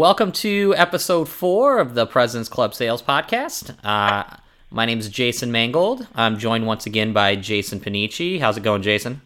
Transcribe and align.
Welcome 0.00 0.32
to 0.32 0.72
episode 0.78 1.28
four 1.28 1.78
of 1.78 1.92
the 1.92 2.06
President's 2.06 2.48
Club 2.48 2.74
Sales 2.74 3.02
Podcast. 3.02 3.76
Uh, 3.84 4.24
my 4.70 4.86
name 4.86 4.98
is 4.98 5.10
Jason 5.10 5.52
Mangold. 5.52 6.08
I'm 6.14 6.38
joined 6.38 6.64
once 6.64 6.86
again 6.86 7.12
by 7.12 7.36
Jason 7.36 7.80
Panici. 7.80 8.40
How's 8.40 8.56
it 8.56 8.62
going, 8.62 8.80
Jason? 8.80 9.20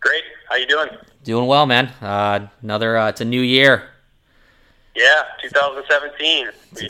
Great. 0.00 0.24
How 0.48 0.56
you 0.56 0.66
doing? 0.66 0.88
Doing 1.22 1.46
well, 1.46 1.66
man. 1.66 1.88
Uh, 2.00 2.48
another. 2.62 2.96
Uh, 2.96 3.10
it's 3.10 3.20
a 3.20 3.26
new 3.26 3.42
year. 3.42 3.90
Yeah, 4.96 5.24
2017. 5.42 6.48
We, 6.74 6.88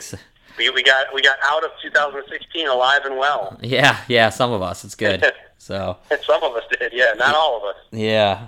we, 0.57 0.69
we 0.69 0.81
got 0.81 1.13
we 1.13 1.21
got 1.21 1.37
out 1.43 1.65
of 1.65 1.71
2016 1.81 2.65
alive 2.65 3.01
and 3.03 3.17
well. 3.17 3.59
Yeah, 3.61 3.99
yeah. 4.07 4.29
Some 4.29 4.53
of 4.53 4.61
us. 4.61 4.85
It's 4.85 4.95
good. 4.95 5.33
So 5.57 5.97
some 6.25 6.41
of 6.41 6.55
us 6.55 6.63
did. 6.79 6.93
Yeah, 6.93 7.11
not 7.17 7.35
all 7.35 7.57
of 7.57 7.63
us. 7.75 7.75
Yeah. 7.91 8.47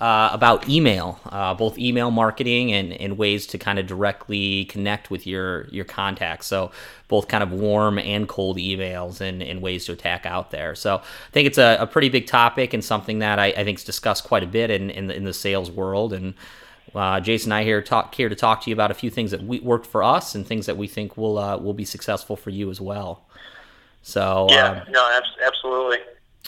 uh, 0.01 0.31
about 0.33 0.67
email, 0.67 1.19
uh, 1.27 1.53
both 1.53 1.77
email 1.77 2.09
marketing 2.09 2.73
and, 2.73 2.91
and 2.91 3.19
ways 3.19 3.45
to 3.45 3.59
kind 3.59 3.77
of 3.77 3.85
directly 3.85 4.65
connect 4.65 5.11
with 5.11 5.27
your 5.27 5.67
your 5.67 5.85
contacts. 5.85 6.47
So 6.47 6.71
both 7.07 7.27
kind 7.27 7.43
of 7.43 7.51
warm 7.51 7.99
and 7.99 8.27
cold 8.27 8.57
emails 8.57 9.21
and, 9.21 9.43
and 9.43 9.61
ways 9.61 9.85
to 9.85 9.91
attack 9.91 10.25
out 10.25 10.49
there. 10.49 10.73
So 10.73 10.95
I 10.97 11.31
think 11.31 11.45
it's 11.45 11.59
a, 11.59 11.77
a 11.79 11.85
pretty 11.85 12.09
big 12.09 12.25
topic 12.25 12.73
and 12.73 12.83
something 12.83 13.19
that 13.19 13.37
I, 13.37 13.47
I 13.47 13.63
think 13.63 13.77
is 13.77 13.83
discussed 13.83 14.23
quite 14.23 14.41
a 14.41 14.47
bit 14.47 14.71
in, 14.71 14.89
in, 14.89 15.05
the, 15.05 15.15
in 15.15 15.23
the 15.23 15.33
sales 15.33 15.69
world. 15.69 16.13
And 16.13 16.33
uh, 16.95 17.19
Jason 17.19 17.51
and 17.51 17.59
I 17.59 17.63
here 17.63 17.79
talk 17.83 18.15
here 18.15 18.27
to 18.27 18.35
talk 18.35 18.63
to 18.63 18.71
you 18.71 18.73
about 18.73 18.89
a 18.89 18.95
few 18.95 19.11
things 19.11 19.29
that 19.29 19.43
we 19.43 19.59
worked 19.59 19.85
for 19.85 20.01
us 20.01 20.33
and 20.33 20.47
things 20.47 20.65
that 20.65 20.77
we 20.77 20.87
think 20.87 21.15
will 21.15 21.37
uh, 21.37 21.57
will 21.57 21.75
be 21.75 21.85
successful 21.85 22.35
for 22.35 22.49
you 22.49 22.71
as 22.71 22.81
well. 22.81 23.27
So 24.01 24.47
yeah, 24.49 24.81
um, 24.81 24.91
no, 24.91 25.19
absolutely, 25.45 25.99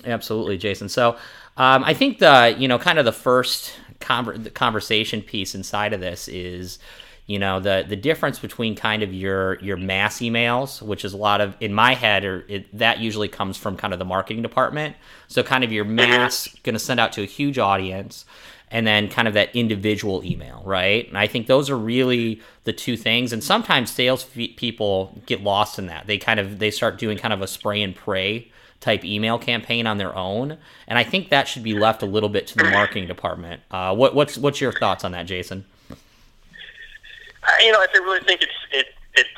absolutely, 0.06 0.58
Jason. 0.58 0.90
So 0.90 1.18
um, 1.58 1.84
I 1.84 1.94
think 1.94 2.20
the 2.20 2.56
you 2.58 2.68
know 2.68 2.80
kind 2.80 3.00
of 3.00 3.06
the 3.06 3.12
first 3.12 3.74
conver- 4.00 4.44
the 4.44 4.50
conversation 4.50 5.22
piece 5.22 5.56
inside 5.56 5.94
of 5.94 6.00
this 6.00 6.28
is 6.28 6.80
you 7.26 7.40
know 7.40 7.60
the 7.60 7.86
the 7.88 7.96
difference 7.96 8.40
between 8.40 8.76
kind 8.76 9.04
of 9.04 9.14
your 9.14 9.60
your 9.60 9.78
mass 9.78 10.18
emails 10.20 10.82
which 10.82 11.06
is 11.06 11.14
a 11.14 11.18
lot 11.18 11.42
of 11.42 11.56
in 11.60 11.74
my 11.74 11.94
head 11.94 12.26
or 12.26 12.46
it, 12.50 12.78
that 12.78 13.00
usually 13.00 13.28
comes 13.28 13.56
from 13.58 13.78
kind 13.78 13.94
of 13.94 14.00
the 14.00 14.06
marketing 14.06 14.42
department. 14.42 14.96
So 15.28 15.44
kind 15.44 15.64
of 15.64 15.72
your 15.72 15.86
mass 15.86 16.48
going 16.64 16.74
to 16.74 16.80
send 16.80 17.00
out 17.00 17.14
to 17.14 17.22
a 17.22 17.26
huge 17.26 17.58
audience 17.58 18.26
and 18.72 18.88
then 18.88 19.08
kind 19.08 19.28
of 19.28 19.36
that 19.36 19.56
individual 19.56 20.24
email 20.26 20.62
right? 20.66 21.08
And 21.08 21.18
i 21.18 21.28
think 21.28 21.48
those 21.48 21.70
are 21.70 21.78
really 21.78 22.42
the 22.64 22.74
two 22.74 22.98
things. 22.98 23.32
And 23.32 23.44
sometimes 23.44 23.92
sales 23.92 24.26
people 24.26 25.22
get 25.26 25.42
lost 25.44 25.78
in 25.80 25.86
that. 25.88 26.08
They 26.08 26.18
kind 26.18 26.40
of 26.40 26.60
they 26.60 26.72
start 26.72 26.98
doing 26.98 27.18
kind 27.18 27.34
of 27.34 27.42
a 27.42 27.48
spray 27.48 27.82
and 27.82 27.96
pray 27.96 28.52
type 28.84 29.06
email 29.06 29.40
campaign 29.40 29.88
on 29.88 29.98
their 29.98 30.16
own, 30.16 30.58
and 30.88 31.00
I 31.00 31.04
think 31.04 31.30
that 31.30 31.48
should 31.48 31.64
be 31.64 31.74
left 31.74 32.04
a 32.04 32.06
little 32.06 32.30
bit 32.30 32.48
to 32.48 32.58
the 32.58 32.66
marketing 32.66 33.08
department. 33.08 33.62
Uh, 33.72 33.96
what, 33.96 34.14
what's 34.14 34.38
what's 34.38 34.60
your 34.60 34.74
thoughts 34.74 35.04
on 35.04 35.14
that, 35.14 35.26
Jason? 35.26 35.66
You 35.90 37.72
know, 37.72 37.80
I 37.80 37.88
really 37.94 38.24
think 38.26 38.42
it's 38.42 38.52
it, 38.72 38.88
it's 39.16 39.30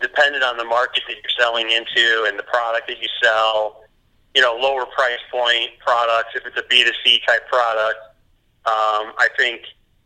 dependent 0.00 0.44
on 0.44 0.56
the 0.56 0.64
market 0.64 1.02
that 1.08 1.14
you're 1.14 1.36
selling 1.38 1.70
into 1.70 2.26
and 2.28 2.38
the 2.38 2.44
product 2.44 2.86
that 2.88 3.02
you 3.02 3.08
sell. 3.22 3.84
You 4.34 4.42
know, 4.42 4.56
lower 4.56 4.86
price 4.86 5.18
point 5.30 5.70
products. 5.84 6.30
If 6.36 6.46
it's 6.46 6.56
a 6.56 6.64
B 6.70 6.84
2 6.84 6.90
C 7.04 7.20
type 7.26 7.48
product, 7.48 7.98
um, 8.64 9.12
I 9.18 9.28
think 9.36 9.62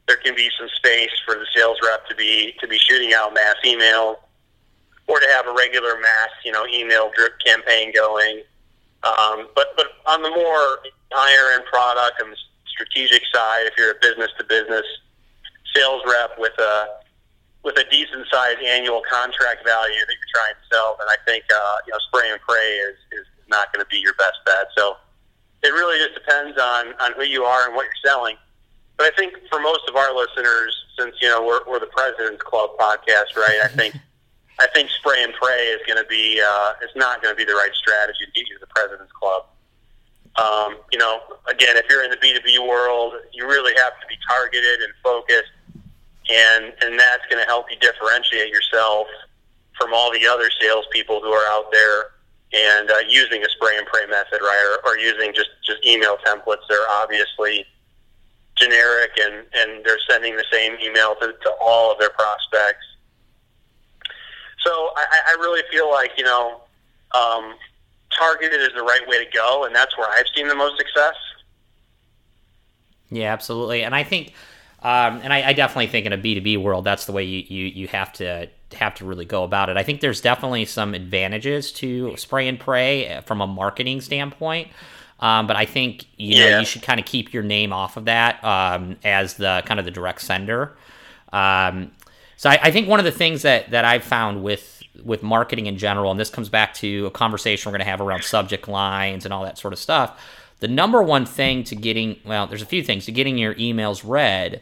there 0.09 0.16
can 0.16 0.34
be 0.34 0.49
some 0.59 0.69
space 0.77 1.10
for 1.27 1.34
the 1.34 1.47
sales 1.54 1.77
rep 1.84 2.09
to 2.09 2.15
be 2.15 2.54
to 2.60 2.66
be 2.66 2.78
shooting 2.78 3.12
out 3.12 3.34
mass 3.34 3.56
email 3.65 4.21
or 5.09 5.21
to 5.21 5.27
have 5.28 5.47
a 5.47 5.53
regular 5.53 6.00
mass, 6.00 6.31
you 6.44 6.53
know, 6.53 6.66
email 6.66 7.10
drip 7.15 7.39
campaign 7.44 7.93
going. 7.94 8.43
Um, 9.04 9.48
but 9.54 9.74
but 9.76 9.86
on 10.06 10.22
the 10.22 10.30
more 10.30 10.78
higher 11.12 11.58
end 11.58 11.64
product 11.66 12.20
and 12.20 12.36
strategic 12.66 13.22
side, 13.32 13.66
if 13.66 13.74
you're 13.76 13.90
a 13.90 14.00
business 14.00 14.30
to 14.38 14.44
business 14.44 14.86
sales 15.74 16.02
rep 16.06 16.38
with 16.38 16.56
a 16.58 17.02
with 17.64 17.78
a 17.78 17.84
decent 17.91 18.26
sized 18.30 18.60
annual 18.60 19.02
contract 19.10 19.64
value 19.64 20.00
that 20.06 20.14
you're 20.18 20.34
trying 20.34 20.54
to 20.54 20.66
sell, 20.72 20.96
then 20.98 21.08
I 21.08 21.16
think 21.26 21.44
uh, 21.52 21.76
you 21.86 21.92
know 21.92 21.98
spray 22.08 22.30
and 22.30 22.41
pray 22.41 22.78
is 22.91 22.96
is 23.12 23.26
not 23.48 23.72
going 23.72 23.84
to 23.84 23.88
be 23.91 23.98
your 23.98 24.14
best 24.14 24.38
bet. 24.46 24.68
So 24.76 24.96
it 25.62 25.68
really 25.68 25.98
just 25.98 26.14
depends 26.14 26.58
on 26.58 26.94
on 27.00 27.12
who 27.14 27.24
you 27.24 27.44
are 27.44 27.66
and 27.66 27.74
what 27.74 27.84
you're 27.84 28.04
selling. 28.04 28.36
But 28.98 29.12
I 29.12 29.16
think 29.16 29.34
for 29.50 29.60
most 29.60 29.88
of 29.88 29.96
our 29.96 30.14
listeners, 30.14 30.76
since 30.98 31.16
you 31.20 31.28
know 31.28 31.44
we're, 31.44 31.60
we're 31.66 31.80
the 31.80 31.91
President's 31.91 32.42
Club 32.42 32.70
podcast, 32.78 33.36
right? 33.36 33.60
I 33.64 33.68
think 33.68 33.96
I 34.62 34.68
think 34.72 34.90
spray 34.90 35.24
and 35.24 35.34
pray 35.34 35.74
is 35.74 35.80
going 35.88 35.98
to 35.98 36.08
be 36.08 36.40
uh, 36.40 36.74
it's 36.82 36.94
not 36.94 37.20
going 37.20 37.34
to 37.34 37.36
be 37.36 37.44
the 37.44 37.58
right 37.58 37.74
strategy 37.74 38.24
to 38.24 38.30
get 38.30 38.48
you 38.48 38.54
to 38.54 38.60
the 38.60 38.70
President's 38.70 39.10
Club. 39.10 39.50
Um, 40.38 40.78
you 40.92 40.98
know, 40.98 41.18
again, 41.50 41.76
if 41.76 41.84
you're 41.90 42.04
in 42.04 42.10
the 42.10 42.16
B2B 42.16 42.62
world, 42.66 43.14
you 43.34 43.44
really 43.48 43.74
have 43.74 43.98
to 43.98 44.06
be 44.06 44.14
targeted 44.22 44.80
and 44.86 44.92
focused, 45.02 45.50
and 46.30 46.72
and 46.80 46.94
that's 46.94 47.26
going 47.26 47.42
to 47.42 47.48
help 47.50 47.66
you 47.72 47.76
differentiate 47.82 48.54
yourself 48.54 49.08
from 49.76 49.92
all 49.92 50.12
the 50.12 50.28
other 50.28 50.48
salespeople 50.60 51.20
who 51.20 51.32
are 51.32 51.46
out 51.50 51.72
there 51.72 52.14
and 52.54 52.88
uh, 52.88 53.02
using 53.08 53.42
a 53.42 53.48
spray 53.50 53.76
and 53.78 53.86
pray 53.88 54.06
method, 54.06 54.38
right, 54.40 54.78
or, 54.78 54.92
or 54.92 54.96
using 54.96 55.34
just 55.34 55.50
just 55.66 55.84
email 55.84 56.18
templates. 56.24 56.62
They're 56.68 56.88
obviously 57.02 57.66
generic 58.54 59.10
and 59.18 59.42
and 59.58 59.84
they're 59.84 59.98
sending 60.08 60.36
the 60.36 60.47
same 60.53 60.76
email 60.78 61.16
to, 61.16 61.34
to 61.34 61.50
all 61.60 61.91
of 61.91 61.98
their 61.98 62.10
prospects 62.10 62.91
so 64.64 64.91
I, 64.97 65.20
I 65.28 65.32
really 65.41 65.62
feel 65.70 65.91
like 65.91 66.12
you 66.16 66.24
know, 66.24 66.60
um, 67.14 67.54
targeted 68.16 68.60
is 68.60 68.70
the 68.74 68.82
right 68.82 69.06
way 69.06 69.24
to 69.24 69.30
go, 69.30 69.64
and 69.64 69.74
that's 69.74 69.97
where 69.97 70.09
I've 70.09 70.26
seen 70.34 70.48
the 70.48 70.54
most 70.54 70.78
success. 70.78 71.14
Yeah, 73.10 73.32
absolutely, 73.32 73.82
and 73.82 73.94
I 73.94 74.04
think, 74.04 74.32
um, 74.82 75.20
and 75.22 75.32
I, 75.32 75.48
I, 75.48 75.53
definitely 75.53 75.88
think 75.88 76.06
in 76.06 76.12
a 76.12 76.16
B 76.16 76.34
two 76.34 76.41
B 76.41 76.56
world, 76.56 76.84
that's 76.84 77.04
the 77.04 77.12
way 77.12 77.24
you, 77.24 77.44
you 77.47 77.66
you 77.66 77.88
have 77.88 78.12
to 78.14 78.48
have 78.74 78.94
to 78.97 79.04
really 79.04 79.26
go 79.26 79.44
about 79.44 79.68
it. 79.68 79.76
I 79.76 79.82
think 79.82 80.00
there's 80.00 80.20
definitely 80.20 80.65
some 80.65 80.94
advantages 80.94 81.72
to 81.72 82.16
spray 82.16 82.48
and 82.48 82.58
pray 82.58 83.20
from 83.26 83.41
a 83.41 83.47
marketing 83.47 84.00
standpoint. 84.00 84.68
Um, 85.20 85.47
but 85.47 85.54
I 85.56 85.66
think 85.66 86.06
you 86.16 86.41
know 86.41 86.58
you 86.58 86.65
should 86.66 86.82
kind 86.82 86.98
of 86.98 87.06
keep 87.06 87.32
your 87.32 87.44
name 87.44 87.72
off 87.72 87.97
of 87.97 88.06
that 88.06 88.42
um, 88.42 88.97
as 89.04 89.34
the 89.34 89.62
kind 89.66 89.78
of 89.78 89.86
the 89.86 89.92
direct 89.92 90.20
sender. 90.20 90.76
Um, 91.32 91.92
so 92.42 92.50
I, 92.50 92.59
I, 92.60 92.71
think 92.72 92.89
one 92.89 92.98
of 92.98 93.04
the 93.04 93.12
things 93.12 93.42
that 93.42 93.71
that 93.71 93.84
I've 93.84 94.03
found 94.03 94.42
with 94.42 94.83
with 95.04 95.22
marketing 95.22 95.66
in 95.66 95.78
general, 95.78 96.10
and 96.10 96.18
this 96.18 96.28
comes 96.28 96.48
back 96.48 96.74
to 96.74 97.06
a 97.06 97.10
conversation 97.12 97.71
we're 97.71 97.78
going 97.78 97.86
to 97.86 97.91
have 97.91 98.00
around 98.00 98.24
subject 98.24 98.66
lines 98.66 99.24
and 99.24 99.33
all 99.33 99.44
that 99.44 99.59
sort 99.59 99.72
of 99.72 99.78
stuff. 99.78 100.21
The 100.59 100.66
number 100.66 101.00
one 101.04 101.24
thing 101.24 101.62
to 101.62 101.77
getting 101.77 102.18
well, 102.24 102.48
there's 102.48 102.60
a 102.60 102.66
few 102.66 102.83
things 102.83 103.04
to 103.04 103.12
getting 103.12 103.39
your 103.39 103.54
emails 103.54 104.03
read. 104.04 104.60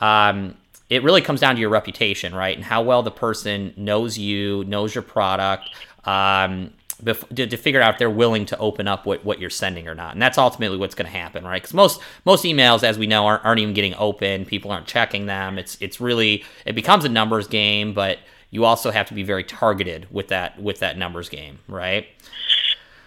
Um, 0.00 0.56
it 0.88 1.02
really 1.02 1.20
comes 1.20 1.40
down 1.40 1.56
to 1.56 1.60
your 1.60 1.68
reputation, 1.68 2.34
right, 2.34 2.56
and 2.56 2.64
how 2.64 2.80
well 2.80 3.02
the 3.02 3.10
person 3.10 3.74
knows 3.76 4.16
you, 4.16 4.64
knows 4.64 4.94
your 4.94 5.02
product. 5.02 5.68
Um, 6.06 6.72
bef- 7.02 7.34
to, 7.34 7.46
to, 7.46 7.56
figure 7.56 7.80
out 7.80 7.94
if 7.94 7.98
they're 7.98 8.10
willing 8.10 8.46
to 8.46 8.58
open 8.58 8.88
up 8.88 9.06
what, 9.06 9.24
what 9.24 9.38
you're 9.38 9.50
sending 9.50 9.88
or 9.88 9.94
not. 9.94 10.12
And 10.12 10.22
that's 10.22 10.38
ultimately 10.38 10.78
what's 10.78 10.94
going 10.94 11.10
to 11.10 11.16
happen, 11.16 11.44
right? 11.44 11.60
Because 11.60 11.74
most 11.74 12.00
most 12.24 12.44
emails, 12.44 12.82
as 12.82 12.98
we 12.98 13.06
know, 13.06 13.26
aren't, 13.26 13.44
aren't 13.44 13.60
even 13.60 13.74
getting 13.74 13.94
open. 13.94 14.44
People 14.44 14.70
aren't 14.70 14.86
checking 14.86 15.26
them. 15.26 15.58
It's 15.58 15.76
it's 15.80 16.00
really 16.00 16.44
it 16.64 16.74
becomes 16.74 17.04
a 17.04 17.08
numbers 17.08 17.46
game, 17.46 17.92
but 17.92 18.18
you 18.50 18.64
also 18.64 18.90
have 18.90 19.06
to 19.08 19.14
be 19.14 19.22
very 19.22 19.44
targeted 19.44 20.06
with 20.10 20.28
that 20.28 20.60
with 20.60 20.80
that 20.80 20.96
numbers 20.96 21.28
game, 21.28 21.58
right? 21.68 22.06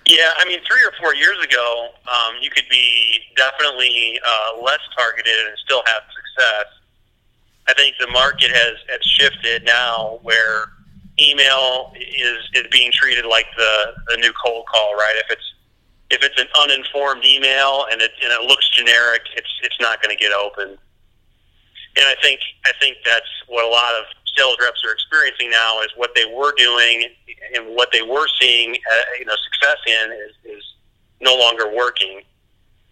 Yeah, 0.07 0.31
I 0.37 0.45
mean, 0.45 0.59
three 0.67 0.83
or 0.83 0.91
four 0.99 1.15
years 1.15 1.37
ago, 1.43 1.89
um, 2.07 2.35
you 2.41 2.49
could 2.49 2.67
be 2.69 3.19
definitely 3.35 4.19
uh, 4.27 4.61
less 4.61 4.79
targeted 4.97 5.33
and 5.47 5.57
still 5.63 5.83
have 5.85 6.01
success. 6.13 6.65
I 7.67 7.73
think 7.75 7.95
the 7.99 8.07
market 8.07 8.49
has, 8.51 8.77
has 8.89 9.01
shifted 9.03 9.63
now 9.63 10.19
where 10.23 10.65
email 11.21 11.93
is 11.95 12.37
is 12.53 12.67
being 12.71 12.91
treated 12.91 13.25
like 13.25 13.47
the 13.57 13.93
the 14.09 14.17
new 14.17 14.33
cold 14.43 14.65
call, 14.67 14.95
right? 14.95 15.15
If 15.17 15.31
it's 15.31 15.53
if 16.09 16.23
it's 16.23 16.39
an 16.39 16.47
uninformed 16.59 17.23
email 17.23 17.85
and 17.91 18.01
it 18.01 18.11
and 18.23 18.31
it 18.31 18.47
looks 18.47 18.69
generic, 18.69 19.21
it's 19.35 19.49
it's 19.63 19.79
not 19.79 20.01
going 20.01 20.15
to 20.15 20.21
get 20.21 20.33
open. 20.33 20.77
And 21.97 22.05
I 22.05 22.15
think 22.21 22.39
I 22.65 22.71
think 22.79 22.97
that's 23.05 23.29
what 23.47 23.65
a 23.65 23.67
lot 23.67 23.93
of 23.95 24.05
sales 24.37 24.57
reps 24.61 24.83
are 24.85 24.93
experiencing 24.93 25.49
now 25.49 25.81
is 25.81 25.89
what 25.95 26.15
they 26.15 26.25
were 26.25 26.53
doing 26.55 27.05
and 27.53 27.75
what 27.75 27.91
they 27.91 28.01
were 28.01 28.27
seeing, 28.39 28.75
uh, 28.75 29.01
you 29.19 29.25
know, 29.25 29.35
success 29.43 29.77
in 29.87 30.11
is, 30.11 30.57
is 30.57 30.63
no 31.19 31.35
longer 31.35 31.73
working. 31.75 32.21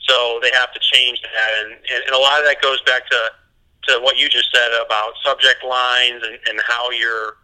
So 0.01 0.39
they 0.41 0.51
have 0.51 0.73
to 0.73 0.79
change 0.79 1.21
that, 1.21 1.65
and, 1.65 1.73
and, 1.73 2.03
and 2.07 2.15
a 2.15 2.17
lot 2.17 2.39
of 2.39 2.45
that 2.45 2.61
goes 2.61 2.81
back 2.81 3.07
to 3.09 3.19
to 3.87 3.99
what 4.01 4.17
you 4.17 4.27
just 4.27 4.49
said 4.53 4.69
about 4.85 5.13
subject 5.23 5.63
lines 5.63 6.21
and, 6.23 6.37
and 6.49 6.59
how 6.67 6.91
you're 6.91 7.37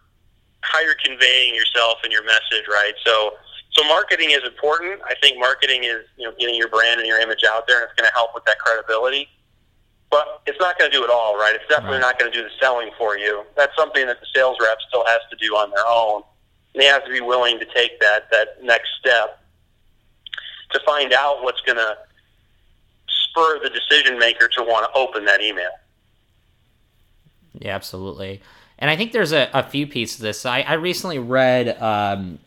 how 0.72 0.80
you're 0.80 0.98
conveying 1.02 1.54
yourself 1.54 1.98
and 2.02 2.12
your 2.12 2.24
message, 2.24 2.66
right? 2.68 2.92
So, 3.04 3.34
so 3.72 3.84
marketing 3.84 4.30
is 4.30 4.42
important. 4.44 5.00
I 5.04 5.14
think 5.20 5.38
marketing 5.38 5.84
is 5.84 6.04
you 6.16 6.24
know 6.24 6.34
getting 6.38 6.54
your 6.54 6.68
brand 6.68 7.00
and 7.00 7.08
your 7.08 7.20
image 7.20 7.44
out 7.48 7.66
there, 7.66 7.80
and 7.80 7.88
it's 7.88 7.98
going 7.98 8.08
to 8.08 8.14
help 8.14 8.34
with 8.34 8.44
that 8.44 8.58
credibility. 8.58 9.28
But 10.10 10.42
it's 10.46 10.58
not 10.60 10.78
going 10.78 10.90
to 10.90 10.96
do 10.96 11.02
it 11.02 11.10
all, 11.10 11.36
right? 11.36 11.54
It's 11.54 11.66
definitely 11.68 11.98
right. 11.98 12.12
not 12.14 12.18
going 12.18 12.30
to 12.30 12.36
do 12.36 12.44
the 12.44 12.54
selling 12.60 12.90
for 12.96 13.18
you. 13.18 13.42
That's 13.56 13.74
something 13.76 14.06
that 14.06 14.20
the 14.20 14.26
sales 14.34 14.56
rep 14.60 14.78
still 14.88 15.04
has 15.04 15.18
to 15.30 15.36
do 15.36 15.56
on 15.56 15.70
their 15.70 15.84
own. 15.86 16.22
And 16.74 16.82
they 16.82 16.86
have 16.86 17.04
to 17.04 17.10
be 17.10 17.20
willing 17.20 17.58
to 17.58 17.64
take 17.74 17.98
that 18.00 18.30
that 18.30 18.62
next 18.62 18.88
step 19.00 19.40
to 20.70 20.80
find 20.86 21.12
out 21.12 21.42
what's 21.42 21.60
going 21.62 21.78
to 21.78 21.96
spur 23.08 23.58
the 23.62 23.70
decision 23.70 24.18
maker 24.18 24.48
to 24.48 24.62
want 24.62 24.90
to 24.90 24.98
open 24.98 25.24
that 25.24 25.40
email. 25.40 25.70
Yeah, 27.58 27.74
absolutely. 27.74 28.42
And 28.78 28.90
I 28.90 28.96
think 28.96 29.12
there's 29.12 29.32
a, 29.32 29.48
a 29.54 29.62
few 29.62 29.86
pieces 29.86 30.18
of 30.18 30.22
this. 30.22 30.44
I, 30.44 30.60
I 30.60 30.74
recently 30.74 31.18
read 31.18 31.80
um, 31.80 32.38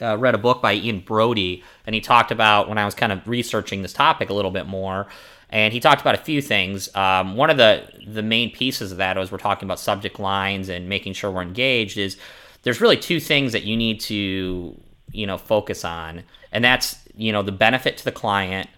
uh, 0.00 0.18
read 0.18 0.34
a 0.34 0.38
book 0.38 0.60
by 0.60 0.74
Ian 0.74 1.00
Brodie, 1.00 1.62
and 1.86 1.94
he 1.94 2.00
talked 2.00 2.30
about 2.30 2.68
when 2.68 2.78
I 2.78 2.84
was 2.84 2.94
kind 2.94 3.12
of 3.12 3.26
researching 3.28 3.82
this 3.82 3.92
topic 3.92 4.30
a 4.30 4.34
little 4.34 4.50
bit 4.50 4.66
more. 4.66 5.06
And 5.50 5.72
he 5.72 5.80
talked 5.80 6.00
about 6.00 6.14
a 6.14 6.22
few 6.22 6.40
things. 6.40 6.94
Um, 6.96 7.36
one 7.36 7.50
of 7.50 7.56
the 7.56 7.88
the 8.06 8.22
main 8.22 8.50
pieces 8.50 8.90
of 8.90 8.98
that, 8.98 9.16
as 9.18 9.30
we're 9.30 9.38
talking 9.38 9.66
about 9.66 9.78
subject 9.78 10.18
lines 10.18 10.68
and 10.68 10.88
making 10.88 11.12
sure 11.12 11.30
we're 11.30 11.42
engaged, 11.42 11.98
is 11.98 12.16
there's 12.62 12.80
really 12.80 12.96
two 12.96 13.20
things 13.20 13.52
that 13.52 13.62
you 13.62 13.76
need 13.76 14.00
to 14.00 14.80
you 15.12 15.26
know 15.26 15.38
focus 15.38 15.84
on, 15.84 16.22
and 16.50 16.64
that's 16.64 16.98
you 17.14 17.32
know 17.32 17.42
the 17.42 17.52
benefit 17.52 17.98
to 17.98 18.04
the 18.04 18.12
client 18.12 18.68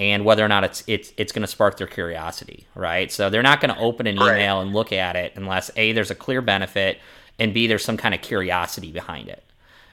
and 0.00 0.24
whether 0.24 0.42
or 0.42 0.48
not 0.48 0.64
it's 0.64 0.82
it's 0.86 1.12
it's 1.18 1.30
going 1.30 1.42
to 1.42 1.46
spark 1.46 1.76
their 1.76 1.86
curiosity, 1.86 2.66
right? 2.74 3.12
So 3.12 3.28
they're 3.28 3.42
not 3.42 3.60
going 3.60 3.72
to 3.72 3.80
open 3.80 4.06
an 4.06 4.16
email 4.16 4.56
right. 4.56 4.62
and 4.62 4.72
look 4.72 4.92
at 4.92 5.14
it 5.14 5.34
unless 5.36 5.70
a 5.76 5.92
there's 5.92 6.10
a 6.10 6.14
clear 6.14 6.40
benefit 6.40 6.98
and 7.38 7.52
b 7.52 7.66
there's 7.66 7.84
some 7.84 7.98
kind 7.98 8.14
of 8.14 8.22
curiosity 8.22 8.90
behind 8.90 9.28
it. 9.28 9.44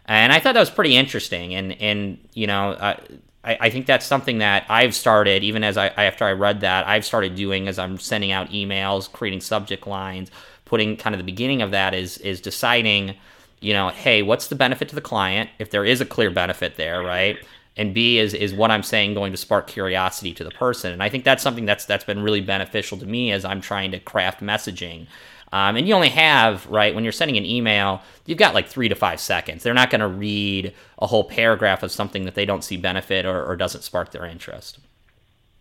And 0.05 0.31
I 0.31 0.39
thought 0.39 0.53
that 0.53 0.61
was 0.61 0.69
pretty 0.69 0.95
interesting, 0.95 1.53
and 1.53 1.73
and 1.73 2.17
you 2.33 2.47
know. 2.47 2.71
Uh, 2.71 2.95
I, 3.43 3.57
I 3.61 3.69
think 3.69 3.85
that's 3.85 4.05
something 4.05 4.39
that 4.39 4.65
I've 4.67 4.95
started, 4.95 5.43
even 5.43 5.63
as 5.63 5.77
I 5.77 5.87
after 5.89 6.25
I 6.25 6.31
read 6.31 6.61
that, 6.61 6.87
I've 6.87 7.05
started 7.05 7.35
doing 7.35 7.67
as 7.67 7.77
I'm 7.77 7.99
sending 7.99 8.31
out 8.31 8.49
emails, 8.49 9.09
creating 9.09 9.41
subject 9.41 9.85
lines, 9.85 10.31
putting 10.65 10.97
kind 10.97 11.13
of 11.13 11.19
the 11.19 11.23
beginning 11.23 11.61
of 11.61 11.71
that 11.71 11.93
is 11.93 12.17
is 12.17 12.41
deciding, 12.41 13.15
you 13.61 13.73
know, 13.73 13.89
hey, 13.89 14.23
what's 14.23 14.47
the 14.47 14.55
benefit 14.55 14.89
to 14.89 14.95
the 14.95 15.01
client 15.01 15.49
if 15.59 15.69
there 15.69 15.85
is 15.85 16.01
a 16.01 16.05
clear 16.05 16.31
benefit 16.31 16.77
there, 16.77 17.03
right? 17.03 17.37
And 17.77 17.93
B 17.93 18.17
is 18.17 18.33
is 18.33 18.53
what 18.53 18.71
I'm 18.71 18.83
saying 18.83 19.13
going 19.13 19.31
to 19.31 19.37
spark 19.37 19.67
curiosity 19.67 20.33
to 20.33 20.43
the 20.43 20.51
person. 20.51 20.91
And 20.91 21.01
I 21.01 21.09
think 21.09 21.23
that's 21.23 21.43
something 21.43 21.65
that's 21.65 21.85
that's 21.85 22.03
been 22.03 22.21
really 22.21 22.41
beneficial 22.41 22.97
to 22.97 23.05
me 23.05 23.31
as 23.31 23.45
I'm 23.45 23.61
trying 23.61 23.91
to 23.91 23.99
craft 23.99 24.41
messaging. 24.41 25.07
Um, 25.53 25.77
and 25.77 25.87
you 25.87 25.93
only 25.93 26.09
have 26.09 26.65
right 26.67 26.93
when 26.93 27.03
you're 27.03 27.13
sending 27.13 27.37
an 27.37 27.45
email, 27.45 28.01
you've 28.25 28.37
got 28.37 28.53
like 28.53 28.67
three 28.67 28.89
to 28.89 28.95
five 28.95 29.19
seconds. 29.21 29.63
They're 29.63 29.73
not 29.73 29.89
going 29.89 30.01
to 30.01 30.07
read 30.07 30.73
a 30.99 31.07
whole 31.07 31.23
paragraph 31.23 31.83
of 31.83 31.91
something 31.91 32.25
that 32.25 32.35
they 32.35 32.45
don't 32.45 32.63
see 32.63 32.75
benefit 32.75 33.25
or, 33.25 33.45
or 33.45 33.55
doesn't 33.55 33.83
spark 33.83 34.11
their 34.11 34.25
interest. 34.25 34.79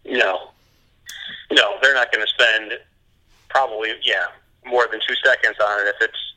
No, 0.04 0.50
no, 1.52 1.76
they're 1.82 1.94
not 1.94 2.10
going 2.10 2.26
to 2.26 2.32
spend 2.32 2.72
probably 3.48 3.92
yeah 4.02 4.26
more 4.66 4.88
than 4.90 5.00
two 5.06 5.14
seconds 5.24 5.56
on 5.64 5.86
it. 5.86 5.94
If 6.00 6.08
it's 6.08 6.34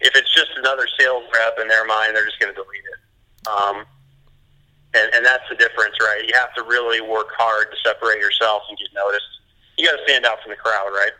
if 0.00 0.16
it's 0.16 0.34
just 0.34 0.50
another 0.56 0.86
sales 0.98 1.24
rep 1.32 1.58
in 1.60 1.68
their 1.68 1.86
mind, 1.86 2.14
they're 2.16 2.26
just 2.26 2.40
going 2.40 2.52
to 2.52 2.60
delete 2.60 2.82
it. 2.82 3.48
Um, 3.48 3.84
and, 4.94 5.14
and 5.14 5.24
that's 5.24 5.44
the 5.48 5.56
difference, 5.56 5.96
right? 6.00 6.22
You 6.26 6.34
have 6.34 6.54
to 6.54 6.62
really 6.62 7.00
work 7.00 7.28
hard 7.36 7.68
to 7.70 7.76
separate 7.88 8.18
yourself 8.18 8.62
and 8.68 8.78
get 8.78 8.88
noticed. 8.94 9.24
You 9.78 9.86
got 9.88 9.96
to 9.96 10.02
stand 10.04 10.26
out 10.26 10.42
from 10.42 10.50
the 10.50 10.56
crowd, 10.56 10.90
right? 10.92 11.12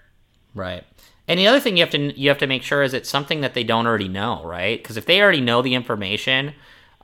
Right. 0.55 0.85
And 1.29 1.39
the 1.39 1.47
other 1.47 1.61
thing 1.61 1.77
you 1.77 1.83
have 1.83 1.93
to 1.93 2.21
you 2.21 2.29
have 2.29 2.39
to 2.39 2.47
make 2.47 2.63
sure 2.63 2.83
is 2.83 2.95
it's 2.95 3.09
something 3.09 3.41
that 3.41 3.55
they 3.55 3.65
don't 3.65 3.87
already 3.87 4.09
know, 4.09 4.43
right? 4.45 4.83
Because 4.83 4.97
if 4.97 5.07
they 5.07 5.23
already 5.23 5.41
know 5.41 5.63
the 5.63 5.75
information, 5.75 6.55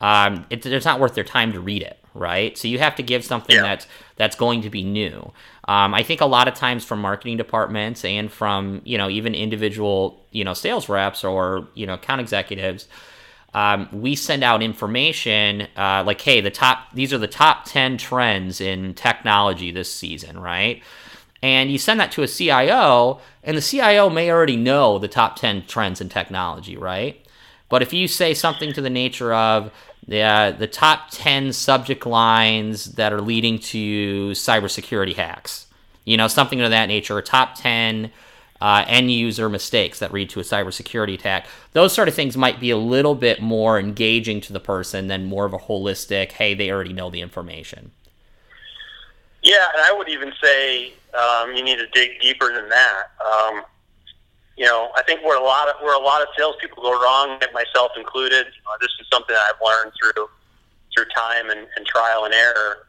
um, 0.01 0.45
it, 0.51 0.67
it's 0.67 0.85
not 0.85 1.01
worth 1.01 1.15
their 1.15 1.25
time 1.25 1.53
to 1.53 1.61
read 1.61 1.83
it, 1.83 1.99
right? 2.15 2.59
So 2.59 2.69
you 2.69 2.79
have 2.79 2.95
to 2.97 3.03
give 3.03 3.25
something 3.25 3.57
yeah. 3.57 3.63
that's 3.63 3.87
that's 4.17 4.37
going 4.37 4.63
to 4.63 4.71
be 4.71 4.83
new. 4.83 5.33
Um, 5.69 5.95
I 5.95 6.03
think 6.03 6.21
a 6.21 6.27
lot 6.27 6.49
of 6.49 6.55
times 6.55 6.85
from 6.85 7.01
marketing 7.01 7.37
departments 7.37 8.05
and 8.05 8.31
from 8.31 8.83
you 8.85 8.99
know 8.99 9.09
even 9.09 9.35
individual 9.35 10.25
you 10.31 10.45
know 10.45 10.55
sales 10.55 10.89
reps 10.89 11.25
or 11.25 11.69
you 11.75 11.87
know 11.87 11.95
account 11.95 12.21
executives, 12.21 12.89
um, 13.55 13.89
we 13.93 14.15
send 14.15 14.45
out 14.45 14.63
information 14.63 15.67
uh, 15.77 16.05
like, 16.07 16.21
hey, 16.21 16.41
the 16.41 16.51
top 16.51 16.93
these 16.93 17.13
are 17.13 17.19
the 17.19 17.27
top 17.27 17.65
ten 17.65 17.97
trends 17.97 18.61
in 18.61 18.95
technology 18.95 19.71
this 19.71 19.93
season, 19.93 20.39
right? 20.39 20.83
And 21.43 21.71
you 21.71 21.79
send 21.79 22.01
that 22.01 22.11
to 22.13 22.23
a 22.23 22.29
CIO, 22.29 23.21
and 23.45 23.57
the 23.57 23.63
CIO 23.63 24.11
may 24.11 24.31
already 24.31 24.57
know 24.57 24.99
the 24.99 25.09
top 25.09 25.37
ten 25.37 25.65
trends 25.67 26.01
in 26.01 26.09
technology, 26.09 26.77
right? 26.77 27.25
But 27.69 27.83
if 27.83 27.93
you 27.93 28.09
say 28.09 28.35
something 28.35 28.73
to 28.73 28.81
the 28.81 28.91
nature 28.91 29.33
of 29.33 29.71
the, 30.07 30.23
uh, 30.23 30.51
the 30.53 30.67
top 30.67 31.11
10 31.11 31.53
subject 31.53 32.07
lines 32.07 32.95
that 32.95 33.13
are 33.13 33.21
leading 33.21 33.59
to 33.59 34.31
cybersecurity 34.31 35.15
hacks, 35.15 35.67
you 36.05 36.17
know, 36.17 36.29
something 36.29 36.61
of 36.61 36.71
that 36.71 36.87
nature, 36.87 37.17
or 37.17 37.23
top 37.23 37.57
10 37.57 38.11
uh, 38.61 38.85
end 38.87 39.11
user 39.11 39.49
mistakes 39.49 39.99
that 39.99 40.13
lead 40.13 40.31
to 40.31 40.41
a 40.41 40.43
cybersecurity 40.43 41.15
attack. 41.15 41.47
Those 41.73 41.93
sort 41.93 42.09
of 42.09 42.15
things 42.15 42.37
might 42.37 42.61
be 42.61 42.71
a 42.71 42.77
little 42.77 43.15
bit 43.15 43.41
more 43.41 43.79
engaging 43.79 44.41
to 44.43 44.53
the 44.53 44.61
person 44.61 45.07
than 45.07 45.27
more 45.27 45.45
of 45.45 45.53
a 45.53 45.59
holistic, 45.59 46.33
hey, 46.33 46.55
they 46.55 46.71
already 46.71 46.93
know 46.93 47.11
the 47.11 47.21
information. 47.21 47.93
Yeah, 49.43 49.67
and 49.73 49.83
I 49.83 49.93
would 49.93 50.09
even 50.09 50.33
say 50.43 50.93
um, 51.15 51.55
you 51.55 51.63
need 51.63 51.77
to 51.77 51.87
dig 51.89 52.21
deeper 52.21 52.53
than 52.53 52.69
that. 52.69 53.03
Um, 53.25 53.63
you 54.57 54.65
know, 54.65 54.91
I 54.97 55.03
think 55.05 55.23
where 55.23 55.39
a 55.39 55.45
lot 55.45 55.69
of 55.69 55.77
where 55.81 55.95
a 55.95 56.05
lot 56.05 56.21
of 56.21 56.29
salespeople 56.37 56.83
go 56.83 57.01
wrong, 57.01 57.41
myself 57.55 57.93
included. 57.97 58.47
You 58.47 58.63
know, 58.65 58.73
this 58.81 58.91
is 59.01 59.07
something 59.13 59.37
I've 59.37 59.61
learned 59.65 59.93
through 60.01 60.29
through 60.95 61.05
time 61.15 61.51
and, 61.51 61.67
and 61.77 61.87
trial 61.87 62.25
and 62.25 62.35
error. 62.35 62.89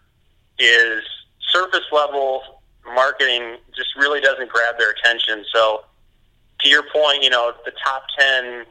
Is 0.58 1.04
surface 1.52 1.86
level 1.92 2.59
marketing 2.94 3.58
just 3.76 3.96
really 3.96 4.22
doesn't 4.22 4.50
grab 4.50 4.78
their 4.78 4.92
attention. 4.92 5.46
So, 5.54 5.86
to 6.62 6.70
your 6.70 6.84
point, 6.94 7.24
you 7.24 7.30
know, 7.30 7.54
the 7.66 7.72
top 7.84 8.04
10 8.18 8.66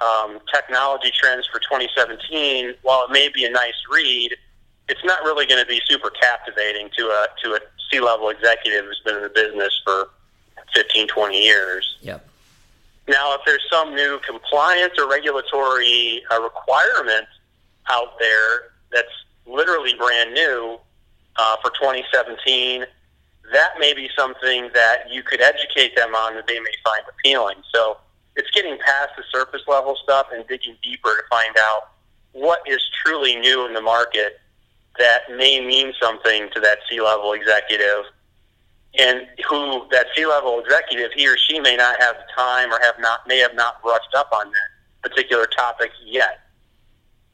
um, 0.00 0.38
technology 0.52 1.10
trends 1.12 1.46
for 1.46 1.58
2017, 1.60 2.74
while 2.82 3.04
it 3.04 3.10
may 3.10 3.28
be 3.28 3.44
a 3.44 3.50
nice 3.50 3.74
read, 3.90 4.36
it's 4.88 5.04
not 5.04 5.22
really 5.22 5.46
going 5.46 5.60
to 5.60 5.68
be 5.68 5.80
super 5.86 6.10
captivating 6.10 6.88
to 6.96 7.06
a 7.06 7.26
to 7.42 7.54
a 7.54 7.60
C-level 7.90 8.30
executive 8.30 8.84
who's 8.84 9.00
been 9.04 9.16
in 9.16 9.22
the 9.22 9.28
business 9.28 9.80
for 9.84 10.10
15, 10.74 11.08
20 11.08 11.42
years. 11.42 11.96
Yep. 12.02 12.28
Now, 13.08 13.34
if 13.34 13.40
there's 13.46 13.64
some 13.70 13.94
new 13.94 14.18
compliance 14.26 14.94
or 14.98 15.08
regulatory 15.08 16.22
uh, 16.30 16.40
requirement 16.42 17.26
out 17.88 18.18
there 18.18 18.72
that's 18.92 19.12
literally 19.46 19.94
brand 19.94 20.34
new 20.34 20.78
uh, 21.36 21.56
for 21.62 21.70
2017, 21.70 22.84
that 23.52 23.74
may 23.78 23.94
be 23.94 24.08
something 24.16 24.70
that 24.74 25.10
you 25.10 25.22
could 25.22 25.40
educate 25.40 25.94
them 25.96 26.14
on 26.14 26.34
that 26.34 26.46
they 26.46 26.58
may 26.58 26.74
find 26.84 27.02
appealing. 27.08 27.56
So 27.74 27.98
it's 28.34 28.50
getting 28.50 28.78
past 28.78 29.10
the 29.16 29.24
surface 29.32 29.62
level 29.68 29.96
stuff 30.02 30.26
and 30.32 30.46
digging 30.46 30.76
deeper 30.82 31.10
to 31.10 31.22
find 31.30 31.56
out 31.58 31.90
what 32.32 32.60
is 32.66 32.80
truly 33.04 33.36
new 33.36 33.66
in 33.66 33.72
the 33.72 33.80
market 33.80 34.40
that 34.98 35.22
may 35.30 35.64
mean 35.64 35.92
something 36.00 36.48
to 36.54 36.60
that 36.60 36.78
C 36.88 37.00
level 37.00 37.32
executive 37.32 38.04
and 38.98 39.26
who 39.48 39.86
that 39.90 40.06
C 40.14 40.26
level 40.26 40.60
executive 40.60 41.12
he 41.14 41.28
or 41.28 41.36
she 41.36 41.60
may 41.60 41.76
not 41.76 42.00
have 42.00 42.16
time 42.34 42.72
or 42.72 42.80
have 42.82 42.98
not 42.98 43.26
may 43.26 43.38
have 43.38 43.54
not 43.54 43.82
brushed 43.82 44.14
up 44.16 44.30
on 44.32 44.46
that 44.46 45.10
particular 45.10 45.46
topic 45.46 45.90
yet. 46.04 46.40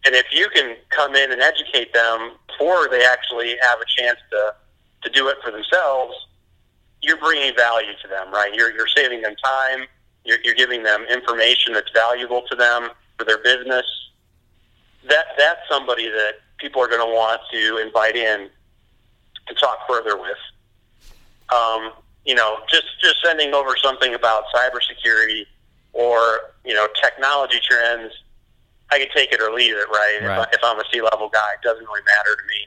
And 0.05 0.15
if 0.15 0.27
you 0.33 0.49
can 0.55 0.77
come 0.91 1.15
in 1.15 1.31
and 1.31 1.41
educate 1.41 1.93
them 1.95 2.33
before 2.49 2.89
they 2.89 3.05
actually 3.05 3.57
have 3.63 3.79
a 3.81 3.85
chance 3.87 4.19
to, 4.31 4.55
to 5.03 5.11
do 5.11 5.29
it 5.29 5.37
for 5.43 5.51
themselves, 5.51 6.15
you're 7.03 7.19
bringing 7.19 7.55
value 7.57 7.93
to 8.03 8.09
them, 8.09 8.33
right? 8.33 8.55
You're, 8.55 8.73
you're 8.73 8.89
saving 8.89 9.23
them 9.23 9.35
time. 9.43 9.87
You're, 10.25 10.39
you're 10.45 10.55
giving 10.55 10.83
them 10.83 11.05
information 11.11 11.73
that's 11.73 11.91
valuable 11.93 12.43
to 12.49 12.57
them 12.57 12.91
for 13.19 13.25
their 13.25 13.39
business. 13.39 13.85
That, 15.09 15.25
that's 15.37 15.61
somebody 15.69 16.09
that 16.09 16.35
people 16.59 16.81
are 16.81 16.89
going 16.89 17.01
to 17.01 17.13
want 17.13 17.41
to 17.53 17.79
invite 17.79 18.15
in 18.15 18.49
to 19.49 19.55
talk 19.55 19.79
further 19.89 20.17
with. 20.17 20.39
Um, 21.53 21.93
you 22.25 22.37
know, 22.37 22.59
just, 22.71 22.87
just 23.01 23.17
sending 23.25 23.53
over 23.53 23.77
something 23.83 24.15
about 24.15 24.45
cybersecurity 24.55 25.45
or, 25.93 26.53
you 26.65 26.75
know, 26.75 26.87
technology 27.01 27.59
trends– 27.69 28.13
I 28.93 28.99
can 28.99 29.09
take 29.17 29.33
it 29.33 29.41
or 29.41 29.51
leave 29.51 29.75
it, 29.75 29.89
right? 29.89 30.19
right. 30.23 30.49
If, 30.53 30.63
I, 30.63 30.71
am 30.71 30.79
a 30.79 30.85
C-level 30.93 31.31
guy, 31.31 31.49
it 31.55 31.65
doesn't 31.65 31.83
really 31.83 32.03
matter 32.05 32.37
to 32.37 32.45
me. 32.45 32.61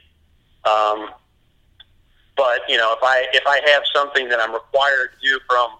Um, 0.64 1.14
but 2.36 2.60
you 2.68 2.76
know, 2.76 2.92
if 2.92 3.02
I 3.02 3.26
if 3.32 3.44
I 3.46 3.60
have 3.70 3.82
something 3.94 4.28
that 4.28 4.40
I'm 4.40 4.52
required 4.52 5.10
to 5.20 5.28
do 5.28 5.40
from 5.48 5.70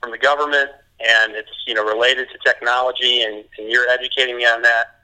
from 0.00 0.10
the 0.10 0.18
government 0.18 0.70
and 1.00 1.32
it's 1.32 1.50
you 1.66 1.74
know 1.74 1.84
related 1.84 2.28
to 2.30 2.38
technology 2.44 3.22
and, 3.22 3.44
and 3.58 3.70
you're 3.70 3.88
educating 3.88 4.36
me 4.36 4.44
on 4.44 4.62
that, 4.62 5.00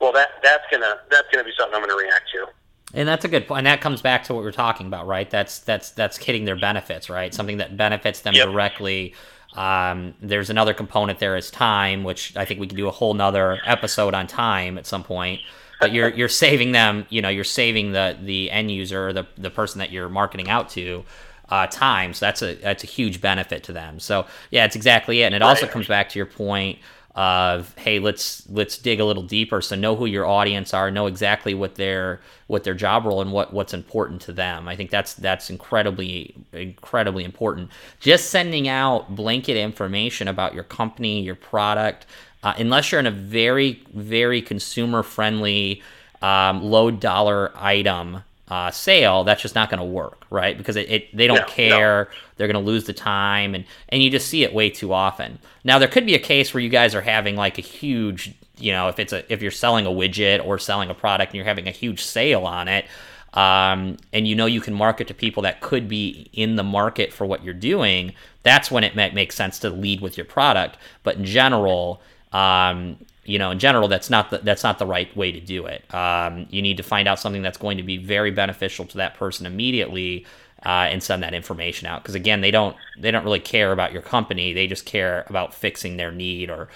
well, 0.00 0.12
that 0.12 0.28
that's 0.42 0.64
gonna 0.70 1.00
that's 1.10 1.28
gonna 1.32 1.44
be 1.44 1.52
something 1.58 1.74
I'm 1.74 1.82
gonna 1.82 2.00
react 2.00 2.30
to. 2.34 2.46
And 2.92 3.06
that's 3.06 3.24
a 3.24 3.28
good 3.28 3.46
point. 3.46 3.58
And 3.58 3.66
that 3.68 3.80
comes 3.80 4.02
back 4.02 4.24
to 4.24 4.34
what 4.34 4.42
we're 4.42 4.50
talking 4.50 4.86
about, 4.86 5.06
right? 5.06 5.30
That's 5.30 5.60
that's 5.60 5.90
that's 5.90 6.16
hitting 6.16 6.44
their 6.44 6.58
benefits, 6.58 7.08
right? 7.08 7.32
Something 7.32 7.58
that 7.58 7.76
benefits 7.76 8.20
them 8.20 8.34
yep. 8.34 8.48
directly 8.48 9.14
um, 9.54 10.14
there's 10.20 10.50
another 10.50 10.74
component 10.74 11.18
there 11.18 11.36
is 11.36 11.50
time, 11.50 12.04
which 12.04 12.36
I 12.36 12.44
think 12.44 12.60
we 12.60 12.66
can 12.66 12.76
do 12.76 12.88
a 12.88 12.92
whole 12.92 13.14
nother 13.14 13.58
episode 13.66 14.14
on 14.14 14.26
time 14.26 14.78
at 14.78 14.86
some 14.86 15.02
point. 15.02 15.40
But 15.80 15.92
you're 15.92 16.10
you're 16.10 16.28
saving 16.28 16.72
them, 16.72 17.06
you 17.08 17.22
know, 17.22 17.28
you're 17.30 17.44
saving 17.44 17.92
the 17.92 18.18
the 18.20 18.50
end 18.50 18.70
user, 18.70 19.12
the 19.12 19.26
the 19.38 19.50
person 19.50 19.78
that 19.78 19.90
you're 19.90 20.08
marketing 20.08 20.48
out 20.48 20.68
to, 20.70 21.04
uh, 21.48 21.66
time. 21.68 22.12
So 22.14 22.26
that's 22.26 22.42
a 22.42 22.54
that's 22.54 22.84
a 22.84 22.86
huge 22.86 23.20
benefit 23.20 23.64
to 23.64 23.72
them. 23.72 23.98
So 23.98 24.26
yeah, 24.50 24.64
it's 24.64 24.76
exactly 24.76 25.22
it. 25.22 25.26
And 25.26 25.34
it 25.34 25.42
also 25.42 25.66
comes 25.66 25.86
back 25.86 26.08
to 26.10 26.18
your 26.18 26.26
point 26.26 26.78
of 27.16 27.76
hey 27.76 27.98
let's 27.98 28.48
let's 28.50 28.78
dig 28.78 29.00
a 29.00 29.04
little 29.04 29.24
deeper 29.24 29.60
so 29.60 29.74
know 29.74 29.96
who 29.96 30.06
your 30.06 30.24
audience 30.24 30.72
are 30.72 30.92
know 30.92 31.06
exactly 31.06 31.54
what 31.54 31.74
their 31.74 32.20
what 32.46 32.62
their 32.62 32.74
job 32.74 33.04
role 33.04 33.20
and 33.20 33.32
what 33.32 33.52
what's 33.52 33.74
important 33.74 34.20
to 34.20 34.32
them 34.32 34.68
i 34.68 34.76
think 34.76 34.90
that's 34.90 35.14
that's 35.14 35.50
incredibly 35.50 36.36
incredibly 36.52 37.24
important 37.24 37.68
just 37.98 38.30
sending 38.30 38.68
out 38.68 39.12
blanket 39.16 39.56
information 39.56 40.28
about 40.28 40.54
your 40.54 40.62
company 40.62 41.20
your 41.20 41.34
product 41.34 42.06
uh, 42.42 42.54
unless 42.58 42.90
you're 42.90 43.00
in 43.00 43.06
a 43.06 43.10
very 43.10 43.82
very 43.94 44.42
consumer 44.42 45.02
friendly 45.02 45.82
um, 46.22 46.62
low 46.62 46.90
dollar 46.90 47.52
item 47.54 48.22
uh, 48.50 48.70
sale, 48.70 49.22
that's 49.22 49.42
just 49.42 49.54
not 49.54 49.70
going 49.70 49.78
to 49.78 49.84
work, 49.84 50.26
right? 50.28 50.58
Because 50.58 50.74
it, 50.74 50.90
it 50.90 51.16
they 51.16 51.28
don't 51.28 51.36
no, 51.36 51.46
care. 51.46 52.08
No. 52.10 52.16
They're 52.36 52.48
going 52.48 52.62
to 52.62 52.70
lose 52.70 52.84
the 52.84 52.92
time, 52.92 53.54
and 53.54 53.64
and 53.90 54.02
you 54.02 54.10
just 54.10 54.28
see 54.28 54.42
it 54.42 54.52
way 54.52 54.70
too 54.70 54.92
often. 54.92 55.38
Now 55.62 55.78
there 55.78 55.88
could 55.88 56.04
be 56.04 56.14
a 56.14 56.20
case 56.20 56.52
where 56.52 56.60
you 56.60 56.68
guys 56.68 56.94
are 56.94 57.00
having 57.00 57.36
like 57.36 57.58
a 57.58 57.62
huge, 57.62 58.34
you 58.58 58.72
know, 58.72 58.88
if 58.88 58.98
it's 58.98 59.12
a 59.12 59.32
if 59.32 59.40
you're 59.40 59.52
selling 59.52 59.86
a 59.86 59.90
widget 59.90 60.44
or 60.44 60.58
selling 60.58 60.90
a 60.90 60.94
product 60.94 61.30
and 61.30 61.36
you're 61.36 61.44
having 61.44 61.68
a 61.68 61.72
huge 61.72 62.02
sale 62.02 62.44
on 62.44 62.66
it, 62.66 62.86
um, 63.34 63.98
and 64.12 64.26
you 64.26 64.34
know 64.34 64.46
you 64.46 64.60
can 64.60 64.74
market 64.74 65.06
to 65.08 65.14
people 65.14 65.44
that 65.44 65.60
could 65.60 65.88
be 65.88 66.28
in 66.32 66.56
the 66.56 66.64
market 66.64 67.12
for 67.12 67.26
what 67.26 67.44
you're 67.44 67.54
doing. 67.54 68.14
That's 68.42 68.68
when 68.68 68.82
it 68.82 68.96
might 68.96 69.14
make 69.14 69.30
sense 69.30 69.60
to 69.60 69.70
lead 69.70 70.00
with 70.00 70.16
your 70.16 70.26
product. 70.26 70.76
But 71.04 71.16
in 71.16 71.24
general, 71.24 72.02
um, 72.32 72.96
you 73.24 73.38
know, 73.38 73.50
in 73.50 73.58
general, 73.58 73.88
that's 73.88 74.10
not 74.10 74.30
the, 74.30 74.38
that's 74.38 74.62
not 74.62 74.78
the 74.78 74.86
right 74.86 75.14
way 75.16 75.30
to 75.30 75.40
do 75.40 75.66
it. 75.66 75.84
Um, 75.94 76.46
you 76.50 76.62
need 76.62 76.76
to 76.78 76.82
find 76.82 77.06
out 77.06 77.18
something 77.18 77.42
that's 77.42 77.58
going 77.58 77.76
to 77.76 77.82
be 77.82 77.96
very 77.96 78.30
beneficial 78.30 78.86
to 78.86 78.96
that 78.98 79.14
person 79.14 79.46
immediately, 79.46 80.26
uh, 80.64 80.88
and 80.90 81.02
send 81.02 81.22
that 81.22 81.34
information 81.34 81.86
out. 81.86 82.02
Because 82.02 82.14
again, 82.14 82.40
they 82.40 82.50
don't 82.50 82.76
they 82.98 83.10
don't 83.10 83.24
really 83.24 83.40
care 83.40 83.72
about 83.72 83.92
your 83.92 84.02
company. 84.02 84.52
They 84.52 84.66
just 84.66 84.84
care 84.84 85.24
about 85.28 85.54
fixing 85.54 85.96
their 85.96 86.10
need 86.10 86.50
or 86.50 86.68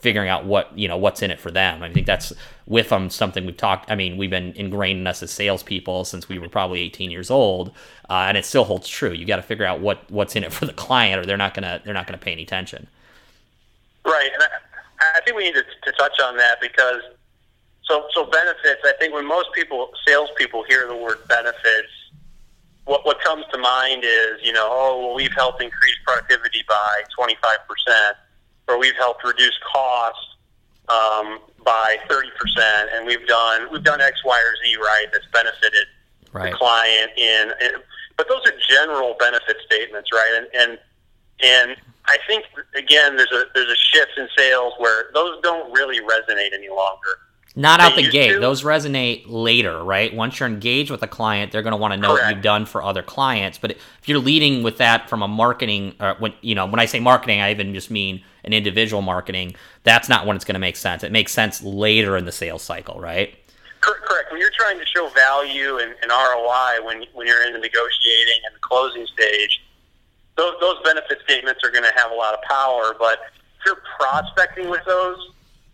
figuring 0.00 0.28
out 0.28 0.44
what 0.44 0.76
you 0.78 0.86
know 0.86 0.96
what's 0.96 1.22
in 1.22 1.30
it 1.30 1.40
for 1.40 1.50
them. 1.50 1.82
I 1.82 1.92
think 1.92 2.06
that's 2.06 2.32
with 2.66 2.90
them 2.90 3.10
something 3.10 3.44
we've 3.44 3.56
talked. 3.56 3.90
I 3.90 3.94
mean, 3.94 4.16
we've 4.16 4.30
been 4.30 4.52
ingrained 4.52 5.00
in 5.00 5.06
us 5.06 5.22
as 5.22 5.30
salespeople 5.30 6.04
since 6.04 6.28
we 6.28 6.38
were 6.38 6.48
probably 6.48 6.80
18 6.80 7.10
years 7.10 7.30
old, 7.30 7.70
uh, 8.08 8.26
and 8.28 8.36
it 8.36 8.44
still 8.44 8.64
holds 8.64 8.86
true. 8.86 9.12
You 9.12 9.24
got 9.24 9.36
to 9.36 9.42
figure 9.42 9.64
out 9.64 9.80
what 9.80 10.08
what's 10.10 10.36
in 10.36 10.44
it 10.44 10.52
for 10.52 10.66
the 10.66 10.72
client, 10.72 11.20
or 11.20 11.26
they're 11.26 11.36
not 11.36 11.54
gonna 11.54 11.80
they're 11.84 11.94
not 11.94 12.06
gonna 12.06 12.18
pay 12.18 12.32
any 12.32 12.42
attention. 12.42 12.86
Right, 14.04 14.30
and 14.32 14.42
think 15.26 15.36
we 15.36 15.44
need 15.44 15.54
to, 15.54 15.64
to 15.84 15.92
touch 15.98 16.18
on 16.20 16.36
that 16.36 16.60
because 16.60 17.02
so 17.82 18.06
so 18.14 18.24
benefits. 18.24 18.80
I 18.84 18.92
think 18.98 19.12
when 19.12 19.26
most 19.26 19.48
people, 19.52 19.90
salespeople, 20.06 20.64
hear 20.68 20.86
the 20.86 20.96
word 20.96 21.18
benefits, 21.28 21.92
what 22.84 23.04
what 23.04 23.20
comes 23.20 23.44
to 23.52 23.58
mind 23.58 24.04
is 24.04 24.40
you 24.42 24.52
know 24.52 24.68
oh 24.70 25.06
well 25.06 25.14
we've 25.14 25.34
helped 25.34 25.62
increase 25.62 25.96
productivity 26.06 26.62
by 26.68 27.02
twenty 27.14 27.36
five 27.42 27.58
percent, 27.68 28.16
or 28.68 28.78
we've 28.78 28.96
helped 28.96 29.24
reduce 29.24 29.58
costs 29.70 30.36
um, 30.88 31.40
by 31.64 31.96
thirty 32.08 32.30
percent, 32.38 32.90
and 32.94 33.06
we've 33.06 33.26
done 33.26 33.68
we've 33.72 33.84
done 33.84 34.00
X, 34.00 34.24
Y, 34.24 34.38
or 34.38 34.64
Z 34.64 34.76
right 34.76 35.06
that's 35.12 35.26
benefited 35.32 35.86
right. 36.32 36.52
the 36.52 36.56
client 36.56 37.10
in, 37.16 37.52
in. 37.60 37.70
But 38.16 38.28
those 38.30 38.40
are 38.46 38.54
general 38.66 39.14
benefit 39.18 39.58
statements, 39.66 40.10
right? 40.12 40.32
And 40.38 40.70
and 40.70 40.78
and 41.42 41.76
I 42.06 42.18
think 42.26 42.44
again, 42.74 43.16
there's 43.16 43.32
a 43.32 43.44
there's 43.54 43.70
a 43.70 43.76
shift 43.76 44.12
in 44.16 44.28
sales 44.36 44.74
where 44.78 45.10
those 45.14 45.40
don't 45.42 45.72
really 45.72 46.00
resonate 46.00 46.52
any 46.52 46.68
longer. 46.68 47.18
Not 47.58 47.80
out 47.80 47.96
they 47.96 48.04
the 48.04 48.10
gate. 48.10 48.34
To. 48.34 48.38
Those 48.38 48.62
resonate 48.62 49.24
later, 49.26 49.82
right? 49.82 50.14
Once 50.14 50.38
you're 50.38 50.48
engaged 50.48 50.90
with 50.90 51.02
a 51.02 51.06
client, 51.06 51.52
they're 51.52 51.62
going 51.62 51.72
to 51.72 51.78
want 51.78 51.94
to 51.94 51.96
know 51.96 52.10
Correct. 52.10 52.26
what 52.26 52.34
you've 52.34 52.42
done 52.42 52.66
for 52.66 52.82
other 52.82 53.02
clients. 53.02 53.56
But 53.56 53.70
if 53.70 54.02
you're 54.04 54.18
leading 54.18 54.62
with 54.62 54.76
that 54.76 55.08
from 55.08 55.22
a 55.22 55.28
marketing, 55.28 55.94
or 55.98 56.16
when 56.18 56.34
you 56.42 56.54
know, 56.54 56.66
when 56.66 56.80
I 56.80 56.84
say 56.84 57.00
marketing, 57.00 57.40
I 57.40 57.50
even 57.50 57.72
just 57.72 57.90
mean 57.90 58.22
an 58.44 58.52
individual 58.52 59.00
marketing. 59.00 59.56
That's 59.84 60.08
not 60.08 60.26
when 60.26 60.36
it's 60.36 60.44
going 60.44 60.54
to 60.54 60.60
make 60.60 60.76
sense. 60.76 61.02
It 61.02 61.12
makes 61.12 61.32
sense 61.32 61.62
later 61.62 62.18
in 62.18 62.26
the 62.26 62.32
sales 62.32 62.62
cycle, 62.62 63.00
right? 63.00 63.34
Correct. 63.80 64.30
When 64.30 64.40
you're 64.40 64.50
trying 64.50 64.78
to 64.78 64.86
show 64.86 65.08
value 65.08 65.78
and, 65.78 65.94
and 66.02 66.10
ROI, 66.10 66.84
when 66.84 67.04
when 67.14 67.26
you're 67.26 67.46
in 67.46 67.54
the 67.54 67.58
negotiating 67.58 68.40
and 68.44 68.54
the 68.54 68.60
closing 68.60 69.06
stage, 69.06 69.62
those, 70.36 70.54
those 70.60 70.76
benefit 70.84 71.18
statements 71.24 71.62
are 71.64 71.70
going 71.70 71.84
to 71.84 71.92
have 71.96 72.10
a 72.10 72.14
lot 72.14 72.34
of 72.34 72.40
power. 72.42 72.94
But 72.98 73.18
if 73.58 73.66
you're 73.66 73.82
prospecting 73.98 74.68
with 74.68 74.82
those, 74.86 75.18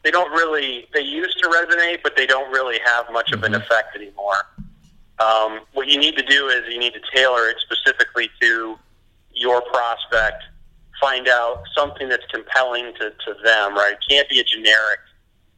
they 0.03 0.11
don't 0.11 0.31
really, 0.33 0.89
they 0.93 1.03
used 1.03 1.39
to 1.43 1.49
resonate, 1.49 1.99
but 2.03 2.17
they 2.17 2.27
don't 2.27 2.51
really 2.53 2.79
have 2.85 3.07
much 3.13 3.33
of 3.33 3.43
an 3.43 3.53
mm-hmm. 3.53 3.63
effect 3.63 3.95
anymore. 3.95 4.47
Um, 5.19 5.61
what 5.73 5.89
you 5.89 5.99
need 5.99 6.17
to 6.17 6.25
do 6.25 6.49
is 6.49 6.63
you 6.69 6.79
need 6.79 6.95
to 6.95 7.01
tailor 7.15 7.49
it 7.49 7.57
specifically 7.61 8.29
to 8.41 8.79
your 9.35 9.61
prospect. 9.63 10.43
Find 11.01 11.29
out 11.29 11.63
something 11.77 12.09
that's 12.09 12.27
compelling 12.27 12.93
to, 12.95 13.11
to 13.11 13.35
them, 13.45 13.75
right? 13.75 13.93
It 13.93 14.05
can't 14.09 14.29
be 14.29 14.41
a 14.41 14.45
generic 14.45 15.01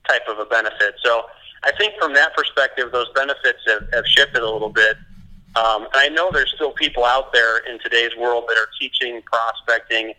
type 0.08 0.23
of 0.28 0.38
a 0.38 0.44
benefit. 0.44 0.96
So 1.02 1.26
I 1.64 1.73
think 1.78 1.94
from 2.00 2.12
that 2.14 2.34
perspective, 2.37 2.92
those 2.92 3.08
benefits 3.14 3.61
have, 3.66 3.88
have 3.92 4.06
shifted 4.06 4.42
a 4.42 4.50
little 4.50 4.68
bit. 4.68 4.96
Um, 5.56 5.84
and 5.84 5.96
I 5.96 6.08
know 6.08 6.30
there's 6.32 6.52
still 6.54 6.73
people 6.73 7.04
out 7.04 7.32
there 7.32 7.58
in 7.58 7.78
today's 7.78 8.11
world 8.18 8.44
that 8.49 8.56
are 8.56 8.68
teaching 8.80 9.23
prospecting 9.23 10.14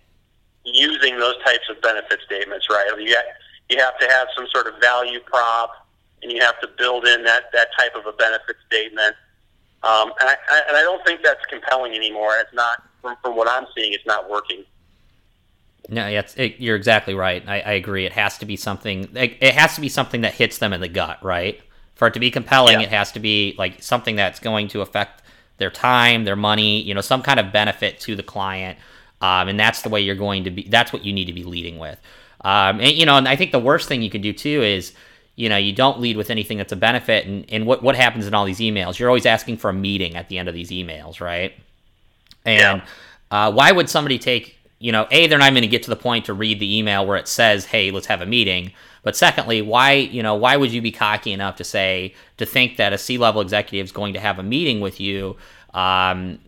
using 0.63 1.17
those 1.17 1.35
types 1.43 1.69
of 1.69 1.81
benefit 1.81 2.19
statements, 2.25 2.67
right? 2.69 2.89
You, 2.97 3.13
got, 3.13 3.23
you 3.69 3.79
have 3.79 3.97
to 3.99 4.07
have 4.07 4.27
some 4.35 4.47
sort 4.47 4.67
of 4.67 4.79
value 4.79 5.19
prop, 5.19 5.87
and 6.23 6.31
you 6.31 6.41
have 6.41 6.59
to 6.61 6.67
build 6.77 7.05
in 7.05 7.23
that, 7.23 7.51
that 7.53 7.67
type 7.77 7.95
of 7.95 8.05
a 8.05 8.13
benefit 8.13 8.55
statement. 8.65 9.15
Um, 9.83 10.13
and, 10.19 10.29
I, 10.29 10.35
I, 10.49 10.61
and 10.69 10.77
I 10.77 10.81
don't 10.81 11.05
think 11.05 11.21
that's 11.23 11.45
compelling 11.45 11.93
anymore. 11.93 12.31
It's 12.39 12.53
not, 12.53 12.83
from, 13.01 13.15
from 13.21 13.35
what 13.35 13.47
I'm 13.47 13.67
seeing, 13.75 13.93
it's 13.93 14.05
not 14.05 14.29
working. 14.29 14.63
No, 15.87 16.07
yeah, 16.07 16.23
it, 16.35 16.59
you're 16.59 16.75
exactly 16.75 17.13
right. 17.13 17.43
I, 17.47 17.59
I, 17.61 17.71
agree. 17.73 18.05
It 18.07 18.13
has 18.13 18.39
to 18.39 18.45
be 18.47 18.55
something. 18.55 19.15
It, 19.15 19.37
it 19.39 19.53
has 19.53 19.75
to 19.75 19.81
be 19.81 19.89
something 19.89 20.21
that 20.21 20.33
hits 20.33 20.57
them 20.57 20.73
in 20.73 20.81
the 20.81 20.87
gut, 20.87 21.23
right? 21.23 21.61
For 21.93 22.07
it 22.07 22.15
to 22.15 22.19
be 22.19 22.31
compelling, 22.31 22.79
yeah. 22.79 22.87
it 22.87 22.89
has 22.89 23.11
to 23.11 23.19
be 23.19 23.53
like 23.59 23.83
something 23.83 24.15
that's 24.15 24.39
going 24.39 24.69
to 24.69 24.81
affect 24.81 25.21
their 25.57 25.71
time, 25.71 26.25
their 26.25 26.35
money, 26.35 26.81
you 26.81 26.93
know, 26.93 27.01
some 27.01 27.21
kind 27.21 27.39
of 27.39 27.51
benefit 27.51 27.99
to 28.01 28.15
the 28.15 28.23
client. 28.23 28.77
Um, 29.21 29.47
and 29.47 29.59
that's 29.59 29.81
the 29.81 29.89
way 29.89 30.01
you're 30.01 30.15
going 30.15 30.43
to 30.43 30.51
be, 30.51 30.63
that's 30.63 30.91
what 30.91 31.05
you 31.05 31.13
need 31.13 31.25
to 31.25 31.33
be 31.33 31.43
leading 31.43 31.79
with. 31.79 31.99
Um, 32.41 32.79
and, 32.79 32.91
you 32.91 33.05
know, 33.05 33.17
and 33.17 33.27
I 33.27 33.35
think 33.35 33.51
the 33.51 33.59
worst 33.59 33.87
thing 33.87 34.01
you 34.01 34.09
can 34.09 34.21
do 34.21 34.33
too 34.33 34.61
is, 34.61 34.93
you 35.35 35.49
know, 35.49 35.57
you 35.57 35.73
don't 35.73 35.99
lead 35.99 36.17
with 36.17 36.29
anything 36.29 36.57
that's 36.57 36.71
a 36.71 36.75
benefit. 36.77 37.25
And, 37.25 37.45
and 37.49 37.65
what, 37.65 37.81
what 37.81 37.95
happens 37.95 38.27
in 38.27 38.33
all 38.33 38.45
these 38.45 38.59
emails? 38.59 38.99
You're 38.99 39.09
always 39.09 39.25
asking 39.25 39.57
for 39.57 39.69
a 39.69 39.73
meeting 39.73 40.15
at 40.15 40.29
the 40.29 40.37
end 40.37 40.47
of 40.47 40.53
these 40.53 40.69
emails, 40.69 41.19
right? 41.19 41.53
And 42.45 42.81
yeah. 43.31 43.47
uh, 43.47 43.51
why 43.51 43.71
would 43.71 43.89
somebody 43.89 44.19
take, 44.19 44.57
you 44.79 44.91
know, 44.91 45.07
A, 45.11 45.27
they're 45.27 45.39
not 45.39 45.51
going 45.51 45.63
to 45.63 45.67
get 45.67 45.83
to 45.83 45.89
the 45.89 45.95
point 45.95 46.25
to 46.25 46.33
read 46.33 46.59
the 46.59 46.77
email 46.77 47.05
where 47.05 47.17
it 47.17 47.27
says, 47.27 47.65
hey, 47.65 47.91
let's 47.91 48.07
have 48.07 48.21
a 48.21 48.25
meeting. 48.25 48.73
But 49.05 49.15
secondly, 49.15 49.61
why 49.61 49.91
you 49.91 50.23
know 50.23 50.33
why 50.33 50.57
would 50.57 50.73
you 50.73 50.81
be 50.81 50.91
cocky 50.91 51.31
enough 51.31 51.57
to 51.57 51.63
say 51.63 52.15
to 52.37 52.45
think 52.45 52.77
that 52.77 52.91
a 52.91 52.97
C 52.97 53.19
level 53.19 53.39
executive 53.39 53.85
is 53.85 53.91
going 53.91 54.15
to 54.15 54.19
have 54.19 54.39
a 54.39 54.43
meeting 54.43 54.81
with 54.81 54.99
you, 54.99 55.37
um, 55.75 56.39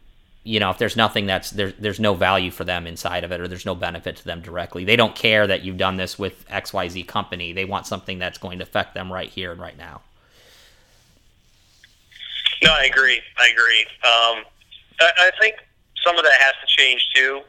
you 0.43 0.59
know 0.59 0.71
if 0.71 0.79
there's 0.79 0.97
nothing 0.97 1.27
that's 1.27 1.51
there, 1.51 1.71
there's 1.77 1.99
no 1.99 2.15
value 2.15 2.49
for 2.49 2.63
them 2.63 2.87
inside 2.87 3.23
of 3.23 3.31
it 3.31 3.39
or 3.39 3.47
there's 3.47 3.67
no 3.67 3.75
benefit 3.75 4.15
to 4.17 4.25
them 4.25 4.41
directly? 4.41 4.83
They 4.83 4.95
don't 4.95 5.13
care 5.13 5.45
that 5.45 5.63
you've 5.63 5.77
done 5.77 5.97
this 5.97 6.17
with 6.17 6.47
xyz 6.49 7.07
company. 7.07 7.53
They 7.53 7.63
want 7.63 7.85
something 7.85 8.17
that's 8.17 8.39
going 8.39 8.57
to 8.57 8.63
affect 8.63 8.95
them 8.95 9.13
right 9.13 9.29
here 9.29 9.51
and 9.51 9.61
right 9.61 9.77
now. 9.77 10.01
No 12.63 12.71
i 12.73 12.85
agree. 12.85 13.21
I 13.37 13.49
agree. 13.49 13.81
Um, 14.03 14.45
I, 14.99 15.11
I 15.19 15.31
think 15.39 15.57
some 16.03 16.17
of 16.17 16.23
that 16.23 16.39
has 16.39 16.53
to 16.59 16.65
change 16.65 17.07
too. 17.13 17.41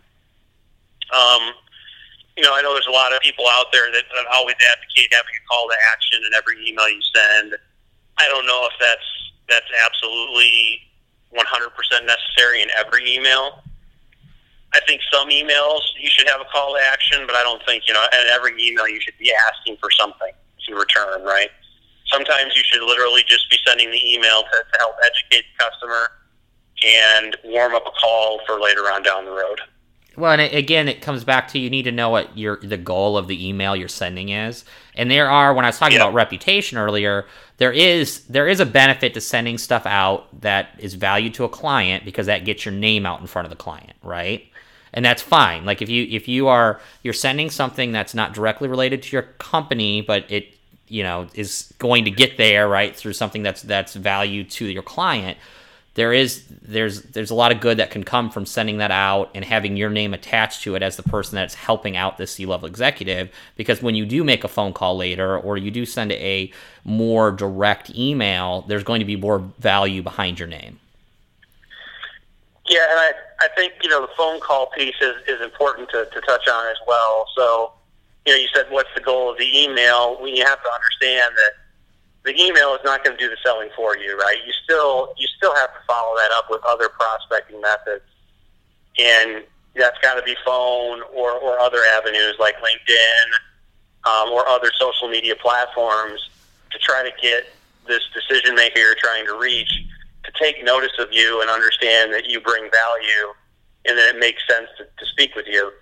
Um, 1.16 1.54
know 2.48 2.56
i 2.56 2.64
know 2.64 2.72
there's 2.72 2.88
a 2.88 2.96
lot 2.96 3.12
of 3.12 3.20
people 3.20 3.44
out 3.52 3.68
there 3.70 3.92
that, 3.92 4.08
always 4.32 4.56
advocate 4.72 5.12
having 5.12 5.36
a 5.36 5.44
call 5.44 5.68
to 5.68 5.76
action 5.92 6.18
in 6.24 6.32
every 6.32 6.56
email 6.64 6.88
you 6.88 7.04
send 7.12 7.52
i 8.16 8.24
don't 8.32 8.48
know 8.48 8.64
if 8.64 8.72
that's 8.80 9.08
that's 9.48 9.68
absolutely 9.84 10.88
100% 11.34 12.06
necessary 12.06 12.62
in 12.62 12.68
every 12.76 13.14
email. 13.14 13.62
I 14.74 14.80
think 14.86 15.00
some 15.10 15.28
emails 15.30 15.80
you 15.98 16.08
should 16.08 16.28
have 16.28 16.40
a 16.40 16.44
call 16.52 16.74
to 16.74 16.80
action, 16.92 17.24
but 17.26 17.34
I 17.34 17.42
don't 17.42 17.64
think, 17.64 17.84
you 17.88 17.94
know, 17.94 18.04
in 18.12 18.28
every 18.28 18.52
email 18.62 18.88
you 18.88 19.00
should 19.00 19.16
be 19.18 19.32
asking 19.48 19.78
for 19.78 19.90
something 19.90 20.32
in 20.68 20.74
return, 20.74 21.22
right? 21.24 21.48
Sometimes 22.06 22.54
you 22.54 22.62
should 22.64 22.82
literally 22.82 23.22
just 23.26 23.50
be 23.50 23.56
sending 23.66 23.90
the 23.90 24.14
email 24.14 24.42
to, 24.42 24.72
to 24.72 24.78
help 24.78 24.94
educate 25.04 25.44
the 25.56 25.64
customer 25.64 26.10
and 26.86 27.36
warm 27.44 27.74
up 27.74 27.86
a 27.86 27.90
call 27.98 28.40
for 28.46 28.60
later 28.60 28.82
on 28.82 29.02
down 29.02 29.24
the 29.24 29.30
road. 29.30 29.60
Well, 30.18 30.32
and 30.32 30.42
again, 30.42 30.88
it 30.88 31.00
comes 31.00 31.22
back 31.22 31.46
to 31.48 31.60
you 31.60 31.70
need 31.70 31.84
to 31.84 31.92
know 31.92 32.10
what 32.10 32.36
your 32.36 32.56
the 32.56 32.76
goal 32.76 33.16
of 33.16 33.28
the 33.28 33.48
email 33.48 33.76
you're 33.76 33.86
sending 33.86 34.30
is. 34.30 34.64
And 34.96 35.08
there 35.08 35.30
are 35.30 35.54
when 35.54 35.64
I 35.64 35.68
was 35.68 35.78
talking 35.78 35.96
yeah. 35.96 36.02
about 36.02 36.14
reputation 36.14 36.76
earlier, 36.76 37.26
there 37.58 37.70
is 37.70 38.24
there 38.24 38.48
is 38.48 38.58
a 38.58 38.66
benefit 38.66 39.14
to 39.14 39.20
sending 39.20 39.58
stuff 39.58 39.86
out 39.86 40.40
that 40.40 40.70
is 40.78 40.94
valued 40.94 41.34
to 41.34 41.44
a 41.44 41.48
client 41.48 42.04
because 42.04 42.26
that 42.26 42.44
gets 42.44 42.64
your 42.64 42.74
name 42.74 43.06
out 43.06 43.20
in 43.20 43.28
front 43.28 43.46
of 43.46 43.50
the 43.50 43.56
client, 43.56 43.92
right? 44.02 44.44
And 44.92 45.04
that's 45.04 45.22
fine. 45.22 45.64
Like 45.64 45.82
if 45.82 45.88
you 45.88 46.04
if 46.10 46.26
you 46.26 46.48
are 46.48 46.80
you're 47.04 47.14
sending 47.14 47.48
something 47.48 47.92
that's 47.92 48.14
not 48.14 48.34
directly 48.34 48.66
related 48.66 49.04
to 49.04 49.12
your 49.14 49.22
company, 49.22 50.00
but 50.00 50.28
it 50.28 50.52
you 50.88 51.04
know 51.04 51.28
is 51.34 51.72
going 51.78 52.04
to 52.06 52.10
get 52.10 52.38
there 52.38 52.68
right 52.68 52.96
through 52.96 53.12
something 53.12 53.44
that's 53.44 53.62
that's 53.62 53.94
valued 53.94 54.50
to 54.50 54.66
your 54.66 54.82
client 54.82 55.38
there 55.98 56.12
is 56.12 56.44
there's 56.62 57.02
there's 57.02 57.32
a 57.32 57.34
lot 57.34 57.50
of 57.50 57.60
good 57.60 57.78
that 57.78 57.90
can 57.90 58.04
come 58.04 58.30
from 58.30 58.46
sending 58.46 58.78
that 58.78 58.92
out 58.92 59.32
and 59.34 59.44
having 59.44 59.76
your 59.76 59.90
name 59.90 60.14
attached 60.14 60.62
to 60.62 60.76
it 60.76 60.82
as 60.82 60.96
the 60.96 61.02
person 61.02 61.34
that's 61.34 61.54
helping 61.54 61.96
out 61.96 62.18
the 62.18 62.26
C-level 62.26 62.68
executive. 62.68 63.30
Because 63.56 63.82
when 63.82 63.96
you 63.96 64.06
do 64.06 64.22
make 64.22 64.44
a 64.44 64.48
phone 64.48 64.72
call 64.72 64.96
later 64.96 65.36
or 65.36 65.56
you 65.56 65.72
do 65.72 65.84
send 65.84 66.12
a 66.12 66.52
more 66.84 67.32
direct 67.32 67.90
email 67.96 68.62
there's 68.68 68.84
going 68.84 69.00
to 69.00 69.04
be 69.04 69.16
more 69.16 69.40
value 69.58 70.00
behind 70.00 70.38
your 70.38 70.46
name. 70.46 70.78
Yeah 72.68 72.86
and 72.90 73.00
i 73.00 73.12
i 73.40 73.48
think 73.56 73.72
you 73.82 73.88
know 73.88 74.00
the 74.00 74.12
phone 74.16 74.38
call 74.38 74.66
piece 74.66 74.94
is, 75.00 75.16
is 75.26 75.40
important 75.40 75.88
to, 75.90 76.08
to 76.12 76.20
touch 76.20 76.46
on 76.46 76.68
as 76.68 76.78
well. 76.86 77.26
So 77.34 77.72
you 78.24 78.34
know 78.34 78.38
you 78.38 78.46
said 78.54 78.66
what's 78.70 78.90
the 78.94 79.00
goal 79.00 79.32
of 79.32 79.38
the 79.38 79.64
email. 79.64 80.16
We 80.22 80.38
have 80.38 80.62
to 80.62 80.70
understand 80.70 81.34
that 81.34 81.52
the 82.28 82.38
email 82.38 82.74
is 82.74 82.80
not 82.84 83.02
going 83.02 83.16
to 83.16 83.22
do 83.22 83.30
the 83.30 83.38
selling 83.42 83.70
for 83.74 83.96
you, 83.96 84.16
right? 84.18 84.36
You 84.46 84.52
still 84.64 85.14
you 85.16 85.26
still 85.36 85.54
have 85.54 85.72
to 85.72 85.80
follow 85.86 86.14
that 86.16 86.30
up 86.32 86.46
with 86.50 86.60
other 86.64 86.90
prospecting 86.90 87.58
methods, 87.60 88.04
and 88.98 89.44
that's 89.74 89.98
got 90.02 90.14
to 90.14 90.22
be 90.22 90.36
phone 90.44 91.00
or, 91.14 91.32
or 91.32 91.58
other 91.58 91.78
avenues 91.96 92.34
like 92.38 92.56
LinkedIn 92.56 93.28
um, 94.04 94.28
or 94.30 94.46
other 94.46 94.70
social 94.78 95.08
media 95.08 95.36
platforms 95.36 96.28
to 96.70 96.78
try 96.78 97.02
to 97.02 97.10
get 97.22 97.46
this 97.86 98.02
decision 98.12 98.54
maker 98.54 98.78
you're 98.78 98.94
trying 98.96 99.24
to 99.24 99.38
reach 99.38 99.72
to 100.24 100.32
take 100.38 100.62
notice 100.62 100.92
of 100.98 101.08
you 101.10 101.40
and 101.40 101.48
understand 101.48 102.12
that 102.12 102.28
you 102.28 102.40
bring 102.40 102.68
value 102.70 103.32
and 103.86 103.96
that 103.96 104.16
it 104.16 104.18
makes 104.18 104.46
sense 104.46 104.68
to, 104.76 104.84
to 104.84 105.10
speak 105.10 105.34
with 105.34 105.46
you. 105.46 105.72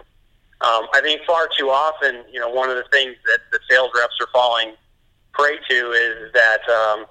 Um, 0.61 0.87
I 0.95 1.00
think 1.03 1.23
far 1.26 1.49
too 1.59 1.71
often, 1.71 2.23
you 2.30 2.39
know, 2.39 2.49
one 2.49 2.71
of 2.71 2.76
the 2.76 2.85
things 2.93 3.17
that 3.25 3.41
the 3.50 3.59
sales 3.69 3.91
reps 3.97 4.15
are 4.21 4.28
falling 4.32 4.75
prey 5.36 5.58
to 5.68 5.90
is 5.92 6.32
that 6.32 6.60
um, 6.68 7.06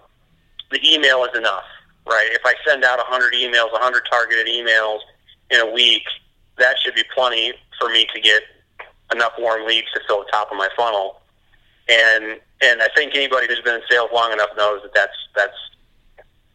the 0.71 0.79
email 0.87 1.23
is 1.25 1.37
enough, 1.37 1.65
right? 2.07 2.29
If 2.31 2.41
I 2.45 2.53
send 2.67 2.83
out 2.83 2.97
100 2.97 3.33
emails, 3.33 3.71
100 3.71 4.03
targeted 4.09 4.47
emails 4.47 4.99
in 5.51 5.59
a 5.61 5.71
week, 5.71 6.03
that 6.57 6.77
should 6.83 6.95
be 6.95 7.03
plenty 7.13 7.53
for 7.79 7.89
me 7.89 8.07
to 8.13 8.21
get 8.21 8.43
enough 9.13 9.33
warm 9.37 9.67
leads 9.67 9.91
to 9.93 9.99
fill 10.07 10.19
the 10.19 10.31
top 10.31 10.51
of 10.51 10.57
my 10.57 10.69
funnel. 10.75 11.21
And 11.87 12.39
and 12.61 12.81
I 12.81 12.87
think 12.95 13.13
anybody 13.15 13.47
who's 13.47 13.61
been 13.61 13.75
in 13.75 13.81
sales 13.89 14.09
long 14.13 14.31
enough 14.31 14.49
knows 14.57 14.81
that 14.81 14.93
that's 14.93 15.17
that's 15.35 15.57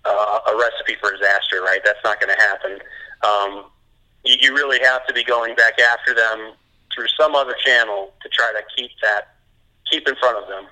uh, 0.04 0.38
a 0.48 0.56
recipe 0.56 0.96
for 1.00 1.12
disaster, 1.12 1.62
right? 1.62 1.80
That's 1.84 2.02
not 2.02 2.20
going 2.20 2.34
to 2.34 2.42
happen. 2.42 2.78
Um, 3.22 3.64
you, 4.24 4.36
you 4.40 4.54
really 4.54 4.80
have 4.82 5.06
to 5.06 5.12
be 5.12 5.22
going 5.22 5.54
back 5.54 5.78
after 5.78 6.14
them 6.14 6.52
through 6.94 7.06
some 7.18 7.34
other 7.34 7.54
channel 7.64 8.12
to 8.22 8.28
try 8.30 8.52
to 8.52 8.62
keep 8.76 8.90
that 9.02 9.36
keep 9.90 10.08
in 10.08 10.14
front 10.16 10.38
of 10.38 10.48
them. 10.48 10.66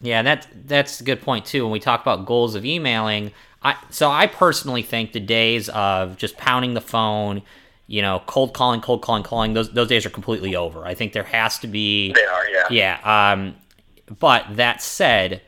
Yeah, 0.00 0.22
that 0.22 0.46
that's 0.66 1.00
a 1.00 1.04
good 1.04 1.22
point 1.22 1.46
too. 1.46 1.64
When 1.64 1.72
we 1.72 1.80
talk 1.80 2.02
about 2.02 2.26
goals 2.26 2.54
of 2.54 2.64
emailing, 2.64 3.32
I 3.62 3.76
so 3.90 4.10
I 4.10 4.26
personally 4.26 4.82
think 4.82 5.12
the 5.12 5.20
days 5.20 5.68
of 5.70 6.16
just 6.16 6.36
pounding 6.36 6.74
the 6.74 6.80
phone, 6.80 7.42
you 7.86 8.02
know, 8.02 8.22
cold 8.26 8.52
calling, 8.52 8.80
cold 8.80 9.02
calling, 9.02 9.22
calling, 9.22 9.54
those 9.54 9.72
those 9.72 9.88
days 9.88 10.04
are 10.04 10.10
completely 10.10 10.54
over. 10.54 10.84
I 10.84 10.94
think 10.94 11.12
there 11.12 11.24
has 11.24 11.58
to 11.60 11.66
be 11.66 12.12
They 12.12 12.24
are, 12.24 12.48
yeah. 12.48 12.66
Yeah. 12.70 13.32
Um 13.32 13.56
but 14.20 14.44
that 14.56 14.82
said, 14.82 15.42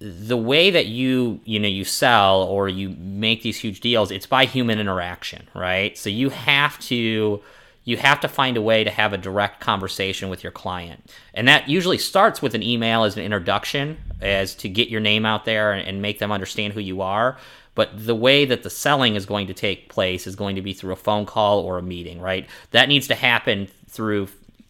the 0.00 0.36
way 0.36 0.70
that 0.70 0.86
you 0.86 1.40
you 1.44 1.60
know 1.60 1.68
you 1.68 1.84
sell 1.84 2.42
or 2.42 2.68
you 2.68 2.90
make 2.98 3.42
these 3.42 3.58
huge 3.58 3.80
deals, 3.80 4.10
it's 4.10 4.26
by 4.26 4.44
human 4.46 4.78
interaction, 4.78 5.48
right? 5.54 5.96
So 5.96 6.08
you 6.08 6.30
have 6.30 6.78
to 6.80 7.42
you 7.84 7.98
have 7.98 8.20
to 8.20 8.28
find 8.28 8.56
a 8.56 8.62
way 8.62 8.82
to 8.82 8.90
have 8.90 9.12
a 9.12 9.18
direct 9.18 9.60
conversation 9.60 10.30
with 10.30 10.42
your 10.42 10.52
client. 10.52 11.12
And 11.34 11.46
that 11.48 11.68
usually 11.68 11.98
starts 11.98 12.40
with 12.40 12.54
an 12.54 12.62
email 12.62 13.04
as 13.04 13.16
an 13.16 13.22
introduction, 13.22 13.98
as 14.22 14.54
to 14.56 14.68
get 14.68 14.88
your 14.88 15.00
name 15.00 15.26
out 15.26 15.44
there 15.44 15.72
and, 15.72 16.00
make 16.00 16.18
them 16.18 16.32
understand 16.32 16.72
who 16.72 16.80
you 16.80 17.02
are. 17.02 17.36
But 17.74 18.06
the 18.06 18.14
way 18.14 18.44
that 18.44 18.62
the 18.62 18.70
selling 18.70 19.16
is 19.16 19.26
going 19.26 19.46
to 19.48 19.54
take 19.54 19.88
place 19.88 20.26
is 20.26 20.36
going 20.36 20.56
to 20.56 20.62
be 20.62 20.72
through 20.72 20.92
a 20.92 20.96
phone 20.96 21.26
call 21.26 21.60
or 21.60 21.78
a 21.78 21.82
meeting, 21.82 22.20
right? 22.20 22.46
That 22.70 22.88
needs 22.88 23.06
to 23.08 23.14
happen 23.14 23.68
through 23.88 24.28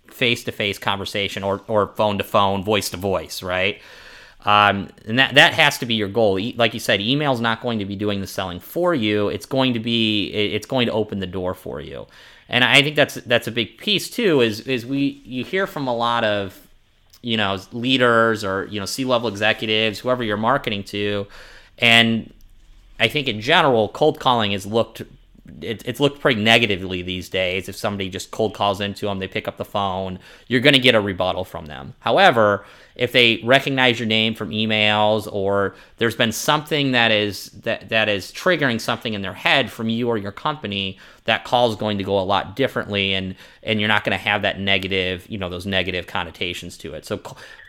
face 0.09 0.44
to 0.44 0.53
face 0.53 0.79
conversation 0.79 1.42
or, 1.42 1.62
or 1.68 1.88
phone 1.88 2.18
to 2.18 2.24
phone, 2.24 2.64
voice 2.64 2.90
to 2.90 2.96
voice, 2.96 3.42
right? 3.42 3.81
Um, 4.44 4.88
and 5.07 5.18
that 5.18 5.35
that 5.37 5.55
has 5.55 5.79
to 5.79 5.87
be 5.87 5.94
your 5.94 6.09
goal. 6.09 6.38
like 6.57 6.74
you 6.74 6.81
said, 6.81 7.00
email 7.00 7.33
is 7.33 7.40
not 7.40 7.62
going 7.62 7.79
to 7.79 7.87
be 7.87 7.96
doing 7.96 8.20
the 8.20 8.27
selling 8.27 8.61
for 8.61 8.94
you. 8.94 9.29
It's 9.29 9.46
going 9.46 9.72
to 9.72 9.81
be 9.81 10.27
it's 10.29 10.66
going 10.66 10.87
to 10.87 10.92
open 10.92 11.20
the 11.20 11.27
door 11.27 11.55
for 11.55 11.81
you 11.81 12.07
and 12.48 12.64
I 12.64 12.83
think 12.83 12.96
that's 12.96 13.14
that's 13.14 13.46
a 13.46 13.52
big 13.52 13.78
piece 13.78 14.11
too. 14.11 14.40
Is 14.40 14.61
is 14.61 14.85
we 14.85 15.22
you 15.24 15.44
hear 15.44 15.66
from 15.66 15.87
a 15.87 15.94
lot 15.94 16.24
of 16.24 16.61
you 17.22 17.37
know 17.37 17.59
leaders 17.72 18.44
or 18.44 18.66
you 18.66 18.80
know 18.80 18.87
C 18.87 19.04
level 19.04 19.28
executives, 19.28 20.00
whoever 20.00 20.22
you're 20.22 20.37
marketing 20.37 20.85
to, 20.85 21.26
and 21.78 22.33
I 23.00 23.09
think 23.09 23.28
in 23.28 23.40
general, 23.40 23.88
cold 23.88 24.20
calling 24.20 24.52
is 24.52 24.66
looked 24.66 25.02
it, 25.61 25.83
it's 25.87 26.00
looked 26.00 26.20
pretty 26.20 26.40
negatively 26.40 27.02
these 27.02 27.28
days. 27.28 27.68
If 27.68 27.76
somebody 27.76 28.09
just 28.09 28.30
cold 28.30 28.54
calls 28.54 28.80
into 28.80 29.07
them, 29.07 29.18
they 29.18 29.28
pick 29.28 29.46
up 29.46 29.57
the 29.57 29.64
phone, 29.64 30.18
you're 30.48 30.61
going 30.61 30.74
to 30.74 30.78
get 30.78 30.94
a 30.94 31.00
rebuttal 31.00 31.44
from 31.44 31.66
them. 31.66 31.94
However, 32.00 32.64
if 32.96 33.12
they 33.12 33.40
recognize 33.44 33.98
your 33.98 34.07
name 34.07 34.35
from 34.35 34.50
emails 34.50 35.30
or 35.30 35.74
there's 35.98 36.14
been 36.14 36.33
something 36.33 36.92
that 36.92 37.11
is 37.11 37.50
that 37.62 37.88
that 37.88 38.09
is 38.09 38.30
triggering 38.33 38.80
something 38.80 39.14
in 39.14 39.22
their 39.22 39.35
head 39.35 39.70
from 39.70 39.88
you 39.88 40.09
or 40.09 40.16
your 40.16 40.33
company, 40.33 40.98
that 41.24 41.44
call 41.44 41.68
is 41.70 41.76
going 41.76 41.98
to 41.98 42.04
go 42.04 42.18
a 42.18 42.22
lot 42.22 42.57
differently, 42.57 43.12
and 43.12 43.35
and 43.62 43.80
you're 43.80 43.88
not 43.88 44.04
going 44.04 44.16
to 44.16 44.24
have 44.24 44.42
that 44.42 44.61
negative, 44.61 45.26
you 45.28 45.38
know, 45.38 45.48
those 45.48 45.66
negative 45.66 46.07
connotations 46.07 46.78
to 46.78 46.94
it. 46.94 47.04
So, 47.04 47.20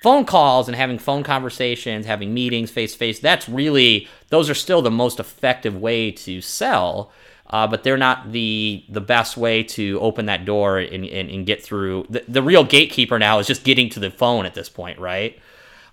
phone 0.03 0.25
calls 0.25 0.67
and 0.67 0.75
having 0.77 0.99
phone 0.99 1.23
conversations, 1.23 2.05
having 2.05 2.33
meetings 2.33 2.71
face 2.71 2.93
to 2.93 2.99
face, 2.99 3.19
that's 3.19 3.49
really 3.49 4.07
those 4.29 4.49
are 4.49 4.55
still 4.55 4.81
the 4.81 4.91
most 4.91 5.19
effective 5.19 5.75
way 5.75 6.11
to 6.11 6.39
sell 6.39 7.11
uh, 7.49 7.67
but 7.67 7.83
they're 7.83 7.97
not 7.97 8.31
the 8.31 8.83
the 8.89 9.01
best 9.01 9.37
way 9.37 9.63
to 9.63 9.99
open 10.01 10.25
that 10.25 10.45
door 10.45 10.79
and, 10.79 11.05
and, 11.05 11.29
and 11.29 11.45
get 11.45 11.63
through. 11.63 12.05
The, 12.09 12.23
the, 12.27 12.41
real 12.41 12.63
gatekeeper 12.63 13.19
now 13.19 13.39
is 13.39 13.47
just 13.47 13.63
getting 13.63 13.89
to 13.91 13.99
the 13.99 14.09
phone 14.09 14.45
at 14.45 14.55
this 14.55 14.67
point, 14.67 14.99
right? 14.99 15.37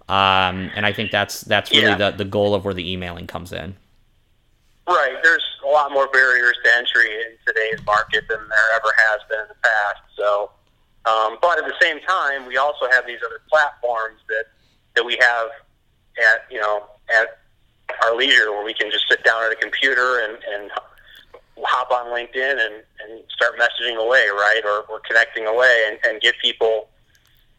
Um, 0.08 0.70
and 0.74 0.86
I 0.86 0.92
think 0.92 1.10
that's 1.10 1.42
that's 1.42 1.70
really 1.70 1.88
yeah. 1.88 2.10
the, 2.10 2.10
the 2.12 2.24
goal 2.24 2.54
of 2.54 2.64
where 2.64 2.74
the 2.74 2.90
emailing 2.90 3.26
comes 3.26 3.52
in. 3.52 3.76
Right. 4.88 5.16
There's 5.22 5.44
a 5.64 5.68
lot 5.68 5.92
more 5.92 6.08
barriers 6.08 6.56
to 6.64 6.74
entry 6.74 7.06
in 7.06 7.36
today's 7.46 7.84
market 7.86 8.24
than 8.28 8.38
there 8.38 8.74
ever 8.74 8.92
has 8.96 9.20
been 9.28 9.40
in 9.40 9.48
the 9.48 9.54
past. 9.62 10.02
So, 10.16 10.50
um, 11.04 11.38
but 11.40 11.58
at 11.58 11.66
the 11.66 11.74
same 11.80 12.00
time, 12.00 12.46
we 12.46 12.56
also 12.56 12.90
have 12.90 13.06
these 13.06 13.20
other 13.24 13.42
platforms 13.48 14.20
that 14.28 14.44
that 14.96 15.04
we 15.04 15.18
have 15.20 15.48
at 16.18 16.50
you 16.50 16.60
know 16.60 16.84
at 17.14 17.38
our 18.02 18.16
leisure 18.16 18.50
where 18.52 18.64
we 18.64 18.74
can 18.74 18.90
just 18.90 19.04
sit 19.08 19.22
down 19.22 19.44
at 19.44 19.52
a 19.52 19.56
computer 19.56 20.20
and, 20.20 20.38
and 20.54 20.70
hop 21.58 21.90
on 21.90 22.06
LinkedIn 22.06 22.52
and, 22.52 22.82
and 23.04 23.22
start 23.30 23.58
messaging 23.58 23.96
away, 23.96 24.26
right? 24.32 24.62
Or, 24.64 24.82
or 24.88 25.00
connecting 25.00 25.46
away 25.46 25.84
and, 25.88 25.98
and 26.04 26.20
get 26.20 26.34
people, 26.42 26.88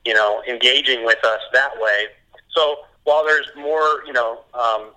you 0.05 0.13
know, 0.13 0.41
engaging 0.47 1.05
with 1.05 1.23
us 1.23 1.39
that 1.53 1.71
way. 1.79 2.07
So 2.55 2.77
while 3.03 3.23
there's 3.23 3.47
more, 3.55 4.03
you 4.05 4.13
know, 4.13 4.39
um, 4.53 4.91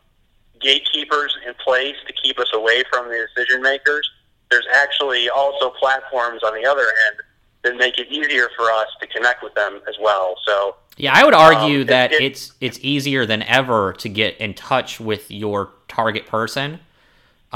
gatekeepers 0.61 1.37
in 1.47 1.55
place 1.63 1.97
to 2.07 2.13
keep 2.13 2.39
us 2.39 2.49
away 2.55 2.83
from 2.91 3.09
the 3.09 3.27
decision 3.35 3.63
makers, 3.63 4.11
there's 4.51 4.67
actually 4.75 5.29
also 5.29 5.71
platforms 5.71 6.43
on 6.43 6.55
the 6.55 6.69
other 6.69 6.87
end 7.09 7.21
that 7.63 7.77
make 7.77 7.99
it 7.99 8.09
easier 8.11 8.49
for 8.57 8.71
us 8.71 8.87
to 9.01 9.07
connect 9.09 9.43
with 9.43 9.55
them 9.55 9.81
as 9.89 9.97
well. 10.01 10.37
So 10.47 10.77
yeah, 10.97 11.13
I 11.15 11.25
would 11.25 11.35
argue 11.35 11.81
um, 11.81 11.87
that 11.89 12.13
it, 12.13 12.21
it, 12.21 12.25
it's 12.25 12.53
it's 12.61 12.79
easier 12.81 13.27
than 13.27 13.43
ever 13.43 13.93
to 13.95 14.09
get 14.09 14.39
in 14.39 14.55
touch 14.55 15.01
with 15.01 15.31
your 15.31 15.73
target 15.89 16.27
person. 16.27 16.81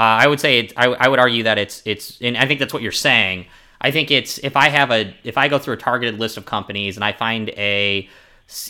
Uh, 0.01 0.25
I 0.25 0.29
would 0.29 0.41
say 0.41 0.61
it, 0.61 0.73
I, 0.79 0.87
I 0.87 1.09
would 1.09 1.19
argue 1.19 1.43
that 1.43 1.59
it's 1.59 1.83
it's 1.85 2.19
and 2.23 2.35
I 2.39 2.47
think 2.47 2.59
that's 2.59 2.73
what 2.73 2.83
you're 2.83 2.91
saying. 2.91 3.45
I 3.83 3.91
think 3.91 4.11
it's 4.11 4.39
if 4.39 4.57
I 4.57 4.71
have 4.71 4.91
a 4.91 5.15
if 5.25 5.37
I 5.37 5.47
go 5.49 5.59
through 5.59 5.75
a 5.75 5.77
targeted 5.77 6.19
list 6.19 6.39
of 6.39 6.47
companies 6.47 6.97
and 6.97 7.05
I 7.05 7.13
find 7.13 7.51
a 7.51 8.09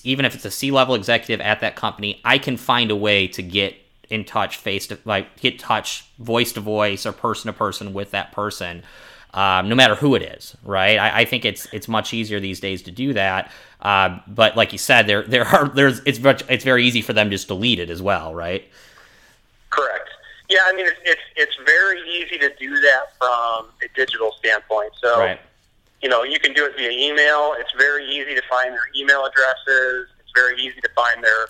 even 0.03 0.25
if 0.25 0.35
it's 0.35 0.45
a 0.45 0.51
C 0.51 0.73
level 0.73 0.97
executive 0.97 1.41
at 1.41 1.61
that 1.61 1.77
company, 1.77 2.21
I 2.25 2.39
can 2.39 2.57
find 2.57 2.91
a 2.91 2.97
way 2.97 3.29
to 3.29 3.45
get 3.45 3.77
in 4.09 4.25
touch 4.25 4.57
face 4.57 4.89
to 4.89 4.99
like 5.05 5.41
get 5.41 5.61
touch 5.61 6.05
voice 6.19 6.51
to 6.55 6.61
voice 6.61 7.07
or 7.07 7.13
person 7.13 7.47
to 7.47 7.57
person 7.57 7.93
with 7.93 8.11
that 8.11 8.33
person 8.33 8.83
um, 9.33 9.69
no 9.69 9.77
matter 9.77 9.95
who 9.95 10.17
it 10.17 10.23
is 10.23 10.57
right? 10.65 10.99
I, 10.99 11.21
I, 11.21 11.25
think 11.27 11.45
it's 11.45 11.67
it's 11.73 11.87
much 11.87 12.13
easier 12.13 12.41
these 12.41 12.59
days 12.59 12.83
to 12.83 12.91
do 12.91 13.13
that. 13.13 13.53
Uh, 13.81 14.19
but 14.27 14.57
like 14.57 14.73
you 14.73 14.79
said 14.79 15.07
there 15.07 15.23
there 15.23 15.47
are 15.47 15.69
there's 15.69 16.01
it's 16.01 16.19
much 16.19 16.43
it's 16.49 16.65
very 16.65 16.85
easy 16.85 17.03
for 17.03 17.13
them 17.13 17.31
just 17.31 17.45
to 17.45 17.55
delete 17.55 17.79
it 17.79 17.89
as 17.89 18.03
well 18.03 18.35
right? 18.35 18.69
Correct 19.71 20.10
yeah 20.51 20.61
i 20.67 20.73
mean 20.75 20.87
it's 20.87 21.01
it's, 21.05 21.23
it's 21.37 21.57
very 21.65 22.01
easy 22.03 22.37
to 22.37 22.53
do 22.59 22.79
that 22.81 23.17
from 23.19 23.67
a 23.83 23.89
digital 23.97 24.33
standpoint 24.33 24.93
so 25.01 25.19
right. 25.19 25.41
you 26.03 26.09
know 26.09 26.23
you 26.23 26.39
can 26.39 26.53
do 26.53 26.67
it 26.67 26.77
via 26.77 26.91
email 26.91 27.55
it's 27.59 27.73
very 27.79 28.05
easy 28.07 28.35
to 28.35 28.43
find 28.51 28.73
their 28.73 28.89
email 28.95 29.25
addresses 29.25 30.09
it's 30.21 30.33
very 30.35 30.61
easy 30.61 30.81
to 30.83 30.91
find 30.95 31.25
their 31.25 31.47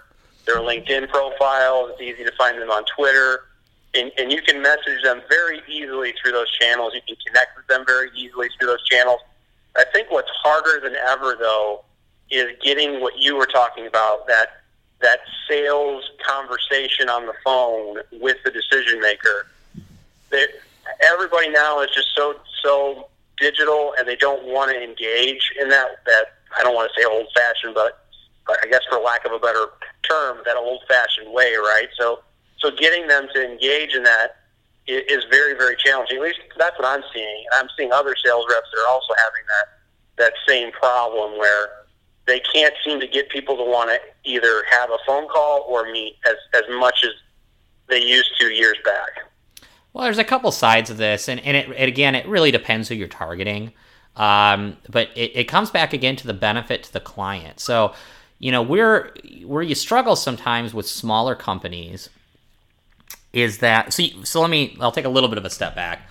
their 0.47 0.61
LinkedIn 0.61 1.09
profiles. 1.09 1.91
It's 1.93 2.03
easy 2.03 2.25
to 2.25 2.33
find 2.37 2.61
them 2.61 2.71
on 2.71 2.85
Twitter. 2.97 3.45
And, 3.95 4.13
and 4.19 4.31
you 4.31 4.41
can 4.43 4.63
message 4.63 5.03
them 5.03 5.23
very 5.29 5.63
easily 5.69 6.15
through 6.21 6.33
those 6.33 6.51
channels. 6.59 6.95
You 6.95 7.01
can 7.07 7.17
connect 7.27 7.57
with 7.57 7.67
them 7.67 7.85
very 7.87 8.11
easily 8.17 8.49
through 8.59 8.69
those 8.69 8.85
channels. 8.85 9.21
I 9.77 9.85
think 9.93 10.11
what's 10.11 10.31
harder 10.43 10.81
than 10.81 10.97
ever, 10.97 11.37
though, 11.39 11.85
is 12.31 12.57
getting 12.63 13.01
what 13.01 13.19
you 13.19 13.37
were 13.37 13.47
talking 13.47 13.87
about 13.87 14.27
that 14.29 14.60
that 15.01 15.21
sales 15.49 16.11
conversation 16.27 17.09
on 17.09 17.27
the 17.27 17.35
phone 17.45 17.99
with 18.21 18.37
the 18.45 18.51
decision 18.51 19.01
maker. 19.01 19.47
Everybody 21.01 21.49
now 21.51 21.81
is 21.81 21.91
just 21.95 22.09
so 22.15 22.37
so 22.63 23.09
digital, 23.39 23.95
and 23.99 24.07
they 24.07 24.17
don't 24.17 24.45
want 24.45 24.71
to 24.71 24.83
engage 24.83 25.53
in 25.61 25.69
that. 25.71 26.05
That 26.07 26.25
I 26.59 26.63
don't 26.63 26.75
want 26.75 26.91
to 26.93 27.01
say 27.01 27.07
old 27.07 27.27
fashioned, 27.35 27.75
but 27.75 28.05
I 28.49 28.67
guess 28.69 28.81
for 28.89 28.99
lack 28.99 29.25
of 29.25 29.33
a 29.33 29.39
better 29.39 29.67
term, 30.09 30.39
that 30.45 30.57
old 30.57 30.83
fashioned 30.89 31.33
way, 31.33 31.55
right? 31.55 31.89
So, 31.97 32.21
so 32.59 32.71
getting 32.71 33.07
them 33.07 33.29
to 33.35 33.45
engage 33.45 33.95
in 33.95 34.03
that 34.03 34.37
is 34.87 35.25
very, 35.31 35.55
very 35.55 35.77
challenging. 35.77 36.19
At 36.19 36.23
least 36.25 36.41
that's 36.59 36.79
what 36.79 36.87
I'm 36.87 37.05
seeing. 37.15 37.45
I'm 37.53 37.69
seeing 37.77 37.93
other 37.93 38.15
sales 38.25 38.47
reps 38.51 38.69
that 38.73 38.81
are 38.81 38.89
also 38.89 39.15
having 39.17 39.45
that 39.47 39.77
that 40.17 40.33
same 40.47 40.71
problem 40.73 41.39
where 41.39 41.69
they 42.31 42.41
can't 42.41 42.75
seem 42.85 43.01
to 43.01 43.07
get 43.07 43.29
people 43.29 43.57
to 43.57 43.65
want 43.65 43.91
to 43.91 43.99
either 44.31 44.65
have 44.71 44.91
a 44.91 44.99
phone 45.07 45.29
call 45.29 45.67
or 45.69 45.91
meet 45.91 46.17
as 46.27 46.37
as 46.55 46.63
much 46.79 47.05
as 47.05 47.11
they 47.89 48.01
used 48.01 48.31
to 48.39 48.47
years 48.47 48.77
back. 48.85 49.27
Well, 49.93 50.05
there's 50.05 50.19
a 50.19 50.25
couple 50.25 50.53
sides 50.53 50.89
of 50.89 50.99
this, 50.99 51.29
and, 51.29 51.41
and 51.41 51.57
it, 51.57 51.89
again, 51.89 52.15
it 52.15 52.27
really 52.29 52.53
depends 52.53 52.89
who 52.89 52.95
you're 52.95 53.09
targeting. 53.09 53.73
Um, 54.15 54.77
but 54.89 55.09
it, 55.17 55.33
it 55.35 55.45
comes 55.45 55.71
back 55.71 55.93
again 55.93 56.15
to 56.17 56.27
the 56.27 56.35
benefit 56.35 56.85
to 56.85 56.93
the 56.93 57.01
client. 57.01 57.59
So 57.59 57.95
you 58.39 58.51
know 58.51 58.63
where 58.63 59.13
where 59.45 59.63
you 59.63 59.75
struggle 59.75 60.17
sometimes 60.17 60.75
with 60.75 60.87
smaller 60.87 61.35
companies 61.35 62.09
is 63.33 63.59
that 63.59 63.93
so 63.93 64.05
so 64.25 64.41
let 64.41 64.51
me 64.51 64.77
I'll 64.81 64.93
take 64.93 65.05
a 65.05 65.11
little 65.11 65.29
bit 65.29 65.39
of 65.39 65.45
a 65.45 65.51
step 65.51 65.75
back. 65.75 66.09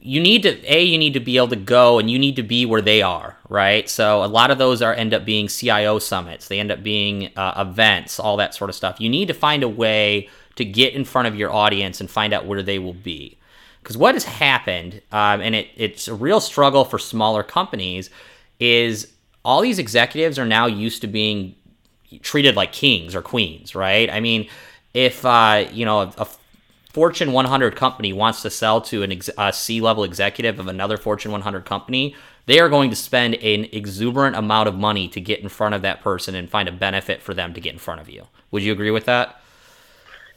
You 0.00 0.20
need 0.20 0.42
to 0.42 0.72
a 0.72 0.82
you 0.82 0.98
need 0.98 1.14
to 1.14 1.20
be 1.20 1.36
able 1.36 1.48
to 1.48 1.56
go 1.56 1.98
and 1.98 2.10
you 2.10 2.18
need 2.18 2.36
to 2.36 2.42
be 2.42 2.64
where 2.64 2.80
they 2.80 3.02
are, 3.02 3.36
right? 3.48 3.88
So 3.88 4.24
a 4.24 4.26
lot 4.26 4.50
of 4.50 4.58
those 4.58 4.82
are 4.82 4.94
end 4.94 5.12
up 5.12 5.24
being 5.24 5.48
CIO 5.48 5.98
summits. 5.98 6.48
They 6.48 6.60
end 6.60 6.70
up 6.70 6.82
being 6.82 7.30
uh, 7.36 7.64
events, 7.68 8.20
all 8.20 8.36
that 8.36 8.54
sort 8.54 8.70
of 8.70 8.76
stuff. 8.76 9.00
You 9.00 9.08
need 9.08 9.28
to 9.28 9.34
find 9.34 9.62
a 9.62 9.68
way 9.68 10.28
to 10.56 10.64
get 10.64 10.94
in 10.94 11.04
front 11.04 11.28
of 11.28 11.36
your 11.36 11.52
audience 11.52 12.00
and 12.00 12.10
find 12.10 12.32
out 12.32 12.46
where 12.46 12.62
they 12.62 12.78
will 12.78 12.94
be. 12.94 13.38
Because 13.82 13.96
what 13.96 14.14
has 14.14 14.24
happened, 14.24 15.00
um, 15.10 15.40
and 15.40 15.54
it, 15.54 15.68
it's 15.76 16.06
a 16.06 16.14
real 16.14 16.40
struggle 16.40 16.84
for 16.84 16.98
smaller 16.98 17.42
companies, 17.42 18.10
is 18.58 19.12
all 19.44 19.62
these 19.62 19.78
executives 19.78 20.38
are 20.38 20.46
now 20.46 20.66
used 20.66 21.00
to 21.00 21.06
being 21.06 21.54
treated 22.22 22.56
like 22.56 22.72
kings 22.72 23.14
or 23.14 23.22
queens, 23.22 23.74
right? 23.74 24.10
I 24.10 24.20
mean, 24.20 24.48
if 24.94 25.24
uh, 25.24 25.66
you 25.72 25.84
know 25.84 26.00
a, 26.00 26.14
a, 26.18 26.28
Fortune 26.90 27.30
100 27.30 27.76
company 27.76 28.12
wants 28.12 28.42
to 28.42 28.50
sell 28.50 28.80
to 28.80 29.04
an 29.04 29.12
ex- 29.12 29.30
a 29.38 29.52
C-level 29.52 30.02
executive 30.02 30.58
of 30.58 30.66
another 30.66 30.96
Fortune 30.96 31.30
100 31.30 31.64
company, 31.64 32.16
they 32.46 32.58
are 32.58 32.68
going 32.68 32.90
to 32.90 32.96
spend 32.96 33.36
an 33.36 33.68
exuberant 33.70 34.34
amount 34.34 34.68
of 34.68 34.74
money 34.74 35.06
to 35.06 35.20
get 35.20 35.38
in 35.38 35.48
front 35.48 35.76
of 35.76 35.82
that 35.82 36.02
person 36.02 36.34
and 36.34 36.50
find 36.50 36.68
a 36.68 36.72
benefit 36.72 37.22
for 37.22 37.32
them 37.32 37.54
to 37.54 37.60
get 37.60 37.72
in 37.72 37.78
front 37.78 38.00
of 38.00 38.08
you. 38.08 38.26
Would 38.50 38.64
you 38.64 38.72
agree 38.72 38.90
with 38.90 39.04
that? 39.04 39.40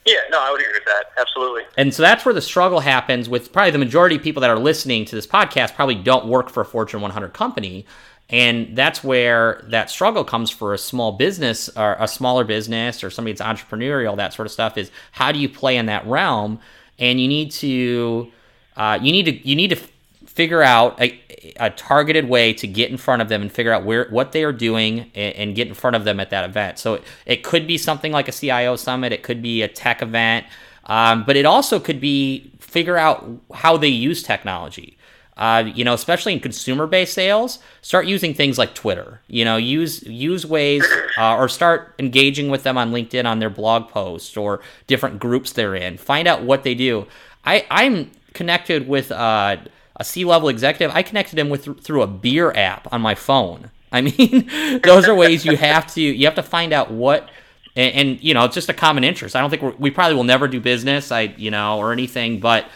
Yeah, 0.06 0.20
no, 0.30 0.40
I 0.40 0.52
would 0.52 0.62
agree 0.62 0.74
with 0.74 0.86
that. 0.86 1.06
Absolutely. 1.18 1.64
And 1.76 1.92
so 1.92 2.04
that's 2.04 2.24
where 2.24 2.36
the 2.36 2.42
struggle 2.42 2.82
happens 2.82 3.30
with 3.30 3.52
probably 3.52 3.72
the 3.72 3.80
majority 3.80 4.18
of 4.18 4.22
people 4.22 4.42
that 4.42 4.52
are 4.52 4.60
listening 4.60 5.06
to 5.06 5.16
this 5.16 5.26
podcast 5.26 5.74
probably 5.74 5.96
don't 5.96 6.28
work 6.28 6.50
for 6.52 6.62
a 6.62 6.66
Fortune 6.66 7.02
100 7.02 7.34
company. 7.34 7.88
And 8.34 8.76
that's 8.76 9.04
where 9.04 9.64
that 9.68 9.92
struggle 9.92 10.24
comes 10.24 10.50
for 10.50 10.74
a 10.74 10.78
small 10.80 11.12
business 11.12 11.70
or 11.78 11.96
a 12.00 12.08
smaller 12.08 12.44
business 12.44 13.04
or 13.04 13.12
somebody 13.12 13.34
that's 13.34 13.48
entrepreneurial, 13.48 14.18
that 14.18 14.34
sort 14.34 14.48
of 14.48 14.52
stuff 14.52 14.76
is 14.76 14.90
how 15.12 15.32
do 15.32 15.38
you 15.38 15.48
play 15.48 15.78
in 15.78 15.86
that 15.86 16.04
realm? 16.08 16.60
And 16.98 17.22
you 17.22 17.28
need 17.28 17.52
to, 17.52 18.32
uh, 18.76 18.98
you 19.00 19.12
need 19.12 19.26
to, 19.26 19.48
you 19.48 19.56
need 19.56 19.68
to 19.68 19.80
figure 20.26 20.64
out 20.64 21.00
a, 21.00 21.22
a, 21.58 21.70
targeted 21.70 22.28
way 22.28 22.54
to 22.54 22.66
get 22.66 22.90
in 22.90 22.98
front 22.98 23.22
of 23.22 23.30
them 23.30 23.44
and 23.44 23.52
figure 23.52 23.72
out 23.72 23.86
where 23.86 24.08
what 24.10 24.32
they 24.32 24.44
are 24.44 24.52
doing 24.52 25.12
and, 25.14 25.36
and 25.36 25.56
get 25.56 25.68
in 25.68 25.76
front 25.76 25.96
of 25.96 26.04
them 26.04 26.20
at 26.20 26.32
that 26.32 26.44
event. 26.44 26.80
So 26.80 26.96
it, 26.96 27.04
it, 27.28 27.44
could 27.44 27.68
be 27.68 27.78
something 27.78 28.12
like 28.12 28.28
a 28.28 28.32
CIO 28.32 28.78
summit, 28.78 29.12
it 29.12 29.22
could 29.22 29.44
be 29.44 29.62
a 29.62 29.68
tech 29.68 30.02
event, 30.02 30.48
um, 30.86 31.24
but 31.24 31.36
it 31.36 31.46
also 31.46 31.80
could 31.80 32.02
be 32.02 32.52
figure 32.60 32.98
out 32.98 33.30
how 33.54 33.78
they 33.78 33.90
use 33.90 34.24
technology. 34.24 34.98
Uh, 35.36 35.64
you 35.74 35.84
know, 35.84 35.94
especially 35.94 36.34
in 36.34 36.40
consumer-based 36.40 37.14
sales, 37.14 37.60
start 37.82 38.06
using 38.06 38.34
things 38.34 38.58
like 38.58 38.76
Twitter. 38.76 39.20
You 39.28 39.46
know, 39.46 39.58
use 39.58 40.04
use 40.04 40.46
ways 40.46 40.86
uh, 41.18 41.36
or 41.36 41.50
start 41.50 41.96
engaging 41.98 42.50
with 42.50 42.64
them 42.64 42.78
on 42.78 42.92
LinkedIn 42.92 43.26
on 43.26 43.40
their 43.40 43.50
blog 43.50 43.90
posts 43.90 44.38
or 44.38 44.62
different 44.86 45.20
groups 45.20 45.52
they're 45.52 45.76
in. 45.76 45.98
Find 45.98 46.28
out 46.28 46.44
what 46.44 46.64
they 46.64 46.76
do. 46.76 47.08
I 47.46 47.66
I'm 47.72 48.12
connected 48.34 48.88
with 48.88 49.12
uh, 49.12 49.58
a 49.96 50.04
C-level 50.04 50.50
executive. 50.50 50.96
I 50.96 51.02
connected 51.02 51.40
him 51.40 51.50
with 51.50 51.84
through 51.84 52.04
a 52.04 52.08
beer 52.08 52.52
app 52.52 52.92
on 52.94 53.02
my 53.02 53.16
phone. 53.16 53.72
I 53.92 54.02
mean, 54.02 54.82
those 54.84 55.08
are 55.08 55.16
ways 55.16 55.46
you 55.46 55.58
have 55.58 55.92
to 55.96 56.02
you 56.02 56.26
have 56.26 56.36
to 56.36 56.44
find 56.44 56.74
out 56.74 56.92
what 56.92 57.30
and, 57.76 57.96
and 57.96 58.24
you 58.24 58.34
know 58.34 58.46
it's 58.46 58.56
just 58.56 58.70
a 58.70 58.74
common 58.74 59.04
interest. 59.04 59.36
I 59.36 59.42
don't 59.42 59.50
think 59.50 59.80
we 59.80 59.92
probably 59.92 60.16
will 60.16 60.24
never 60.24 60.48
do 60.48 60.60
business. 60.60 61.12
I 61.12 61.34
you 61.38 61.52
know 61.52 61.78
or 61.80 61.92
anything, 61.92 62.40
but 62.40 62.68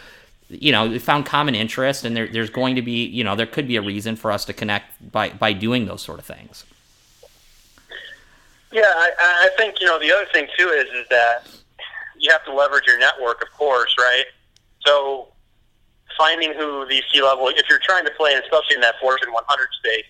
you 0.48 0.72
know, 0.72 0.88
we 0.88 0.98
found 0.98 1.26
common 1.26 1.54
interest, 1.54 2.04
and 2.04 2.16
there, 2.16 2.26
there's 2.26 2.50
going 2.50 2.76
to 2.76 2.82
be, 2.82 3.04
you 3.04 3.22
know, 3.22 3.36
there 3.36 3.46
could 3.46 3.68
be 3.68 3.76
a 3.76 3.82
reason 3.82 4.16
for 4.16 4.32
us 4.32 4.44
to 4.46 4.52
connect 4.52 5.12
by 5.12 5.30
by 5.30 5.52
doing 5.52 5.86
those 5.86 6.02
sort 6.02 6.18
of 6.18 6.24
things. 6.24 6.64
Yeah, 8.72 8.82
I, 8.84 9.10
I 9.20 9.50
think 9.56 9.80
you 9.80 9.86
know 9.86 9.98
the 9.98 10.12
other 10.12 10.26
thing 10.32 10.46
too 10.58 10.68
is 10.68 10.88
is 10.90 11.06
that 11.10 11.48
you 12.18 12.30
have 12.32 12.44
to 12.46 12.54
leverage 12.54 12.86
your 12.86 12.98
network, 12.98 13.42
of 13.42 13.52
course, 13.52 13.94
right? 13.98 14.24
So 14.84 15.28
finding 16.16 16.54
who 16.54 16.86
these 16.86 17.04
C 17.12 17.22
level, 17.22 17.48
if 17.48 17.68
you're 17.68 17.80
trying 17.82 18.04
to 18.06 18.10
play, 18.12 18.34
especially 18.34 18.74
in 18.74 18.80
that 18.80 18.94
Fortune 19.00 19.32
100 19.32 19.68
space, 19.78 20.04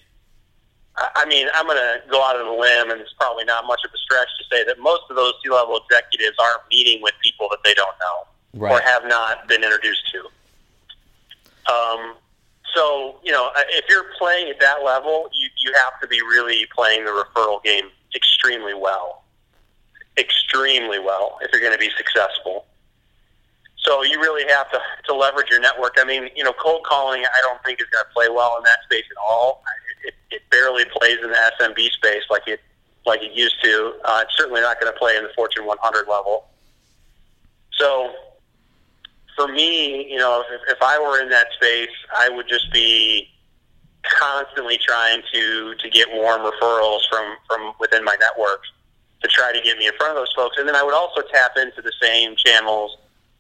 I 0.97 1.27
mean, 1.27 1.49
I'm 1.53 1.67
going 1.67 1.77
to 1.77 2.01
go 2.11 2.23
out 2.23 2.37
on 2.37 2.47
a 2.47 2.57
limb, 2.57 2.91
and 2.91 3.01
it's 3.01 3.13
probably 3.21 3.45
not 3.45 3.67
much 3.67 3.81
of 3.85 3.91
a 3.93 3.99
stretch 3.99 4.29
to 4.39 4.57
say 4.57 4.65
that 4.65 4.79
most 4.79 5.03
of 5.11 5.17
those 5.17 5.35
C 5.43 5.51
level 5.51 5.79
executives 5.79 6.37
aren't 6.41 6.63
meeting 6.71 7.03
with 7.03 7.15
people 7.23 7.49
that 7.51 7.59
they 7.65 7.75
don't 7.75 7.95
know 8.01 8.27
right. 8.55 8.73
or 8.73 8.81
have 8.81 9.07
not 9.07 9.49
been 9.49 9.63
introduced 9.63 10.11
to. 10.13 11.73
Um, 11.73 12.15
so, 12.75 13.17
you 13.23 13.33
know, 13.33 13.51
if 13.57 13.85
you're 13.89 14.07
playing 14.19 14.51
at 14.51 14.61
that 14.61 14.85
level, 14.85 15.29
you, 15.35 15.49
you 15.59 15.73
have 15.75 16.01
to 16.01 16.07
be 16.07 16.21
really 16.21 16.67
playing 16.75 17.05
the 17.05 17.11
referral 17.11 17.63
game 17.63 17.87
extremely 18.15 18.75
well. 18.75 19.25
Extremely 20.19 20.99
well 20.99 21.39
if 21.43 21.51
you're 21.53 21.61
going 21.61 21.73
to 21.73 21.79
be 21.79 21.91
successful. 21.97 22.67
So 23.77 24.03
you 24.03 24.21
really 24.21 24.51
have 24.53 24.71
to, 24.73 24.81
to 25.07 25.15
leverage 25.15 25.49
your 25.51 25.61
network. 25.61 25.97
I 25.99 26.05
mean, 26.05 26.29
you 26.37 26.45
know, 26.45 26.53
cold 26.53 26.85
calling, 26.85 27.25
I 27.25 27.41
don't 27.43 27.63
think 27.65 27.81
is 27.81 27.87
going 27.91 28.05
to 28.05 28.13
play 28.13 28.29
well 28.29 28.57
in 28.59 28.65
that 28.65 28.79
space 28.85 29.05
at 29.11 29.17
all. 29.17 29.63
It, 30.05 30.15
it 30.31 30.43
barely 30.51 30.85
plays 30.85 31.19
in 31.23 31.31
the 31.31 31.53
SMB 31.61 31.91
space 31.93 32.23
like 32.31 32.47
it 32.47 32.61
like 33.07 33.23
it 33.23 33.33
used 33.33 33.57
to. 33.63 33.95
Uh, 34.05 34.25
it's 34.25 34.37
certainly 34.37 34.61
not 34.61 34.81
going 34.81 34.93
to 34.93 34.99
play 34.99 35.17
in 35.17 35.23
the 35.23 35.31
Fortune 35.35 35.65
100 35.65 36.07
level. 36.09 36.49
So 37.73 38.13
for 39.39 39.49
me, 39.49 40.11
you 40.11 40.19
know, 40.19 40.43
if, 40.51 40.61
if 40.69 40.79
I 40.83 40.99
were 40.99 41.23
in 41.23 41.31
that 41.31 41.47
space, 41.53 41.95
I 42.19 42.29
would 42.29 42.49
just 42.49 42.73
be 42.73 43.29
constantly 44.03 44.79
trying 44.79 45.23
to 45.33 45.75
to 45.75 45.91
get 45.91 46.09
warm 46.13 46.41
referrals 46.41 47.01
from 47.09 47.37
from 47.47 47.73
within 47.79 48.05
my 48.05 48.17
network 48.21 48.63
to 49.23 49.29
try 49.29 49.53
to 49.53 49.61
get 49.63 49.79
me 49.79 49.87
in 49.87 49.93
front 49.97 50.11
of 50.11 50.17
those 50.17 50.33
folks. 50.35 50.57
And 50.59 50.69
then 50.69 50.77
I 50.77 50.83
would 50.83 50.95
also 50.95 51.23
tap 51.33 51.53
into 51.57 51.83
the 51.83 51.93
same 52.01 52.37
channels 52.37 52.97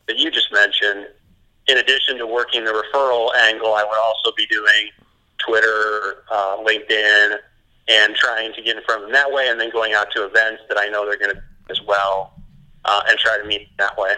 that 0.07 0.19
you 0.19 0.31
just 0.31 0.53
mentioned 0.53 1.07
in 1.69 1.79
addition 1.79 2.17
to 2.19 2.27
working 2.27 2.65
the 2.65 2.73
referral 2.73 3.35
angle, 3.37 3.75
I 3.75 3.85
would 3.85 3.99
also 3.99 4.33
be 4.37 4.47
doing 4.47 4.91
Twitter, 5.39 6.25
uh, 6.31 6.57
LinkedIn, 6.59 7.37
and 7.89 8.15
trying 8.17 8.53
to 8.55 8.63
get 8.63 8.77
in 8.77 8.83
front 8.85 9.03
of 9.03 9.09
them 9.09 9.13
that 9.13 9.31
way, 9.31 9.49
and 9.49 9.61
then 9.61 9.71
going 9.71 9.93
out 9.93 10.11
to 10.13 10.25
events 10.25 10.63
that 10.69 10.79
I 10.79 10.89
know 10.89 11.05
they're 11.07 11.19
going 11.19 11.35
to 11.35 11.43
as 11.71 11.81
well, 11.83 12.33
uh, 12.87 13.03
and 13.09 13.19
try 13.19 13.39
to 13.39 13.45
meet 13.47 13.69
that 13.79 13.97
way. 13.99 14.15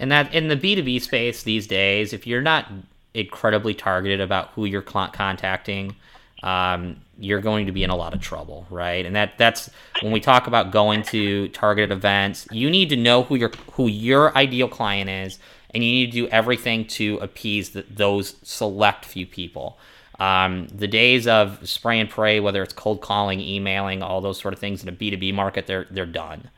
And 0.00 0.10
that 0.10 0.34
in 0.34 0.48
the 0.48 0.56
B 0.56 0.74
two 0.74 0.82
B 0.82 0.98
space 0.98 1.44
these 1.44 1.66
days, 1.68 2.12
if 2.12 2.26
you're 2.26 2.42
not 2.42 2.66
incredibly 3.14 3.74
targeted 3.74 4.20
about 4.20 4.48
who 4.54 4.64
you're 4.64 4.82
contacting, 4.82 5.94
um, 6.42 6.96
you're 7.18 7.40
going 7.40 7.66
to 7.66 7.72
be 7.72 7.84
in 7.84 7.90
a 7.90 7.96
lot 7.96 8.14
of 8.14 8.20
trouble, 8.20 8.66
right? 8.70 9.04
And 9.04 9.14
that 9.14 9.36
that's 9.36 9.68
when 10.00 10.10
we 10.10 10.20
talk 10.20 10.46
about 10.46 10.72
going 10.72 11.02
to 11.04 11.48
targeted 11.48 11.92
events, 11.92 12.48
you 12.50 12.70
need 12.70 12.88
to 12.88 12.96
know 12.96 13.22
who 13.24 13.34
your 13.34 13.50
who 13.72 13.88
your 13.88 14.36
ideal 14.36 14.68
client 14.68 15.10
is, 15.10 15.38
and 15.74 15.84
you 15.84 15.90
need 15.92 16.06
to 16.06 16.12
do 16.12 16.28
everything 16.28 16.86
to 16.86 17.18
appease 17.18 17.70
the, 17.70 17.84
those 17.90 18.36
select 18.42 19.04
few 19.04 19.26
people. 19.26 19.78
Um, 20.18 20.68
the 20.68 20.88
days 20.88 21.26
of 21.26 21.66
spray 21.68 22.00
and 22.00 22.08
pray, 22.08 22.40
whether 22.40 22.62
it's 22.62 22.74
cold 22.74 23.00
calling, 23.00 23.40
emailing, 23.40 24.02
all 24.02 24.20
those 24.20 24.38
sort 24.40 24.54
of 24.54 24.60
things 24.60 24.82
in 24.82 24.88
a 24.88 24.92
B 24.92 25.10
two 25.10 25.18
B 25.18 25.32
market, 25.32 25.66
they're 25.66 25.86
they're 25.90 26.06
done. 26.06 26.48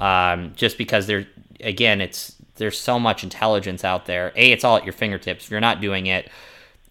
Um, 0.00 0.52
just 0.56 0.78
because 0.78 1.06
they're 1.06 1.26
again, 1.60 2.00
it's 2.00 2.34
there's 2.58 2.78
so 2.78 2.98
much 2.98 3.24
intelligence 3.24 3.84
out 3.84 4.06
there. 4.06 4.32
A, 4.36 4.52
it's 4.52 4.64
all 4.64 4.76
at 4.76 4.84
your 4.84 4.92
fingertips. 4.92 5.44
If 5.44 5.50
you're 5.50 5.60
not 5.60 5.80
doing 5.80 6.06
it, 6.06 6.28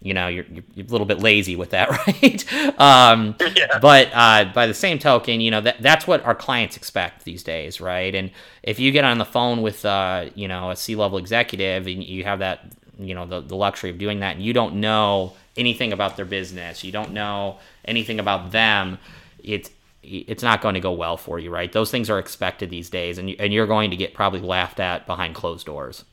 you 0.00 0.14
know 0.14 0.28
you're, 0.28 0.44
you're 0.74 0.86
a 0.86 0.90
little 0.90 1.06
bit 1.06 1.20
lazy 1.20 1.56
with 1.56 1.70
that 1.70 1.90
right 2.06 2.80
um, 2.80 3.34
yeah. 3.56 3.78
but 3.80 4.08
uh, 4.12 4.44
by 4.54 4.66
the 4.66 4.74
same 4.74 4.98
token 4.98 5.40
you 5.40 5.50
know 5.50 5.60
that 5.60 5.80
that's 5.82 6.06
what 6.06 6.24
our 6.24 6.34
clients 6.34 6.76
expect 6.76 7.24
these 7.24 7.42
days 7.42 7.80
right 7.80 8.14
and 8.14 8.30
if 8.62 8.78
you 8.78 8.92
get 8.92 9.04
on 9.04 9.18
the 9.18 9.24
phone 9.24 9.62
with 9.62 9.84
uh, 9.84 10.26
you 10.34 10.46
know 10.46 10.70
a 10.70 10.76
c-level 10.76 11.18
executive 11.18 11.86
and 11.86 12.04
you 12.04 12.24
have 12.24 12.38
that 12.38 12.72
you 12.98 13.14
know 13.14 13.26
the, 13.26 13.40
the 13.40 13.56
luxury 13.56 13.90
of 13.90 13.98
doing 13.98 14.20
that 14.20 14.36
and 14.36 14.44
you 14.44 14.52
don't 14.52 14.74
know 14.74 15.34
anything 15.56 15.92
about 15.92 16.16
their 16.16 16.24
business 16.24 16.84
you 16.84 16.92
don't 16.92 17.12
know 17.12 17.58
anything 17.84 18.20
about 18.20 18.52
them 18.52 18.98
it's 19.42 19.70
it's 20.02 20.42
not 20.42 20.60
going 20.62 20.74
to 20.74 20.80
go 20.80 20.92
well 20.92 21.16
for 21.16 21.38
you 21.38 21.50
right 21.50 21.72
those 21.72 21.90
things 21.90 22.08
are 22.08 22.18
expected 22.18 22.70
these 22.70 22.88
days 22.88 23.18
and, 23.18 23.30
you, 23.30 23.36
and 23.38 23.52
you're 23.52 23.66
going 23.66 23.90
to 23.90 23.96
get 23.96 24.14
probably 24.14 24.40
laughed 24.40 24.80
at 24.80 25.06
behind 25.06 25.34
closed 25.34 25.66
doors 25.66 26.04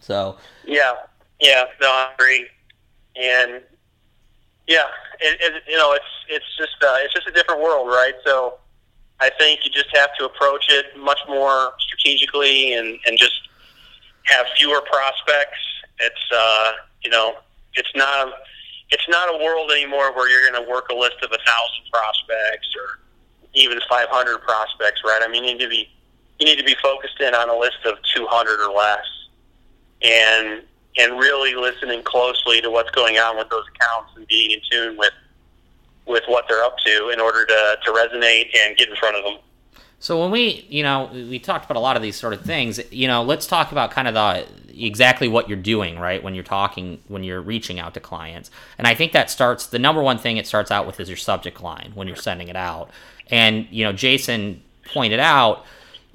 so 0.00 0.36
yeah 0.64 0.94
yeah, 1.40 1.64
no, 1.80 1.88
I 1.88 2.10
agree. 2.14 2.46
And 3.16 3.62
yeah, 4.66 4.84
it, 5.20 5.40
it, 5.40 5.62
you 5.68 5.76
know, 5.76 5.92
it's 5.92 6.04
it's 6.28 6.56
just 6.56 6.76
uh, 6.82 6.96
it's 7.00 7.14
just 7.14 7.26
a 7.26 7.32
different 7.32 7.60
world, 7.60 7.88
right? 7.88 8.14
So 8.24 8.54
I 9.20 9.30
think 9.38 9.60
you 9.64 9.70
just 9.70 9.94
have 9.96 10.10
to 10.18 10.24
approach 10.24 10.66
it 10.68 10.96
much 10.98 11.18
more 11.28 11.72
strategically 11.78 12.74
and 12.74 12.98
and 13.06 13.18
just 13.18 13.48
have 14.24 14.46
fewer 14.56 14.80
prospects. 14.80 15.58
It's 16.00 16.32
uh, 16.34 16.72
you 17.02 17.10
know, 17.10 17.36
it's 17.74 17.90
not 17.94 18.28
a, 18.28 18.32
it's 18.90 19.08
not 19.08 19.34
a 19.34 19.44
world 19.44 19.70
anymore 19.70 20.14
where 20.14 20.30
you're 20.30 20.48
going 20.50 20.62
to 20.64 20.70
work 20.70 20.88
a 20.90 20.94
list 20.94 21.16
of 21.22 21.30
a 21.32 21.38
thousand 21.38 21.84
prospects 21.92 22.68
or 22.76 23.00
even 23.54 23.78
500 23.88 24.38
prospects, 24.42 25.02
right? 25.04 25.20
I 25.22 25.28
mean, 25.28 25.44
you 25.44 25.54
need 25.54 25.60
to 25.60 25.68
be 25.68 25.88
you 26.38 26.44
need 26.44 26.58
to 26.58 26.64
be 26.64 26.76
focused 26.82 27.18
in 27.20 27.34
on 27.34 27.48
a 27.48 27.56
list 27.56 27.78
of 27.86 27.96
200 28.14 28.60
or 28.60 28.72
less, 28.74 29.06
and 30.02 30.62
and 30.98 31.18
really 31.18 31.54
listening 31.54 32.02
closely 32.02 32.60
to 32.60 32.70
what's 32.70 32.90
going 32.90 33.16
on 33.16 33.36
with 33.36 33.48
those 33.48 33.64
accounts 33.74 34.12
and 34.16 34.26
being 34.26 34.50
in 34.52 34.60
tune 34.70 34.96
with 34.96 35.12
with 36.06 36.22
what 36.28 36.46
they're 36.48 36.62
up 36.62 36.78
to 36.78 37.08
in 37.08 37.20
order 37.20 37.44
to, 37.44 37.76
to 37.84 37.90
resonate 37.90 38.54
and 38.56 38.76
get 38.76 38.88
in 38.88 38.96
front 38.96 39.16
of 39.16 39.24
them. 39.24 39.38
So 39.98 40.20
when 40.20 40.30
we, 40.30 40.66
you 40.68 40.82
know, 40.82 41.10
we 41.12 41.38
talked 41.38 41.64
about 41.64 41.76
a 41.76 41.80
lot 41.80 41.96
of 41.96 42.02
these 42.02 42.16
sort 42.16 42.34
of 42.34 42.42
things, 42.42 42.80
you 42.92 43.08
know, 43.08 43.22
let's 43.22 43.46
talk 43.46 43.72
about 43.72 43.90
kind 43.90 44.06
of 44.06 44.14
the 44.14 44.46
exactly 44.68 45.26
what 45.26 45.48
you're 45.48 45.56
doing, 45.56 45.98
right? 45.98 46.22
When 46.22 46.34
you're 46.34 46.44
talking, 46.44 47.00
when 47.08 47.24
you're 47.24 47.40
reaching 47.40 47.80
out 47.80 47.94
to 47.94 48.00
clients. 48.00 48.50
And 48.76 48.86
I 48.86 48.94
think 48.94 49.12
that 49.12 49.30
starts 49.30 49.66
the 49.66 49.78
number 49.78 50.02
one 50.02 50.18
thing 50.18 50.36
it 50.36 50.46
starts 50.46 50.70
out 50.70 50.86
with 50.86 51.00
is 51.00 51.08
your 51.08 51.16
subject 51.16 51.62
line 51.62 51.92
when 51.94 52.06
you're 52.06 52.16
sending 52.16 52.48
it 52.48 52.56
out. 52.56 52.90
And, 53.30 53.66
you 53.70 53.84
know, 53.84 53.92
Jason 53.92 54.62
pointed 54.84 55.18
out 55.18 55.64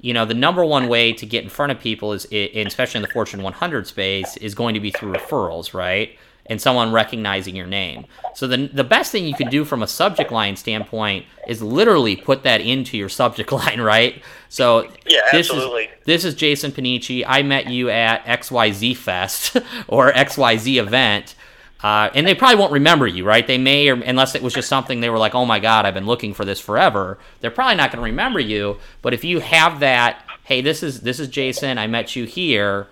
you 0.00 0.12
know 0.12 0.24
the 0.24 0.34
number 0.34 0.64
one 0.64 0.88
way 0.88 1.12
to 1.12 1.24
get 1.24 1.44
in 1.44 1.48
front 1.48 1.72
of 1.72 1.78
people 1.78 2.12
is 2.12 2.26
especially 2.32 2.98
in 2.98 3.02
the 3.02 3.08
fortune 3.08 3.42
100 3.42 3.86
space 3.86 4.36
is 4.38 4.54
going 4.54 4.74
to 4.74 4.80
be 4.80 4.90
through 4.90 5.12
referrals 5.12 5.72
right 5.72 6.18
and 6.46 6.60
someone 6.60 6.92
recognizing 6.92 7.54
your 7.54 7.66
name 7.66 8.04
so 8.34 8.46
the, 8.46 8.68
the 8.68 8.84
best 8.84 9.12
thing 9.12 9.24
you 9.24 9.34
can 9.34 9.48
do 9.48 9.64
from 9.64 9.82
a 9.82 9.86
subject 9.86 10.32
line 10.32 10.56
standpoint 10.56 11.24
is 11.48 11.62
literally 11.62 12.16
put 12.16 12.42
that 12.42 12.60
into 12.60 12.96
your 12.96 13.08
subject 13.08 13.52
line 13.52 13.80
right 13.80 14.22
so 14.48 14.82
yeah 15.06 15.20
this 15.32 15.50
absolutely. 15.50 15.84
is 15.84 15.90
this 16.04 16.24
is 16.24 16.34
jason 16.34 16.72
panici 16.72 17.24
i 17.26 17.42
met 17.42 17.68
you 17.68 17.88
at 17.90 18.24
xyz 18.24 18.96
fest 18.96 19.56
or 19.88 20.12
xyz 20.12 20.76
event 20.76 21.34
uh, 21.82 22.10
and 22.14 22.26
they 22.26 22.34
probably 22.34 22.56
won't 22.56 22.72
remember 22.72 23.06
you, 23.06 23.24
right? 23.24 23.46
They 23.46 23.58
may, 23.58 23.88
or 23.88 23.94
unless 23.94 24.34
it 24.36 24.42
was 24.42 24.54
just 24.54 24.68
something 24.68 25.00
they 25.00 25.10
were 25.10 25.18
like, 25.18 25.34
"Oh 25.34 25.44
my 25.44 25.58
God, 25.58 25.84
I've 25.84 25.94
been 25.94 26.06
looking 26.06 26.32
for 26.32 26.44
this 26.44 26.60
forever." 26.60 27.18
They're 27.40 27.50
probably 27.50 27.74
not 27.74 27.90
going 27.90 27.98
to 27.98 28.04
remember 28.04 28.38
you. 28.38 28.78
But 29.02 29.14
if 29.14 29.24
you 29.24 29.40
have 29.40 29.80
that, 29.80 30.24
hey, 30.44 30.60
this 30.60 30.82
is 30.82 31.00
this 31.00 31.18
is 31.18 31.26
Jason. 31.26 31.78
I 31.78 31.88
met 31.88 32.14
you 32.14 32.24
here. 32.24 32.86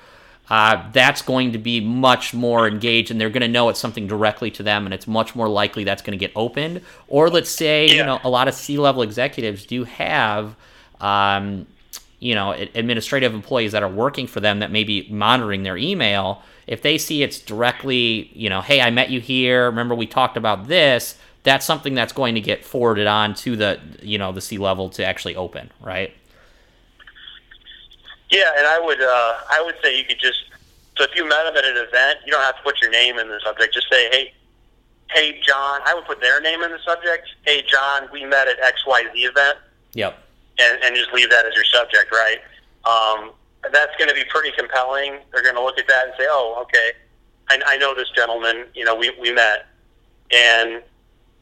Uh, 0.50 0.90
that's 0.92 1.22
going 1.22 1.52
to 1.52 1.58
be 1.58 1.80
much 1.80 2.34
more 2.34 2.66
engaged, 2.66 3.10
and 3.10 3.20
they're 3.20 3.30
going 3.30 3.40
to 3.40 3.48
know 3.48 3.68
it's 3.68 3.78
something 3.78 4.08
directly 4.08 4.50
to 4.50 4.62
them, 4.64 4.84
and 4.84 4.92
it's 4.92 5.06
much 5.06 5.36
more 5.36 5.48
likely 5.48 5.84
that's 5.84 6.02
going 6.02 6.18
to 6.18 6.22
get 6.22 6.32
opened. 6.34 6.82
Or 7.06 7.30
let's 7.30 7.50
say, 7.50 7.86
yeah. 7.86 7.94
you 7.94 8.02
know, 8.02 8.18
a 8.24 8.28
lot 8.28 8.48
of 8.48 8.54
C-level 8.54 9.02
executives 9.02 9.64
do 9.64 9.84
have. 9.84 10.56
Um, 11.00 11.66
you 12.18 12.34
know, 12.34 12.52
administrative 12.52 13.32
employees 13.32 13.72
that 13.72 13.82
are 13.82 13.88
working 13.88 14.26
for 14.26 14.40
them 14.40 14.58
that 14.58 14.70
may 14.70 14.84
be 14.84 15.08
monitoring 15.10 15.62
their 15.62 15.78
email 15.78 16.42
if 16.66 16.82
they 16.82 16.98
see 16.98 17.22
it's 17.22 17.40
directly, 17.40 18.30
you 18.34 18.48
know, 18.48 18.60
hey, 18.60 18.80
I 18.80 18.90
met 18.90 19.10
you 19.10 19.20
here. 19.20 19.64
Remember 19.66 19.94
we 19.94 20.06
talked 20.06 20.36
about 20.36 20.68
this. 20.68 21.16
That's 21.42 21.64
something 21.64 21.94
that's 21.94 22.12
going 22.12 22.34
to 22.36 22.40
get 22.40 22.64
forwarded 22.64 23.06
on 23.06 23.34
to 23.36 23.56
the, 23.56 23.80
you 24.02 24.18
know, 24.18 24.30
the 24.30 24.40
C 24.40 24.58
level 24.58 24.88
to 24.90 25.04
actually 25.04 25.34
open, 25.34 25.72
right? 25.80 26.14
Yeah, 28.30 28.52
and 28.56 28.66
I 28.66 28.78
would, 28.78 29.00
uh, 29.00 29.34
I 29.50 29.62
would 29.64 29.74
say 29.82 29.98
you 29.98 30.04
could 30.04 30.20
just. 30.20 30.38
So 30.96 31.04
if 31.04 31.14
you 31.16 31.28
met 31.28 31.44
them 31.44 31.56
at 31.56 31.64
an 31.64 31.76
event, 31.76 32.20
you 32.24 32.32
don't 32.32 32.42
have 32.42 32.56
to 32.56 32.62
put 32.62 32.80
your 32.80 32.90
name 32.90 33.18
in 33.18 33.28
the 33.28 33.40
subject. 33.44 33.74
Just 33.74 33.88
say, 33.90 34.10
hey, 34.10 34.34
hey, 35.10 35.40
John. 35.40 35.80
I 35.84 35.94
would 35.94 36.04
put 36.04 36.20
their 36.20 36.40
name 36.40 36.62
in 36.62 36.70
the 36.70 36.78
subject. 36.84 37.26
Hey, 37.44 37.62
John, 37.62 38.08
we 38.12 38.24
met 38.24 38.48
at 38.48 38.60
X 38.60 38.86
Y 38.86 39.02
Z 39.12 39.18
event. 39.18 39.58
Yep. 39.94 40.18
And, 40.60 40.82
and 40.84 40.94
just 40.94 41.12
leave 41.12 41.30
that 41.30 41.46
as 41.46 41.54
your 41.54 41.64
subject, 41.64 42.12
right? 42.12 42.38
Um, 42.84 43.32
that's 43.72 43.94
going 43.96 44.08
to 44.08 44.14
be 44.14 44.24
pretty 44.28 44.50
compelling. 44.56 45.18
They're 45.32 45.42
going 45.42 45.54
to 45.54 45.62
look 45.62 45.78
at 45.78 45.88
that 45.88 46.06
and 46.06 46.14
say, 46.18 46.26
"Oh, 46.28 46.58
okay, 46.62 46.92
I, 47.48 47.74
I 47.74 47.76
know 47.78 47.94
this 47.94 48.10
gentleman. 48.14 48.66
You 48.74 48.84
know, 48.84 48.94
we 48.94 49.10
we 49.20 49.32
met," 49.32 49.66
and 50.32 50.82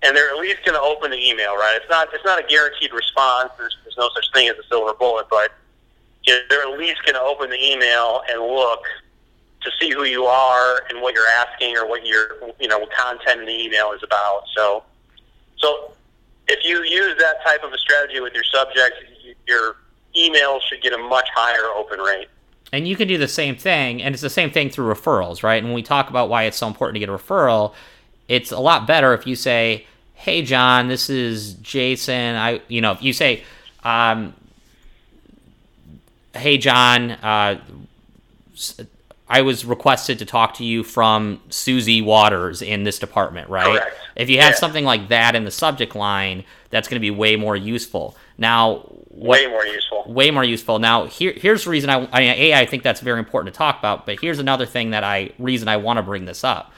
and 0.03 0.17
they're 0.17 0.31
at 0.31 0.39
least 0.39 0.65
going 0.65 0.75
to 0.75 0.81
open 0.81 1.11
the 1.11 1.17
email, 1.19 1.57
right? 1.57 1.79
It's 1.81 1.91
not 1.91 2.09
it's 2.13 2.25
not 2.25 2.43
a 2.43 2.47
guaranteed 2.47 2.93
response. 2.93 3.51
There's, 3.59 3.77
there's 3.85 3.97
no 3.97 4.11
such 4.15 4.27
thing 4.33 4.49
as 4.49 4.57
a 4.57 4.67
silver 4.69 4.95
bullet, 4.95 5.27
but 5.31 5.53
they're 6.49 6.63
at 6.63 6.79
least 6.79 7.03
going 7.05 7.15
to 7.15 7.21
open 7.21 7.51
the 7.51 7.63
email 7.63 8.23
and 8.31 8.41
look 8.41 8.83
to 9.63 9.71
see 9.81 9.91
who 9.91 10.05
you 10.05 10.25
are 10.25 10.85
and 10.89 11.01
what 11.03 11.15
you're 11.15 11.27
asking 11.27 11.77
or 11.77 11.87
what 11.87 12.07
your 12.07 12.39
you 12.61 12.69
know 12.69 12.87
content 12.97 13.41
in 13.41 13.47
the 13.47 13.65
email 13.65 13.93
is 13.93 14.03
about. 14.03 14.43
So 14.57 14.85
so 15.57 15.93
if 16.47 16.65
you 16.65 16.83
use 16.85 17.17
that 17.19 17.43
type 17.45 17.63
of 17.63 17.73
a 17.73 17.79
strategy 17.79 18.21
with 18.21 18.35
your 18.35 18.45
subject, 18.45 18.97
your 19.47 19.77
email 20.17 20.61
should 20.61 20.83
get 20.83 20.93
a 20.93 20.99
much 20.99 21.29
higher 21.35 21.75
open 21.77 22.01
rate. 22.01 22.29
And 22.73 22.87
you 22.87 22.97
can 22.97 23.09
do 23.09 23.17
the 23.17 23.29
same 23.29 23.57
thing, 23.57 24.03
and 24.03 24.15
it's 24.15 24.23
the 24.23 24.31
same 24.31 24.51
thing 24.51 24.69
through 24.69 24.93
referrals, 24.93 25.43
right? 25.43 25.57
And 25.57 25.69
when 25.69 25.75
we 25.75 25.83
talk 25.83 26.11
about 26.11 26.29
why 26.29 26.45
it's 26.45 26.57
so 26.57 26.67
important 26.67 26.97
to 26.97 27.01
get 27.01 27.09
a 27.09 27.13
referral, 27.13 27.73
it's 28.29 28.53
a 28.53 28.59
lot 28.59 28.87
better 28.87 29.15
if 29.15 29.27
you 29.27 29.37
say, 29.37 29.87
"Hey, 30.15 30.43
John, 30.43 30.89
this 30.89 31.09
is 31.09 31.55
Jason." 31.55 32.37
I, 32.37 32.61
you 32.69 32.83
know, 32.83 32.93
if 32.93 33.03
you 33.03 33.15
say, 33.15 33.43
um, 33.85 34.35
"Hey, 36.35 36.59
John, 36.59 37.13
uh, 37.13 37.61
I 39.29 39.43
was 39.43 39.65
requested 39.65 40.19
to 40.21 40.25
talk 40.25 40.55
to 40.55 40.65
you 40.65 40.83
from 40.83 41.41
Susie 41.51 42.03
Waters 42.03 42.63
in 42.63 42.85
this 42.85 42.99
department," 42.99 43.49
right? 43.49 43.81
Correct. 43.81 43.97
If 44.17 44.29
you 44.29 44.39
have 44.39 44.53
yeah. 44.53 44.57
something 44.57 44.85
like 44.85 45.09
that 45.09 45.35
in 45.35 45.45
the 45.45 45.51
subject 45.51 45.95
line, 45.95 46.45
that's 46.71 46.89
going 46.89 46.97
to 46.97 47.01
be 47.01 47.11
way 47.11 47.37
more 47.37 47.57
useful. 47.57 48.17
Now, 48.37 48.85
what, 49.19 49.41
way 49.41 49.47
more 49.47 49.67
useful. 49.67 50.05
Way 50.07 50.31
more 50.31 50.45
useful. 50.45 50.79
Now, 50.79 51.07
here, 51.07 51.33
here's 51.37 51.65
the 51.65 51.71
reason 51.71 51.91
I, 51.91 52.09
I 52.13 52.21
mean, 52.21 52.31
a 52.31 52.55
I 52.55 52.67
think 52.67 52.83
that's 52.83 53.01
very 53.01 53.19
important 53.19 53.53
to 53.53 53.59
talk 53.59 53.79
about. 53.79 54.07
But 54.07 54.21
here's 54.21 54.39
another 54.39 54.67
thing 54.67 54.91
that 54.91 55.05
I 55.05 55.33
reason 55.39 55.69
I 55.69 55.77
want 55.77 55.99
to 55.99 56.03
bring 56.03 56.25
this 56.25 56.45
up. 56.45 56.73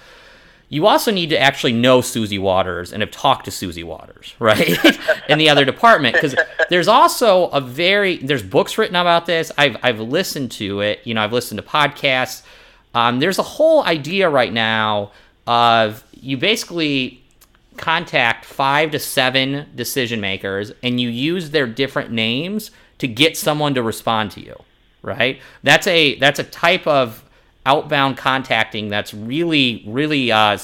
You 0.70 0.86
also 0.86 1.10
need 1.10 1.30
to 1.30 1.38
actually 1.38 1.72
know 1.72 2.00
Susie 2.00 2.38
Waters 2.38 2.92
and 2.92 3.02
have 3.02 3.10
talked 3.10 3.44
to 3.46 3.50
Susie 3.50 3.82
Waters, 3.82 4.34
right? 4.38 4.78
in 5.28 5.36
the 5.36 5.50
other 5.50 5.64
department, 5.64 6.14
because 6.14 6.34
there's 6.70 6.88
also 6.88 7.48
a 7.48 7.60
very 7.60 8.16
there's 8.18 8.42
books 8.42 8.78
written 8.78 8.96
about 8.96 9.26
this. 9.26 9.52
I've 9.58 9.76
I've 9.82 10.00
listened 10.00 10.52
to 10.52 10.80
it. 10.80 11.00
You 11.04 11.14
know, 11.14 11.22
I've 11.22 11.32
listened 11.32 11.60
to 11.60 11.66
podcasts. 11.66 12.42
Um, 12.94 13.18
there's 13.18 13.38
a 13.38 13.42
whole 13.42 13.82
idea 13.84 14.30
right 14.30 14.52
now 14.52 15.10
of 15.46 16.04
you 16.12 16.36
basically 16.36 17.22
contact 17.76 18.44
five 18.44 18.92
to 18.92 18.98
seven 18.98 19.66
decision 19.74 20.20
makers 20.20 20.72
and 20.82 21.00
you 21.00 21.08
use 21.08 21.50
their 21.50 21.66
different 21.66 22.10
names 22.10 22.70
to 22.98 23.08
get 23.08 23.36
someone 23.36 23.74
to 23.74 23.82
respond 23.82 24.30
to 24.30 24.40
you 24.40 24.54
right 25.02 25.40
that's 25.62 25.86
a 25.86 26.18
that's 26.18 26.38
a 26.38 26.44
type 26.44 26.86
of 26.86 27.24
outbound 27.66 28.16
contacting 28.16 28.88
that's 28.88 29.12
really, 29.12 29.84
really 29.86 30.32
uh, 30.32 30.58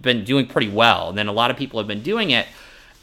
been 0.00 0.24
doing 0.24 0.46
pretty 0.46 0.68
well. 0.68 1.08
And 1.08 1.18
then 1.18 1.28
a 1.28 1.32
lot 1.32 1.50
of 1.50 1.56
people 1.56 1.80
have 1.80 1.86
been 1.86 2.02
doing 2.02 2.30
it. 2.30 2.46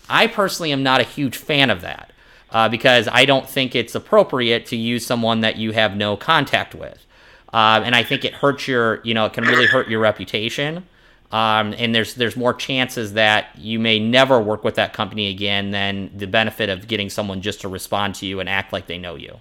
I 0.09 0.27
personally 0.27 0.71
am 0.71 0.83
not 0.83 1.01
a 1.01 1.03
huge 1.03 1.37
fan 1.37 1.69
of 1.69 1.81
that 1.81 2.11
uh, 2.51 2.69
because 2.69 3.07
I 3.11 3.25
don't 3.25 3.47
think 3.47 3.75
it's 3.75 3.95
appropriate 3.95 4.65
to 4.67 4.75
use 4.75 5.05
someone 5.05 5.41
that 5.41 5.57
you 5.57 5.71
have 5.71 5.95
no 5.95 6.15
contact 6.15 6.75
with. 6.75 7.05
Uh, 7.51 7.81
and 7.83 7.95
I 7.95 8.03
think 8.03 8.25
it 8.25 8.33
hurts 8.33 8.67
your, 8.67 9.01
you 9.03 9.13
know, 9.13 9.25
it 9.25 9.33
can 9.33 9.43
really 9.43 9.67
hurt 9.67 9.87
your 9.87 9.99
reputation. 9.99 10.85
Um, 11.31 11.73
and 11.79 11.95
there's 11.95 12.13
there's 12.13 12.35
more 12.35 12.53
chances 12.53 13.13
that 13.13 13.57
you 13.57 13.79
may 13.79 13.97
never 13.97 14.39
work 14.39 14.63
with 14.63 14.75
that 14.75 14.93
company 14.93 15.29
again 15.29 15.71
than 15.71 16.15
the 16.15 16.27
benefit 16.27 16.69
of 16.69 16.87
getting 16.87 17.09
someone 17.09 17.41
just 17.41 17.61
to 17.61 17.67
respond 17.67 18.13
to 18.15 18.27
you 18.27 18.39
and 18.39 18.47
act 18.47 18.71
like 18.71 18.85
they 18.85 18.99
know 18.99 19.15
you. 19.15 19.39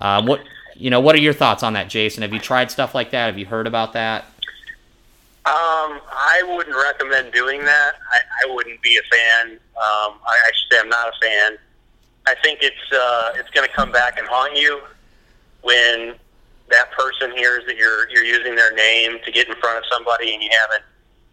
Um, 0.00 0.26
what 0.26 0.40
you 0.78 0.90
know, 0.90 1.00
what 1.00 1.14
are 1.16 1.20
your 1.20 1.32
thoughts 1.32 1.64
on 1.64 1.72
that, 1.72 1.88
Jason? 1.88 2.22
Have 2.22 2.32
you 2.32 2.38
tried 2.38 2.70
stuff 2.70 2.94
like 2.94 3.10
that? 3.10 3.26
Have 3.26 3.38
you 3.38 3.46
heard 3.46 3.66
about 3.66 3.92
that? 3.94 4.24
Um, 5.44 6.00
I 6.06 6.44
wouldn't 6.46 6.76
recommend 6.76 7.32
doing 7.32 7.64
that. 7.64 7.94
I, 8.12 8.46
I 8.46 8.54
wouldn't 8.54 8.80
be 8.80 8.96
a 8.96 9.02
fan. 9.10 9.52
Um, 9.52 9.58
I, 9.76 10.36
I 10.46 10.50
should 10.54 10.72
say 10.72 10.78
I'm 10.80 10.88
not 10.88 11.08
a 11.08 11.12
fan. 11.20 11.58
I 12.26 12.34
think 12.42 12.60
it's 12.62 12.92
uh, 12.92 13.32
it's 13.34 13.50
going 13.50 13.66
to 13.66 13.74
come 13.74 13.90
back 13.90 14.18
and 14.18 14.28
haunt 14.28 14.56
you 14.56 14.80
when 15.62 16.14
that 16.70 16.92
person 16.92 17.32
hears 17.32 17.64
that 17.66 17.76
you're 17.76 18.08
you're 18.10 18.24
using 18.24 18.54
their 18.54 18.72
name 18.74 19.18
to 19.24 19.32
get 19.32 19.48
in 19.48 19.54
front 19.56 19.78
of 19.78 19.84
somebody 19.90 20.34
and 20.34 20.42
you 20.42 20.50
haven't 20.60 20.84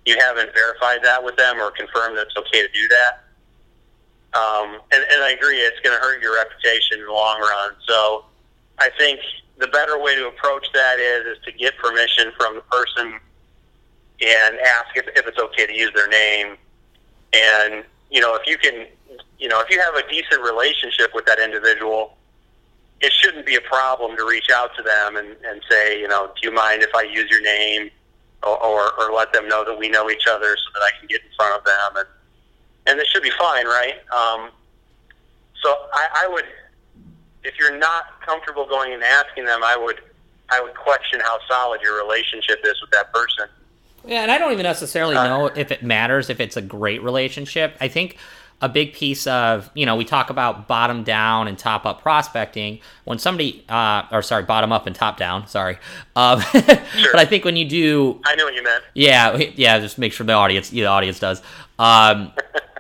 you 0.06 0.18
haven't 0.18 0.54
verified 0.54 1.04
that 1.04 1.24
with 1.24 1.36
them 1.36 1.60
or 1.60 1.72
confirmed 1.72 2.18
that 2.18 2.28
it's 2.28 2.38
okay 2.38 2.62
to 2.62 2.74
do 2.74 2.88
that. 2.88 3.24
Um, 4.34 4.80
and, 4.92 5.04
and 5.12 5.24
I 5.24 5.32
agree, 5.32 5.60
it's 5.60 5.80
going 5.82 5.96
to 5.96 6.02
hurt 6.02 6.22
your 6.22 6.36
reputation 6.36 7.00
in 7.00 7.06
the 7.06 7.12
long 7.12 7.40
run. 7.40 7.74
So 7.88 8.26
I 8.80 8.90
think 8.98 9.20
the 9.58 9.68
better 9.68 9.98
way 10.00 10.16
to 10.16 10.28
approach 10.28 10.68
that 10.74 11.00
is 11.00 11.38
is 11.38 11.44
to 11.46 11.52
get 11.52 11.78
permission 11.78 12.32
from 12.38 12.56
the 12.56 12.62
person 12.62 13.20
and 14.22 14.60
ask 14.60 14.96
if, 14.96 15.08
if 15.16 15.28
it's 15.28 15.38
okay 15.38 15.66
to 15.66 15.74
use 15.74 15.92
their 15.94 16.08
name. 16.08 16.58
And 17.34 17.84
you 18.10 18.22
know, 18.22 18.36
if 18.36 18.48
you 18.48 18.58
can, 18.58 18.86
you 19.40 19.48
know, 19.48 19.60
if 19.62 19.70
you 19.70 19.80
have 19.80 19.96
a 19.96 20.08
decent 20.10 20.42
relationship 20.42 21.12
with 21.14 21.26
that 21.26 21.40
individual, 21.40 22.16
it 23.02 23.12
shouldn't 23.12 23.46
be 23.46 23.56
a 23.56 23.62
problem 23.62 24.16
to 24.18 24.26
reach 24.26 24.50
out 24.54 24.72
to 24.78 24.84
them 24.84 25.18
and, 25.18 25.36
and 25.46 25.62
say, 25.70 26.00
you 26.00 26.08
know, 26.08 26.32
do 26.40 26.48
you 26.48 26.54
mind 26.54 26.82
if 26.82 26.94
I 26.96 27.04
use 27.04 27.30
your 27.30 27.42
name, 27.42 27.90
or, 28.44 28.58
or, 28.64 28.94
or 29.00 29.14
let 29.14 29.34
them 29.34 29.48
know 29.48 29.66
that 29.66 29.78
we 29.78 29.90
know 29.90 30.10
each 30.10 30.28
other 30.30 30.56
so 30.56 30.70
that 30.74 30.82
I 30.82 30.92
can 31.00 31.08
get 31.08 31.22
in 31.22 31.28
front 31.36 31.58
of 31.58 31.66
them, 31.66 31.98
and 31.98 32.08
and 32.88 33.00
this 33.00 33.08
should 33.08 33.24
be 33.24 33.32
fine, 33.32 33.66
right? 33.66 33.96
Um, 34.16 34.50
so 35.62 35.76
I, 35.94 36.26
I 36.26 36.28
would, 36.32 36.46
if 37.46 37.58
you're 37.60 37.78
not 37.78 38.22
comfortable 38.22 38.68
going 38.68 38.94
and 38.94 39.04
asking 39.04 39.46
them, 39.46 39.64
I 39.64 39.78
would, 39.78 40.02
I 40.50 40.62
would 40.62 40.76
question 40.76 41.20
how 41.20 41.40
solid 41.48 41.82
your 41.82 41.98
relationship 42.02 42.60
is 42.64 42.80
with 42.82 42.92
that 42.92 43.14
person. 43.14 43.48
Yeah, 44.08 44.22
and 44.22 44.32
I 44.32 44.38
don't 44.38 44.52
even 44.52 44.64
necessarily 44.64 45.16
uh, 45.16 45.24
know 45.24 45.46
if 45.48 45.72
it 45.72 45.84
matters 45.84 46.30
if 46.30 46.40
it's 46.40 46.58
a 46.58 46.62
great 46.62 47.02
relationship. 47.02 47.76
I 47.82 47.88
think 47.88 48.18
a 48.62 48.70
big 48.70 48.94
piece 48.94 49.28
of 49.28 49.70
you 49.74 49.86
know 49.86 49.96
we 49.96 50.06
talk 50.06 50.30
about 50.30 50.68
bottom 50.68 51.04
down 51.04 51.48
and 51.48 51.58
top 51.58 51.86
up 51.86 52.02
prospecting 52.02 52.80
when 53.04 53.20
somebody 53.20 53.66
uh, 53.68 54.04
or 54.12 54.22
sorry 54.22 54.44
bottom 54.44 54.72
up 54.72 54.88
and 54.88 54.96
top 54.96 55.18
down 55.18 55.46
sorry 55.48 55.78
um, 56.16 56.40
sure. 56.42 56.62
but 57.12 57.20
i 57.20 57.26
think 57.26 57.44
when 57.44 57.58
you 57.58 57.68
do 57.68 58.20
i 58.26 58.34
know 58.36 58.46
what 58.46 58.56
you 58.56 58.64
meant 58.64 58.84
yeah 58.94 59.36
yeah 59.56 59.78
just 59.80 59.98
make 59.98 60.14
sure 60.14 60.26
the 60.26 60.34
audience 60.34 60.70
the 60.70 60.86
audience 60.86 61.20
does 61.20 61.42
um, 61.80 62.32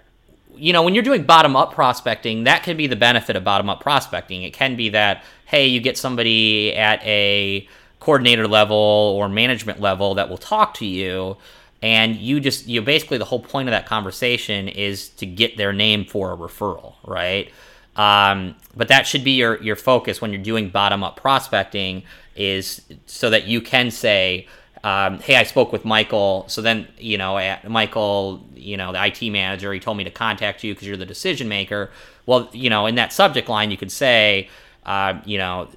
you 0.57 0.73
know 0.73 0.83
when 0.83 0.93
you're 0.93 1.03
doing 1.03 1.23
bottom 1.23 1.55
up 1.55 1.73
prospecting 1.73 2.45
that 2.45 2.63
can 2.63 2.77
be 2.77 2.87
the 2.87 2.95
benefit 2.95 3.35
of 3.35 3.43
bottom 3.43 3.69
up 3.69 3.81
prospecting. 3.81 4.43
It 4.43 4.53
can 4.53 4.75
be 4.75 4.89
that 4.89 5.23
hey 5.45 5.67
you 5.67 5.79
get 5.79 5.97
somebody 5.97 6.75
at 6.75 7.03
a 7.03 7.67
coordinator 7.99 8.47
level 8.47 8.77
or 8.77 9.29
management 9.29 9.79
level 9.79 10.15
that 10.15 10.29
will 10.29 10.37
talk 10.37 10.73
to 10.75 10.85
you 10.85 11.37
and 11.81 12.15
you 12.15 12.39
just 12.39 12.67
you 12.67 12.81
basically 12.81 13.17
the 13.17 13.25
whole 13.25 13.39
point 13.39 13.67
of 13.67 13.71
that 13.71 13.85
conversation 13.85 14.67
is 14.67 15.09
to 15.09 15.25
get 15.25 15.57
their 15.57 15.73
name 15.73 16.05
for 16.05 16.31
a 16.31 16.37
referral 16.37 16.95
right? 17.05 17.51
Um, 17.95 18.55
but 18.75 18.89
that 18.89 19.07
should 19.07 19.23
be 19.23 19.31
your 19.31 19.61
your 19.61 19.75
focus 19.75 20.21
when 20.21 20.31
you're 20.33 20.41
doing 20.41 20.69
bottom 20.69 21.03
up 21.03 21.15
prospecting 21.15 22.03
is 22.35 22.81
so 23.05 23.29
that 23.29 23.45
you 23.45 23.61
can 23.61 23.89
say 23.89 24.47
um, 24.85 25.19
hey 25.19 25.35
i 25.35 25.43
spoke 25.43 25.71
with 25.73 25.83
michael 25.83 26.45
so 26.47 26.61
then 26.61 26.87
you 26.97 27.17
know 27.17 27.57
michael 27.67 28.45
you 28.53 28.77
know 28.77 28.93
the 28.93 29.05
it 29.05 29.29
manager 29.31 29.73
he 29.73 29.79
told 29.79 29.97
me 29.97 30.03
to 30.03 30.11
contact 30.11 30.63
you 30.63 30.73
because 30.73 30.87
you're 30.87 30.97
the 30.97 31.05
decision 31.05 31.49
maker 31.49 31.91
well 32.25 32.49
you 32.53 32.69
know 32.69 32.85
in 32.85 32.95
that 32.95 33.11
subject 33.11 33.49
line 33.49 33.69
you 33.71 33.77
could 33.77 33.91
say 33.91 34.47
uh, 34.85 35.19
you 35.25 35.37
know 35.37 35.67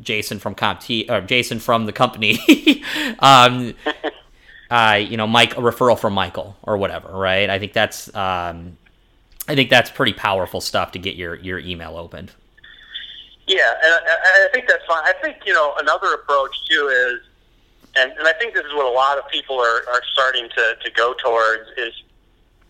jason 0.00 0.38
from 0.38 0.54
CompT 0.54 1.10
or 1.10 1.20
jason 1.22 1.58
from 1.58 1.86
the 1.86 1.92
company 1.92 2.38
um, 3.18 3.74
uh, 4.70 5.00
you 5.00 5.16
know, 5.16 5.26
Mike 5.26 5.56
a 5.56 5.60
referral 5.60 5.98
from 5.98 6.12
Michael 6.12 6.56
or 6.62 6.76
whatever, 6.76 7.08
right? 7.10 7.48
I 7.48 7.58
think 7.58 7.72
that's 7.72 8.14
um, 8.14 8.76
I 9.48 9.54
think 9.54 9.70
that's 9.70 9.90
pretty 9.90 10.12
powerful 10.12 10.60
stuff 10.60 10.92
to 10.92 10.98
get 10.98 11.16
your 11.16 11.36
your 11.36 11.58
email 11.58 11.96
opened. 11.96 12.32
Yeah, 13.46 13.72
and 13.82 13.94
I, 13.94 14.46
I 14.46 14.48
think 14.52 14.68
that's 14.68 14.84
fine. 14.84 15.02
I 15.04 15.14
think 15.22 15.38
you 15.46 15.54
know 15.54 15.74
another 15.78 16.12
approach 16.14 16.54
too 16.68 16.88
is, 16.88 17.27
and, 17.98 18.12
and 18.18 18.26
I 18.26 18.32
think 18.34 18.54
this 18.54 18.64
is 18.64 18.72
what 18.74 18.86
a 18.86 18.94
lot 18.94 19.18
of 19.18 19.28
people 19.30 19.58
are, 19.58 19.82
are 19.92 20.02
starting 20.12 20.48
to, 20.48 20.76
to 20.82 20.90
go 20.92 21.14
towards 21.22 21.68
is 21.76 21.92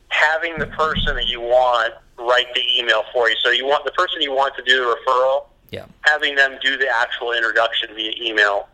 having 0.08 0.58
the 0.58 0.66
person 0.66 1.14
that 1.16 1.26
you 1.26 1.40
want 1.40 1.94
write 2.18 2.52
the 2.54 2.62
email 2.76 3.04
for 3.12 3.28
you. 3.30 3.36
So 3.42 3.50
you 3.50 3.66
want 3.66 3.84
the 3.84 3.92
person 3.92 4.20
you 4.20 4.32
want 4.32 4.56
to 4.56 4.62
do 4.62 4.78
the 4.78 4.96
referral, 4.96 5.46
yeah, 5.70 5.86
having 6.02 6.34
them 6.34 6.58
do 6.62 6.76
the 6.76 6.88
actual 6.88 7.32
introduction 7.32 7.90
via 7.94 8.12
email. 8.20 8.68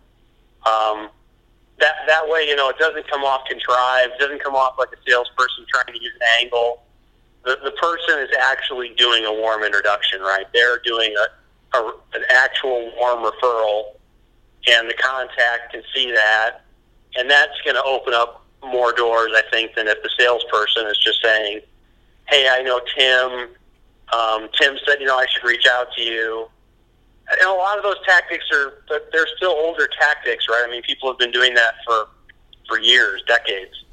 Um, 0.64 1.10
that 1.78 1.94
that 2.06 2.28
way, 2.28 2.46
you 2.48 2.56
know, 2.56 2.68
it 2.70 2.78
doesn't 2.78 3.08
come 3.08 3.22
off 3.22 3.46
contrived, 3.46 4.12
it 4.14 4.18
doesn't 4.18 4.42
come 4.42 4.54
off 4.54 4.76
like 4.78 4.88
a 4.92 5.10
salesperson 5.10 5.66
trying 5.72 5.94
to 5.94 6.02
use 6.02 6.12
an 6.20 6.26
angle. 6.40 6.82
The 7.44 7.58
the 7.64 7.72
person 7.72 8.20
is 8.20 8.30
actually 8.40 8.94
doing 8.96 9.26
a 9.26 9.32
warm 9.32 9.62
introduction, 9.62 10.20
right? 10.20 10.46
They're 10.54 10.78
doing 10.84 11.14
a, 11.18 11.76
a 11.76 11.92
an 12.14 12.22
actual 12.30 12.92
warm 12.96 13.24
referral, 13.30 13.96
and 14.66 14.88
the 14.88 14.94
contact 14.94 15.72
can 15.72 15.82
see 15.94 16.10
that, 16.12 16.62
and 17.16 17.30
that's 17.30 17.60
going 17.64 17.76
to 17.76 17.82
open 17.82 18.14
up 18.14 18.44
more 18.62 18.92
doors, 18.92 19.32
I 19.34 19.42
think, 19.50 19.74
than 19.74 19.88
if 19.88 20.02
the 20.02 20.10
salesperson 20.18 20.86
is 20.86 20.98
just 20.98 21.20
saying, 21.22 21.60
"Hey, 22.28 22.48
I 22.50 22.62
know 22.62 22.80
Tim. 22.96 23.48
Um, 24.12 24.48
Tim 24.60 24.78
said, 24.86 25.00
you 25.00 25.06
know, 25.06 25.16
I 25.18 25.26
should 25.26 25.44
reach 25.44 25.66
out 25.66 25.92
to 25.96 26.02
you." 26.02 26.48
and 27.30 27.48
a 27.48 27.52
lot 27.52 27.78
of 27.78 27.82
those 27.82 27.96
tactics 28.06 28.44
are 28.52 28.74
they're 29.12 29.26
still 29.36 29.52
older 29.52 29.88
tactics, 29.98 30.46
right? 30.48 30.64
I 30.66 30.70
mean, 30.70 30.82
people 30.82 31.08
have 31.08 31.18
been 31.18 31.30
doing 31.30 31.54
that 31.54 31.74
for 31.86 32.08
for 32.68 32.80
years, 32.80 33.22
decades. 33.26 33.84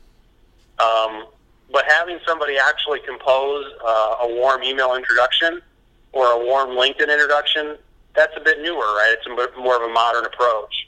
Um, 0.80 1.26
but 1.72 1.86
having 1.88 2.20
somebody 2.28 2.58
actually 2.58 3.00
compose 3.00 3.66
uh, 3.86 4.16
a 4.22 4.36
warm 4.36 4.64
email 4.64 4.96
introduction 4.96 5.62
or 6.12 6.32
a 6.32 6.46
warm 6.46 6.72
LinkedIn 6.72 7.12
introduction, 7.12 7.78
that's 8.16 8.34
a 8.36 8.40
bit 8.40 8.62
newer, 8.62 8.78
right? 8.78 9.16
It's 9.18 9.28
a 9.28 9.36
bit 9.36 9.58
more 9.58 9.76
of 9.76 9.90
a 9.90 9.94
modern 9.94 10.26
approach. 10.26 10.88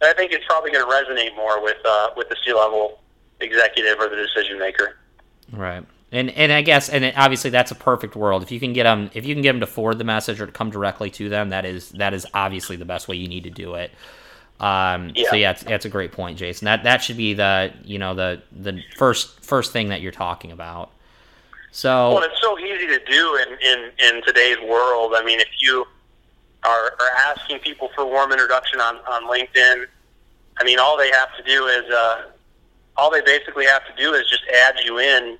And 0.00 0.10
I 0.10 0.14
think 0.14 0.32
it's 0.32 0.44
probably 0.46 0.70
going 0.70 0.84
to 0.84 0.92
resonate 0.92 1.34
more 1.36 1.62
with 1.62 1.78
uh, 1.84 2.10
with 2.16 2.28
the 2.28 2.36
C 2.44 2.52
level 2.52 3.00
executive 3.40 3.98
or 3.98 4.08
the 4.08 4.16
decision 4.16 4.58
maker. 4.58 4.96
Right. 5.52 5.84
And 6.10 6.30
and 6.30 6.52
I 6.52 6.62
guess 6.62 6.88
and 6.88 7.12
obviously 7.16 7.50
that's 7.50 7.70
a 7.70 7.74
perfect 7.74 8.16
world. 8.16 8.42
If 8.42 8.52
you 8.52 8.60
can 8.60 8.72
get 8.72 8.84
them 8.84 9.10
if 9.14 9.24
you 9.24 9.34
can 9.34 9.42
get 9.42 9.52
them 9.52 9.60
to 9.60 9.66
forward 9.66 9.98
the 9.98 10.04
message 10.04 10.40
or 10.40 10.46
to 10.46 10.52
come 10.52 10.70
directly 10.70 11.10
to 11.10 11.28
them, 11.28 11.50
that 11.50 11.64
is 11.64 11.90
that 11.90 12.14
is 12.14 12.26
obviously 12.34 12.76
the 12.76 12.84
best 12.84 13.08
way 13.08 13.16
you 13.16 13.28
need 13.28 13.44
to 13.44 13.50
do 13.50 13.74
it. 13.74 13.90
Um, 14.60 15.12
yeah. 15.14 15.30
So 15.30 15.36
yeah, 15.36 15.52
that's 15.54 15.84
a 15.86 15.88
great 15.88 16.12
point, 16.12 16.38
Jason. 16.38 16.66
That 16.66 16.84
that 16.84 17.02
should 17.02 17.16
be 17.16 17.34
the 17.34 17.72
you 17.84 17.98
know 17.98 18.14
the 18.14 18.42
the 18.52 18.82
first 18.96 19.42
first 19.42 19.72
thing 19.72 19.88
that 19.88 20.00
you're 20.02 20.12
talking 20.12 20.52
about. 20.52 20.90
So 21.70 22.14
well, 22.14 22.22
it's 22.22 22.40
so 22.42 22.58
easy 22.58 22.86
to 22.86 23.00
do 23.06 23.36
in 23.36 23.58
in 23.60 23.90
in 23.98 24.22
today's 24.22 24.58
world. 24.60 25.14
I 25.16 25.24
mean, 25.24 25.40
if 25.40 25.48
you 25.60 25.86
are, 26.64 26.92
are 26.98 27.16
asking 27.28 27.58
people 27.60 27.90
for 27.94 28.04
warm 28.04 28.32
introduction 28.32 28.80
on 28.80 28.96
on 28.96 29.24
LinkedIn, 29.24 29.86
I 30.58 30.64
mean, 30.64 30.78
all 30.78 30.96
they 30.96 31.10
have 31.10 31.36
to 31.36 31.42
do 31.44 31.66
is 31.66 31.90
uh, 31.90 32.22
all 32.96 33.10
they 33.10 33.20
basically 33.22 33.66
have 33.66 33.82
to 33.86 34.02
do 34.02 34.14
is 34.14 34.28
just 34.28 34.42
add 34.54 34.74
you 34.84 34.98
in 34.98 35.38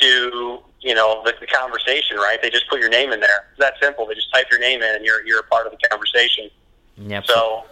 to 0.00 0.60
you 0.80 0.94
know 0.94 1.22
the, 1.24 1.34
the 1.40 1.46
conversation, 1.46 2.16
right? 2.16 2.40
They 2.40 2.50
just 2.50 2.68
put 2.68 2.80
your 2.80 2.88
name 2.88 3.12
in 3.12 3.20
there. 3.20 3.46
It's 3.50 3.60
that 3.60 3.74
simple. 3.80 4.06
They 4.06 4.14
just 4.14 4.32
type 4.32 4.46
your 4.50 4.60
name 4.60 4.82
in, 4.82 4.96
and 4.96 5.04
you're 5.04 5.26
you're 5.26 5.40
a 5.40 5.44
part 5.44 5.66
of 5.66 5.72
the 5.72 5.88
conversation. 5.88 6.50
Yep. 6.96 7.26
So 7.26 7.64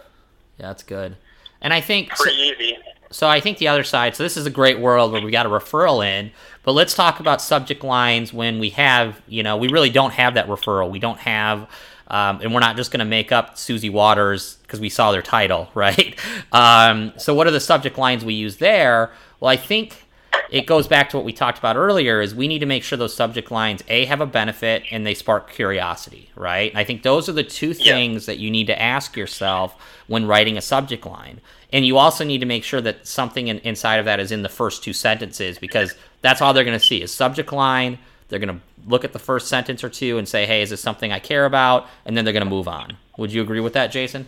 yeah, 0.57 0.67
that's 0.67 0.83
good. 0.83 1.15
And 1.61 1.73
I 1.73 1.81
think 1.81 2.09
pretty 2.09 2.37
so, 2.37 2.61
easy. 2.61 2.77
So 3.11 3.27
I 3.27 3.39
think 3.39 3.57
the 3.57 3.67
other 3.67 3.83
side. 3.83 4.15
So 4.15 4.23
this 4.23 4.37
is 4.37 4.45
a 4.45 4.51
great 4.51 4.79
world 4.79 5.11
where 5.11 5.21
we 5.21 5.31
got 5.31 5.45
a 5.45 5.49
referral 5.49 6.05
in, 6.05 6.31
but 6.63 6.73
let's 6.73 6.93
talk 6.93 7.19
about 7.19 7.41
subject 7.41 7.83
lines 7.83 8.31
when 8.31 8.59
we 8.59 8.69
have, 8.71 9.19
you 9.27 9.41
know, 9.41 9.57
we 9.57 9.67
really 9.67 9.89
don't 9.89 10.11
have 10.13 10.35
that 10.35 10.47
referral. 10.47 10.89
We 10.89 10.99
don't 10.99 11.19
have. 11.19 11.67
Um, 12.09 12.39
and 12.41 12.53
we're 12.53 12.59
not 12.59 12.75
just 12.75 12.91
going 12.91 12.99
to 12.99 13.05
make 13.05 13.31
up 13.31 13.57
Susie 13.57 13.89
Waters 13.89 14.57
because 14.63 14.79
we 14.79 14.89
saw 14.89 15.11
their 15.11 15.21
title, 15.21 15.69
right? 15.75 16.17
Um, 16.51 17.13
so, 17.17 17.33
what 17.33 17.47
are 17.47 17.51
the 17.51 17.59
subject 17.59 17.97
lines 17.97 18.25
we 18.25 18.33
use 18.33 18.57
there? 18.57 19.11
Well, 19.39 19.49
I 19.49 19.57
think 19.57 20.05
it 20.49 20.65
goes 20.65 20.87
back 20.87 21.09
to 21.09 21.17
what 21.17 21.25
we 21.25 21.33
talked 21.33 21.59
about 21.59 21.75
earlier 21.75 22.21
is 22.21 22.33
we 22.33 22.47
need 22.47 22.59
to 22.59 22.65
make 22.65 22.83
sure 22.83 22.97
those 22.97 23.13
subject 23.13 23.51
lines 23.51 23.83
a 23.87 24.05
have 24.05 24.19
a 24.19 24.25
benefit 24.25 24.83
and 24.89 25.05
they 25.05 25.13
spark 25.13 25.51
curiosity 25.51 26.29
right 26.35 26.71
i 26.75 26.83
think 26.83 27.03
those 27.03 27.29
are 27.29 27.33
the 27.33 27.43
two 27.43 27.71
things 27.73 28.27
yeah. 28.27 28.33
that 28.33 28.39
you 28.39 28.49
need 28.49 28.65
to 28.65 28.81
ask 28.81 29.15
yourself 29.15 29.75
when 30.07 30.25
writing 30.25 30.57
a 30.57 30.61
subject 30.61 31.05
line 31.05 31.39
and 31.71 31.85
you 31.85 31.97
also 31.97 32.23
need 32.23 32.39
to 32.39 32.45
make 32.45 32.63
sure 32.63 32.81
that 32.81 33.05
something 33.07 33.47
in, 33.47 33.59
inside 33.59 33.97
of 33.97 34.05
that 34.05 34.19
is 34.19 34.31
in 34.31 34.41
the 34.41 34.49
first 34.49 34.83
two 34.83 34.93
sentences 34.93 35.59
because 35.59 35.93
that's 36.21 36.41
all 36.41 36.53
they're 36.53 36.63
going 36.63 36.79
to 36.79 36.83
see 36.83 37.01
is 37.01 37.13
subject 37.13 37.51
line. 37.51 37.99
They're 38.29 38.39
going 38.39 38.59
to 38.59 38.61
look 38.87 39.03
at 39.03 39.13
the 39.13 39.19
first 39.19 39.47
sentence 39.47 39.83
or 39.83 39.89
two 39.89 40.17
and 40.17 40.27
say, 40.27 40.45
"Hey, 40.45 40.61
is 40.61 40.69
this 40.69 40.81
something 40.81 41.11
I 41.11 41.19
care 41.19 41.45
about?" 41.45 41.87
And 42.05 42.15
then 42.15 42.23
they're 42.25 42.33
going 42.33 42.45
to 42.45 42.49
move 42.49 42.67
on. 42.67 42.95
Would 43.17 43.33
you 43.33 43.41
agree 43.41 43.59
with 43.59 43.73
that, 43.73 43.91
Jason? 43.91 44.27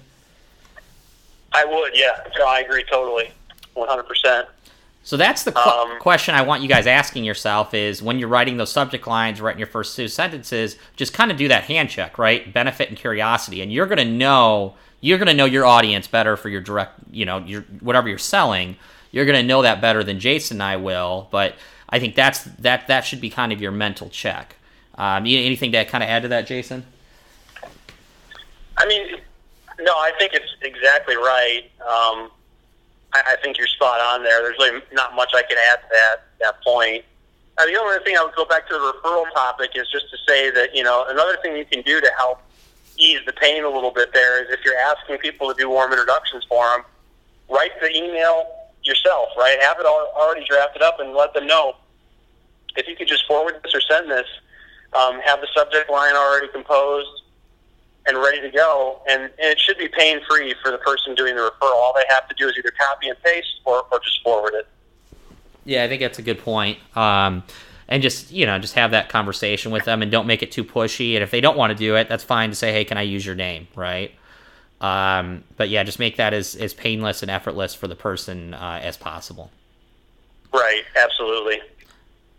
I 1.53 1.65
would, 1.65 1.91
yeah. 1.95 2.23
So 2.37 2.47
I 2.47 2.59
agree 2.59 2.83
totally, 2.83 3.31
one 3.73 3.87
hundred 3.87 4.03
percent. 4.03 4.47
So 5.03 5.17
that's 5.17 5.43
the 5.43 5.57
um, 5.57 5.99
question 5.99 6.35
I 6.35 6.43
want 6.43 6.61
you 6.61 6.69
guys 6.69 6.85
asking 6.85 7.23
yourself 7.23 7.73
is 7.73 8.03
when 8.03 8.19
you're 8.19 8.29
writing 8.29 8.57
those 8.57 8.71
subject 8.71 9.07
lines, 9.07 9.41
writing 9.41 9.57
your 9.57 9.67
first 9.67 9.95
two 9.95 10.07
sentences, 10.07 10.77
just 10.95 11.11
kind 11.11 11.31
of 11.31 11.37
do 11.37 11.47
that 11.47 11.63
hand 11.63 11.89
check, 11.89 12.19
right? 12.19 12.53
Benefit 12.53 12.89
and 12.89 12.97
curiosity, 12.97 13.61
and 13.61 13.73
you're 13.73 13.87
going 13.87 13.97
to 13.97 14.05
know 14.05 14.75
you're 15.01 15.17
going 15.17 15.27
to 15.27 15.33
know 15.33 15.45
your 15.45 15.65
audience 15.65 16.07
better 16.07 16.37
for 16.37 16.49
your 16.49 16.61
direct, 16.61 16.99
you 17.11 17.25
know, 17.25 17.39
your 17.39 17.61
whatever 17.79 18.09
you're 18.09 18.17
selling. 18.17 18.77
You're 19.11 19.25
going 19.25 19.41
to 19.41 19.45
know 19.45 19.63
that 19.63 19.81
better 19.81 20.03
than 20.03 20.19
Jason 20.19 20.55
and 20.55 20.63
I 20.63 20.77
will, 20.77 21.27
but 21.31 21.55
I 21.91 21.99
think 21.99 22.15
that's 22.15 22.43
that 22.43 22.87
that 22.87 23.01
should 23.01 23.21
be 23.21 23.29
kind 23.29 23.51
of 23.51 23.61
your 23.61 23.71
mental 23.71 24.09
check. 24.09 24.55
Um, 24.95 25.25
anything 25.25 25.71
to 25.73 25.85
kind 25.85 26.03
of 26.03 26.09
add 26.09 26.23
to 26.23 26.27
that, 26.29 26.47
Jason? 26.47 26.85
I 28.77 28.87
mean, 28.87 29.17
no, 29.79 29.93
I 29.93 30.11
think 30.17 30.33
it's 30.33 30.55
exactly 30.61 31.15
right. 31.15 31.63
Um, 31.81 32.31
I, 33.13 33.21
I 33.27 33.35
think 33.41 33.57
you're 33.57 33.67
spot 33.67 33.99
on 33.99 34.23
there. 34.23 34.41
There's 34.41 34.57
really 34.57 34.81
not 34.93 35.15
much 35.15 35.31
I 35.35 35.43
can 35.43 35.57
add 35.71 35.81
to 35.81 35.87
that 35.91 36.15
that 36.39 36.63
point. 36.63 37.03
Uh, 37.57 37.65
the 37.65 37.79
only 37.79 38.03
thing 38.03 38.15
I 38.17 38.23
would 38.23 38.35
go 38.35 38.45
back 38.45 38.67
to 38.69 38.73
the 38.73 38.79
referral 38.79 39.29
topic 39.33 39.71
is 39.75 39.87
just 39.91 40.09
to 40.11 40.17
say 40.27 40.49
that 40.51 40.75
you 40.75 40.83
know 40.83 41.05
another 41.09 41.37
thing 41.41 41.55
you 41.57 41.65
can 41.65 41.81
do 41.81 41.99
to 41.99 42.11
help 42.17 42.41
ease 42.97 43.19
the 43.25 43.33
pain 43.33 43.63
a 43.63 43.69
little 43.69 43.91
bit 43.91 44.13
there 44.13 44.43
is 44.43 44.49
if 44.51 44.63
you're 44.63 44.77
asking 44.77 45.17
people 45.17 45.51
to 45.51 45.59
do 45.59 45.69
warm 45.69 45.91
introductions 45.91 46.45
for 46.47 46.65
them, 46.69 46.85
write 47.49 47.71
the 47.81 47.89
email 47.95 48.47
yourself, 48.83 49.29
right? 49.37 49.57
Have 49.61 49.79
it 49.79 49.85
all 49.85 50.11
already 50.15 50.45
drafted 50.47 50.81
up 50.81 50.99
and 50.99 51.13
let 51.13 51.33
them 51.33 51.47
know. 51.47 51.75
If 52.75 52.87
you 52.87 52.95
could 52.95 53.07
just 53.07 53.25
forward 53.27 53.59
this 53.63 53.73
or 53.73 53.81
send 53.81 54.09
this, 54.09 54.27
um, 54.93 55.19
have 55.21 55.41
the 55.41 55.47
subject 55.55 55.89
line 55.89 56.15
already 56.15 56.47
composed 56.49 57.21
and 58.07 58.17
ready 58.17 58.41
to 58.41 58.49
go, 58.49 59.01
and, 59.09 59.23
and 59.23 59.31
it 59.37 59.59
should 59.59 59.77
be 59.77 59.87
pain 59.87 60.19
free 60.27 60.55
for 60.63 60.71
the 60.71 60.77
person 60.79 61.13
doing 61.15 61.35
the 61.35 61.41
referral. 61.41 61.75
All 61.75 61.93
they 61.95 62.03
have 62.09 62.27
to 62.27 62.35
do 62.35 62.47
is 62.47 62.55
either 62.57 62.71
copy 62.71 63.09
and 63.09 63.21
paste 63.23 63.61
or, 63.65 63.85
or 63.91 63.99
just 63.99 64.21
forward 64.23 64.53
it. 64.55 64.67
Yeah, 65.65 65.83
I 65.83 65.87
think 65.87 66.01
that's 66.01 66.17
a 66.17 66.23
good 66.23 66.39
point. 66.39 66.79
Um, 66.95 67.43
and 67.87 68.01
just 68.01 68.31
you 68.31 68.45
know 68.45 68.57
just 68.57 68.73
have 68.75 68.91
that 68.91 69.09
conversation 69.09 69.71
with 69.71 69.85
them 69.85 70.01
and 70.01 70.11
don't 70.11 70.25
make 70.25 70.41
it 70.41 70.51
too 70.51 70.63
pushy. 70.63 71.13
And 71.13 71.23
if 71.23 71.29
they 71.29 71.41
don't 71.41 71.57
want 71.57 71.71
to 71.71 71.75
do 71.75 71.95
it 71.95 72.09
that's 72.09 72.23
fine 72.23 72.49
to 72.49 72.55
say 72.55 72.71
hey 72.71 72.85
can 72.85 72.97
i 72.97 73.01
use 73.01 73.25
your 73.25 73.35
name? 73.35 73.67
Right? 73.75 74.15
Um, 74.79 75.43
but 75.57 75.69
yeah 75.69 75.83
just 75.83 75.99
make 75.99 76.15
that 76.15 76.33
as, 76.33 76.55
as 76.55 76.73
painless 76.73 77.21
and 77.21 77.29
effortless 77.29 77.75
for 77.75 77.87
the 77.87 77.95
person 77.95 78.53
uh, 78.53 78.79
as 78.81 78.97
possible. 78.97 79.51
Right. 80.53 80.83
Absolutely 80.95 81.59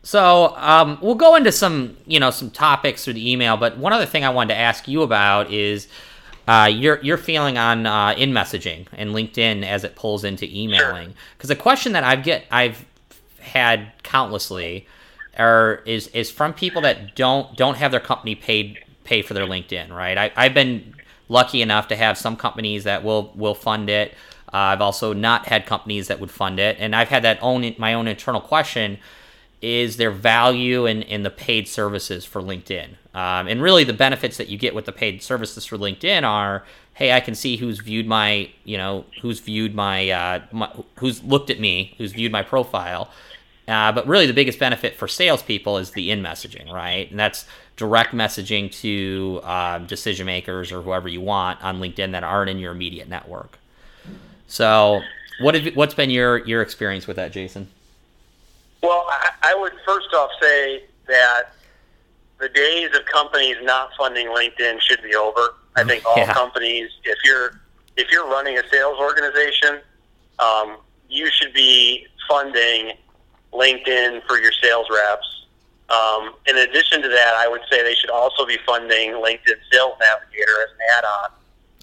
so 0.02 0.54
um, 0.56 0.98
we'll 1.00 1.14
go 1.14 1.34
into 1.34 1.52
some 1.52 1.96
you 2.06 2.18
know 2.18 2.30
some 2.30 2.50
topics 2.50 3.04
through 3.04 3.14
the 3.14 3.30
email 3.30 3.56
but 3.56 3.78
one 3.78 3.92
other 3.92 4.06
thing 4.06 4.24
i 4.24 4.30
wanted 4.30 4.54
to 4.54 4.60
ask 4.60 4.88
you 4.88 5.02
about 5.02 5.50
is 5.50 5.88
uh, 6.48 6.68
your 6.72 7.00
your 7.02 7.16
feeling 7.16 7.56
on 7.56 7.86
uh, 7.86 8.14
in 8.16 8.32
messaging 8.32 8.86
and 8.92 9.10
linkedin 9.10 9.64
as 9.64 9.84
it 9.84 9.94
pulls 9.94 10.24
into 10.24 10.46
emailing 10.46 11.14
because 11.36 11.50
a 11.50 11.56
question 11.56 11.92
that 11.92 12.04
i've 12.04 12.24
get 12.24 12.44
i've 12.50 12.84
had 13.40 13.92
countlessly 14.02 14.86
are 15.38 15.82
is 15.86 16.08
is 16.08 16.30
from 16.30 16.52
people 16.52 16.82
that 16.82 17.14
don't 17.14 17.56
don't 17.56 17.76
have 17.76 17.90
their 17.90 18.00
company 18.00 18.34
paid 18.34 18.78
pay 19.04 19.22
for 19.22 19.34
their 19.34 19.46
LinkedIn, 19.46 19.90
right? 19.90 20.16
I, 20.16 20.32
I've 20.36 20.54
been 20.54 20.94
lucky 21.28 21.62
enough 21.62 21.88
to 21.88 21.96
have 21.96 22.18
some 22.18 22.36
companies 22.36 22.84
that 22.84 23.02
will 23.02 23.32
will 23.34 23.54
fund 23.54 23.88
it. 23.90 24.12
Uh, 24.52 24.72
I've 24.72 24.82
also 24.82 25.12
not 25.12 25.46
had 25.46 25.66
companies 25.66 26.08
that 26.08 26.20
would 26.20 26.30
fund 26.30 26.58
it, 26.60 26.76
and 26.78 26.94
I've 26.94 27.08
had 27.08 27.24
that 27.24 27.38
own 27.42 27.74
my 27.78 27.94
own 27.94 28.06
internal 28.08 28.40
question: 28.40 28.98
Is 29.62 29.96
their 29.96 30.10
value 30.10 30.86
in 30.86 31.02
in 31.02 31.22
the 31.22 31.30
paid 31.30 31.68
services 31.68 32.24
for 32.24 32.42
LinkedIn? 32.42 32.96
Um, 33.14 33.46
and 33.46 33.62
really, 33.62 33.84
the 33.84 33.92
benefits 33.92 34.36
that 34.38 34.48
you 34.48 34.58
get 34.58 34.74
with 34.74 34.86
the 34.86 34.92
paid 34.92 35.22
services 35.22 35.64
for 35.64 35.76
LinkedIn 35.76 36.24
are, 36.24 36.64
hey, 36.94 37.12
I 37.12 37.20
can 37.20 37.34
see 37.34 37.56
who's 37.56 37.78
viewed 37.78 38.06
my, 38.06 38.50
you 38.64 38.78
know, 38.78 39.04
who's 39.20 39.38
viewed 39.40 39.74
my, 39.74 40.10
uh, 40.10 40.42
my 40.50 40.72
who's 40.96 41.22
looked 41.22 41.50
at 41.50 41.60
me, 41.60 41.94
who's 41.98 42.12
viewed 42.12 42.32
my 42.32 42.42
profile. 42.42 43.10
Uh, 43.68 43.92
but 43.92 44.06
really, 44.06 44.26
the 44.26 44.32
biggest 44.32 44.58
benefit 44.58 44.96
for 44.96 45.06
salespeople 45.06 45.78
is 45.78 45.92
the 45.92 46.10
in 46.10 46.22
messaging, 46.22 46.70
right? 46.72 47.10
And 47.10 47.20
that's 47.20 47.46
direct 47.76 48.12
messaging 48.12 48.72
to 48.80 49.40
uh, 49.44 49.78
decision 49.78 50.26
makers 50.26 50.72
or 50.72 50.82
whoever 50.82 51.08
you 51.08 51.20
want 51.20 51.62
on 51.62 51.80
LinkedIn 51.80 52.12
that 52.12 52.24
aren't 52.24 52.50
in 52.50 52.58
your 52.58 52.72
immediate 52.72 53.08
network. 53.08 53.58
So, 54.48 55.02
what 55.40 55.54
have, 55.54 55.74
what's 55.74 55.94
been 55.94 56.10
your 56.10 56.38
your 56.46 56.62
experience 56.62 57.06
with 57.06 57.16
that, 57.16 57.32
Jason? 57.32 57.68
Well, 58.82 59.06
I, 59.08 59.30
I 59.42 59.54
would 59.54 59.72
first 59.86 60.12
off 60.14 60.30
say 60.40 60.84
that 61.06 61.54
the 62.38 62.48
days 62.48 62.88
of 62.94 63.04
companies 63.06 63.56
not 63.62 63.90
funding 63.96 64.26
LinkedIn 64.28 64.80
should 64.80 65.02
be 65.02 65.14
over. 65.14 65.54
I 65.76 65.84
think 65.84 66.04
all 66.04 66.18
yeah. 66.18 66.34
companies, 66.34 66.90
if 67.04 67.18
you're 67.24 67.60
if 67.96 68.10
you're 68.10 68.26
running 68.26 68.58
a 68.58 68.62
sales 68.70 68.98
organization, 68.98 69.80
um, 70.38 70.78
you 71.08 71.30
should 71.30 71.54
be 71.54 72.06
funding 72.28 72.92
LinkedIn 73.52 74.26
for 74.26 74.38
your 74.38 74.52
sales 74.62 74.86
reps. 74.90 75.46
Um, 75.88 76.34
in 76.46 76.56
addition 76.56 77.02
to 77.02 77.08
that, 77.08 77.34
I 77.36 77.48
would 77.48 77.60
say 77.70 77.82
they 77.82 77.94
should 77.94 78.10
also 78.10 78.46
be 78.46 78.56
funding 78.64 79.10
LinkedIn 79.10 79.56
Sales 79.70 79.94
Navigator 80.00 80.56
as 80.62 80.70
an 80.70 80.78
add-on. 80.96 81.30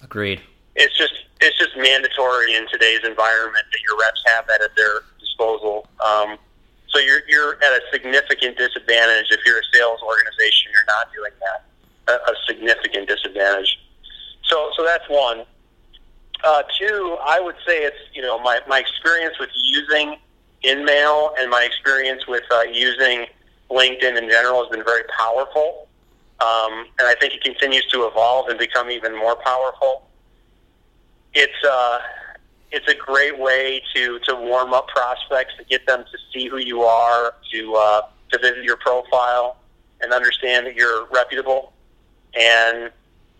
Agreed. 0.02 0.40
It's 0.74 0.96
just 0.98 1.14
it's 1.40 1.56
just 1.58 1.76
mandatory 1.76 2.54
in 2.54 2.66
today's 2.68 3.00
environment 3.04 3.64
that 3.72 3.80
your 3.80 3.98
reps 3.98 4.22
have 4.34 4.46
that 4.48 4.60
at 4.60 4.74
their 4.76 5.02
disposal. 5.20 5.86
Um, 6.04 6.36
so 6.92 6.98
you're 6.98 7.20
you're 7.28 7.54
at 7.54 7.72
a 7.72 7.80
significant 7.92 8.58
disadvantage 8.58 9.26
if 9.30 9.40
you're 9.46 9.58
a 9.58 9.64
sales 9.72 10.00
organization. 10.02 10.72
You're 10.72 10.86
not 10.86 11.12
doing 11.14 11.32
that. 11.40 11.64
A, 12.08 12.30
a 12.30 12.34
significant 12.46 13.08
disadvantage. 13.08 13.78
So 14.44 14.70
so 14.76 14.84
that's 14.84 15.08
one. 15.08 15.44
Uh, 16.42 16.62
two, 16.78 17.18
I 17.22 17.38
would 17.38 17.56
say 17.66 17.82
it's 17.84 17.98
you 18.12 18.22
know 18.22 18.38
my 18.38 18.60
my 18.68 18.80
experience 18.80 19.38
with 19.38 19.50
using 19.54 20.16
InMail 20.64 21.32
and 21.38 21.50
my 21.50 21.62
experience 21.62 22.26
with 22.26 22.44
uh, 22.50 22.62
using 22.62 23.26
LinkedIn 23.70 24.18
in 24.18 24.28
general 24.28 24.62
has 24.62 24.70
been 24.70 24.84
very 24.84 25.04
powerful. 25.16 25.86
Um, 26.40 26.86
and 26.98 27.06
I 27.06 27.14
think 27.20 27.34
it 27.34 27.42
continues 27.42 27.86
to 27.92 28.06
evolve 28.06 28.48
and 28.48 28.58
become 28.58 28.90
even 28.90 29.14
more 29.16 29.36
powerful. 29.36 30.08
It's 31.34 31.52
uh, 31.68 31.98
it's 32.72 32.88
a 32.88 32.94
great 32.94 33.38
way 33.38 33.82
to, 33.94 34.18
to 34.20 34.34
warm 34.34 34.72
up 34.72 34.88
prospects, 34.88 35.54
to 35.58 35.64
get 35.64 35.86
them 35.86 36.04
to 36.04 36.18
see 36.32 36.48
who 36.48 36.58
you 36.58 36.82
are, 36.82 37.34
to 37.52 37.74
uh, 37.74 38.02
to 38.30 38.38
visit 38.38 38.62
your 38.62 38.76
profile, 38.76 39.56
and 40.00 40.12
understand 40.12 40.66
that 40.66 40.76
you're 40.76 41.06
reputable, 41.06 41.72
and 42.38 42.90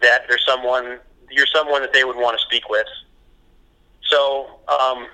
that 0.01 0.23
there's 0.29 0.45
someone 0.45 0.99
you're 1.31 1.47
someone 1.47 1.81
that 1.81 1.93
they 1.93 2.05
would 2.05 2.17
want 2.17 2.37
to 2.39 2.45
speak 2.45 2.69
with. 2.69 2.87
So 4.09 4.47
um, 4.67 5.07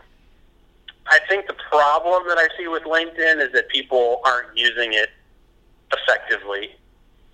I 1.08 1.18
think 1.28 1.46
the 1.46 1.56
problem 1.70 2.24
that 2.28 2.38
I 2.38 2.48
see 2.56 2.68
with 2.68 2.84
LinkedIn 2.84 3.44
is 3.44 3.52
that 3.52 3.68
people 3.68 4.22
aren't 4.24 4.56
using 4.56 4.94
it 4.94 5.10
effectively. 5.92 6.70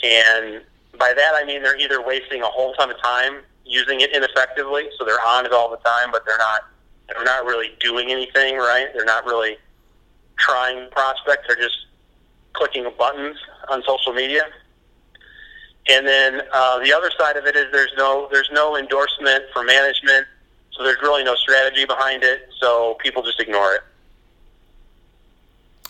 And 0.03 0.63
by 0.99 1.15
that 1.15 1.33
I 1.35 1.45
mean 1.45 1.63
they're 1.63 1.79
either 1.79 2.03
wasting 2.03 2.43
a 2.43 2.47
whole 2.47 2.75
ton 2.75 2.91
of 2.91 3.01
time 3.01 3.43
using 3.65 4.01
it 4.01 4.15
ineffectively, 4.15 4.89
so 4.99 5.05
they're 5.05 5.25
on 5.27 5.47
it 5.47 5.53
all 5.53 5.71
the 5.71 5.77
time, 5.79 6.11
but 6.11 6.25
they're 6.27 6.39
not 6.39 6.63
they're 7.15 7.25
not 7.25 7.45
really 7.45 7.71
doing 7.81 8.11
anything, 8.11 8.57
right? 8.57 8.89
They're 8.95 9.05
not 9.05 9.25
really 9.25 9.57
trying 10.39 10.91
prospects, 10.91 11.45
they're 11.47 11.57
just 11.57 11.87
clicking 12.53 12.87
buttons 12.99 13.37
on 13.69 13.83
social 13.87 14.13
media. 14.13 14.43
And 15.89 16.07
then 16.07 16.43
uh, 16.53 16.79
the 16.79 16.93
other 16.93 17.11
side 17.19 17.37
of 17.37 17.47
it 17.47 17.57
is 17.57 17.67
there's 17.73 17.93
no 17.97 18.29
there's 18.31 18.51
no 18.53 18.77
endorsement 18.77 19.45
for 19.53 19.65
management 19.65 20.27
so 20.73 20.83
there's 20.83 21.01
really 21.03 21.23
no 21.23 21.35
strategy 21.35 21.85
behind 21.85 22.25
it. 22.25 22.49
So 22.59 22.95
people 22.95 23.23
just 23.23 23.41
ignore 23.41 23.75
it. 23.75 23.83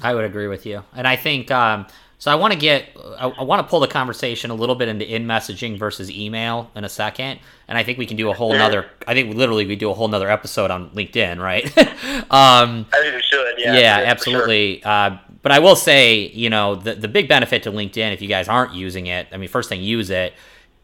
I 0.03 0.15
would 0.15 0.25
agree 0.25 0.49
with 0.49 0.67
you, 0.67 0.83
and 0.97 1.07
I 1.07 1.17
think 1.17 1.51
um, 1.51 1.87
so. 2.23 2.31
I 2.31 2.35
want 2.35 2.53
to 2.53 2.59
get, 2.59 2.89
I, 3.19 3.29
I 3.29 3.43
want 3.43 3.61
to 3.61 3.69
pull 3.69 3.81
the 3.81 3.89
conversation 3.89 4.51
a 4.51 4.55
little 4.55 4.75
bit 4.75 4.89
into 4.89 5.07
in 5.09 5.27
messaging 5.27 5.79
versus 5.79 6.11
email 6.11 6.71
in 6.75 6.85
a 6.85 6.89
second, 6.89 7.41
and 7.69 7.77
I 7.77 7.83
think 7.83 7.99
we 7.99 8.07
can 8.07 8.17
do 8.17 8.31
a 8.31 8.35
whole 8.35 8.53
nother. 8.53 8.87
I 9.07 9.15
think 9.15 9.35
literally 9.35 9.67
we 9.67 9.77
do 9.77 9.91
a 9.91 9.95
whole 9.95 10.09
nother 10.09 10.31
episode 10.31 10.71
on 10.71 10.91
LinkedIn, 10.91 11.43
right? 11.43 11.67
um, 11.79 12.87
I 12.93 13.01
think 13.01 13.15
we 13.15 13.23
should. 13.23 13.55
Yeah. 13.59 13.75
Yeah, 13.79 14.03
absolutely. 14.07 14.81
Sure. 14.81 14.91
Uh, 14.91 15.19
but 15.43 15.53
I 15.53 15.59
will 15.59 15.77
say, 15.77 16.29
you 16.29 16.51
know, 16.51 16.77
the 16.77 16.95
the 16.95 17.09
big 17.09 17.29
benefit 17.29 17.65
to 17.65 17.73
LinkedIn, 17.73 18.13
if 18.13 18.23
you 18.23 18.29
guys 18.29 18.49
aren't 18.49 18.75
using 18.75 19.07
it, 19.07 19.27
I 19.33 19.37
mean, 19.37 19.49
first 19.49 19.69
thing, 19.69 19.83
use 19.83 20.11
it 20.11 20.35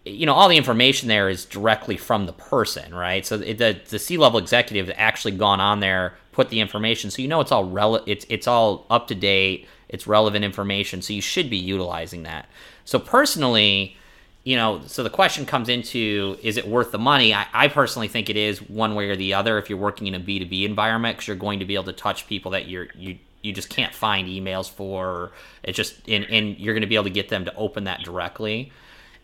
you 0.04 0.26
know 0.26 0.32
all 0.32 0.48
the 0.48 0.56
information 0.56 1.08
there 1.08 1.28
is 1.28 1.44
directly 1.44 1.96
from 1.96 2.26
the 2.26 2.32
person 2.32 2.94
right 2.94 3.26
so 3.26 3.36
the 3.36 3.78
the 3.88 3.98
c-level 3.98 4.38
executive 4.38 4.86
has 4.86 4.94
actually 4.98 5.32
gone 5.32 5.60
on 5.60 5.80
there 5.80 6.16
put 6.38 6.50
the 6.50 6.60
information 6.60 7.10
so 7.10 7.20
you 7.20 7.26
know 7.26 7.40
it's 7.40 7.50
all 7.50 7.64
rel- 7.64 8.04
it's 8.06 8.24
it's 8.28 8.46
all 8.46 8.86
up 8.90 9.08
to 9.08 9.14
date 9.14 9.66
it's 9.88 10.06
relevant 10.06 10.44
information 10.44 11.02
so 11.02 11.12
you 11.12 11.20
should 11.20 11.50
be 11.50 11.56
utilizing 11.56 12.22
that 12.22 12.46
so 12.84 12.96
personally 12.98 13.96
you 14.44 14.56
know, 14.56 14.80
so 14.86 15.02
the 15.02 15.10
question 15.10 15.44
comes 15.44 15.68
into 15.68 16.38
is 16.42 16.56
it 16.56 16.66
worth 16.66 16.90
the 16.90 16.98
money? 16.98 17.34
I, 17.34 17.46
I 17.52 17.68
personally 17.68 18.08
think 18.08 18.30
it 18.30 18.36
is 18.36 18.60
one 18.62 18.94
way 18.94 19.10
or 19.10 19.16
the 19.16 19.34
other 19.34 19.58
if 19.58 19.68
you're 19.68 19.78
working 19.78 20.06
in 20.06 20.14
a 20.14 20.20
B2B 20.20 20.64
environment 20.64 21.16
because 21.18 21.28
you're 21.28 21.36
going 21.36 21.58
to 21.58 21.66
be 21.66 21.74
able 21.74 21.84
to 21.84 21.92
touch 21.92 22.26
people 22.26 22.52
that 22.52 22.66
you're, 22.66 22.86
you, 22.94 23.18
you 23.42 23.52
just 23.52 23.68
can't 23.68 23.94
find 23.94 24.26
emails 24.26 24.70
for. 24.70 25.32
It's 25.62 25.76
just, 25.76 26.08
and, 26.08 26.24
and 26.30 26.56
you're 26.58 26.72
going 26.72 26.80
to 26.80 26.86
be 26.86 26.94
able 26.94 27.04
to 27.04 27.10
get 27.10 27.28
them 27.28 27.44
to 27.44 27.54
open 27.56 27.84
that 27.84 28.02
directly. 28.04 28.72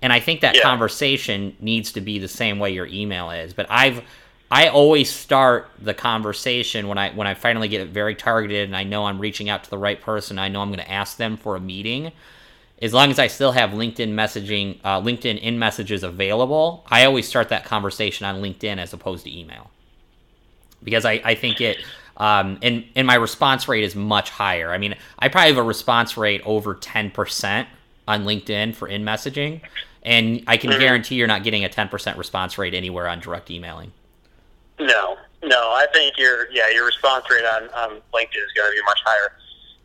And 0.02 0.12
I 0.12 0.20
think 0.20 0.42
that 0.42 0.56
Yeah. 0.56 0.62
conversation 0.62 1.56
needs 1.58 1.92
to 1.92 2.02
be 2.02 2.18
the 2.18 2.28
same 2.28 2.58
way 2.58 2.72
your 2.72 2.86
email 2.88 3.30
is. 3.30 3.54
But 3.54 3.66
I've, 3.70 4.02
I 4.50 4.68
always 4.68 5.10
start 5.10 5.70
the 5.80 5.94
conversation 5.94 6.86
when 6.86 6.98
I 6.98 7.10
when 7.10 7.26
I 7.26 7.34
finally 7.34 7.68
get 7.68 7.80
it 7.80 7.88
very 7.88 8.14
targeted 8.14 8.64
and 8.66 8.76
I 8.76 8.84
know 8.84 9.06
I'm 9.06 9.18
reaching 9.18 9.48
out 9.48 9.64
to 9.64 9.70
the 9.70 9.78
right 9.78 10.00
person. 10.00 10.38
I 10.38 10.48
know 10.48 10.60
I'm 10.60 10.68
going 10.68 10.78
to 10.78 10.90
ask 10.90 11.16
them 11.16 11.36
for 11.36 11.56
a 11.56 11.60
meeting 11.60 12.12
as 12.82 12.92
long 12.92 13.10
as 13.10 13.18
I 13.18 13.28
still 13.28 13.52
have 13.52 13.70
LinkedIn 13.70 14.12
messaging, 14.12 14.78
uh, 14.84 15.00
LinkedIn 15.00 15.40
in 15.40 15.58
messages 15.58 16.02
available, 16.02 16.84
I 16.88 17.04
always 17.04 17.26
start 17.26 17.48
that 17.50 17.64
conversation 17.64 18.26
on 18.26 18.42
LinkedIn 18.42 18.78
as 18.78 18.92
opposed 18.92 19.24
to 19.24 19.36
email 19.36 19.70
because 20.82 21.04
I, 21.04 21.12
I 21.24 21.34
think 21.34 21.60
it, 21.60 21.78
um, 22.16 22.58
and, 22.62 22.84
and 22.94 23.06
my 23.06 23.14
response 23.14 23.68
rate 23.68 23.84
is 23.84 23.94
much 23.94 24.28
higher. 24.28 24.70
I 24.70 24.78
mean, 24.78 24.96
I 25.18 25.28
probably 25.28 25.54
have 25.54 25.58
a 25.58 25.66
response 25.66 26.16
rate 26.16 26.42
over 26.44 26.74
10% 26.74 27.66
on 28.06 28.24
LinkedIn 28.24 28.74
for 28.74 28.86
in 28.86 29.02
messaging, 29.02 29.62
and 30.02 30.44
I 30.46 30.58
can 30.58 30.70
guarantee 30.78 31.14
you're 31.14 31.26
not 31.26 31.42
getting 31.42 31.64
a 31.64 31.70
10% 31.70 32.18
response 32.18 32.58
rate 32.58 32.74
anywhere 32.74 33.08
on 33.08 33.20
direct 33.20 33.50
emailing. 33.50 33.92
No, 34.78 35.16
no. 35.42 35.70
I 35.70 35.86
think 35.92 36.18
your 36.18 36.50
yeah 36.50 36.68
your 36.70 36.86
response 36.86 37.24
rate 37.30 37.44
on, 37.44 37.64
on 37.70 38.00
LinkedIn 38.12 38.44
is 38.44 38.52
going 38.56 38.70
to 38.70 38.76
be 38.76 38.82
much 38.84 39.00
higher. 39.04 39.32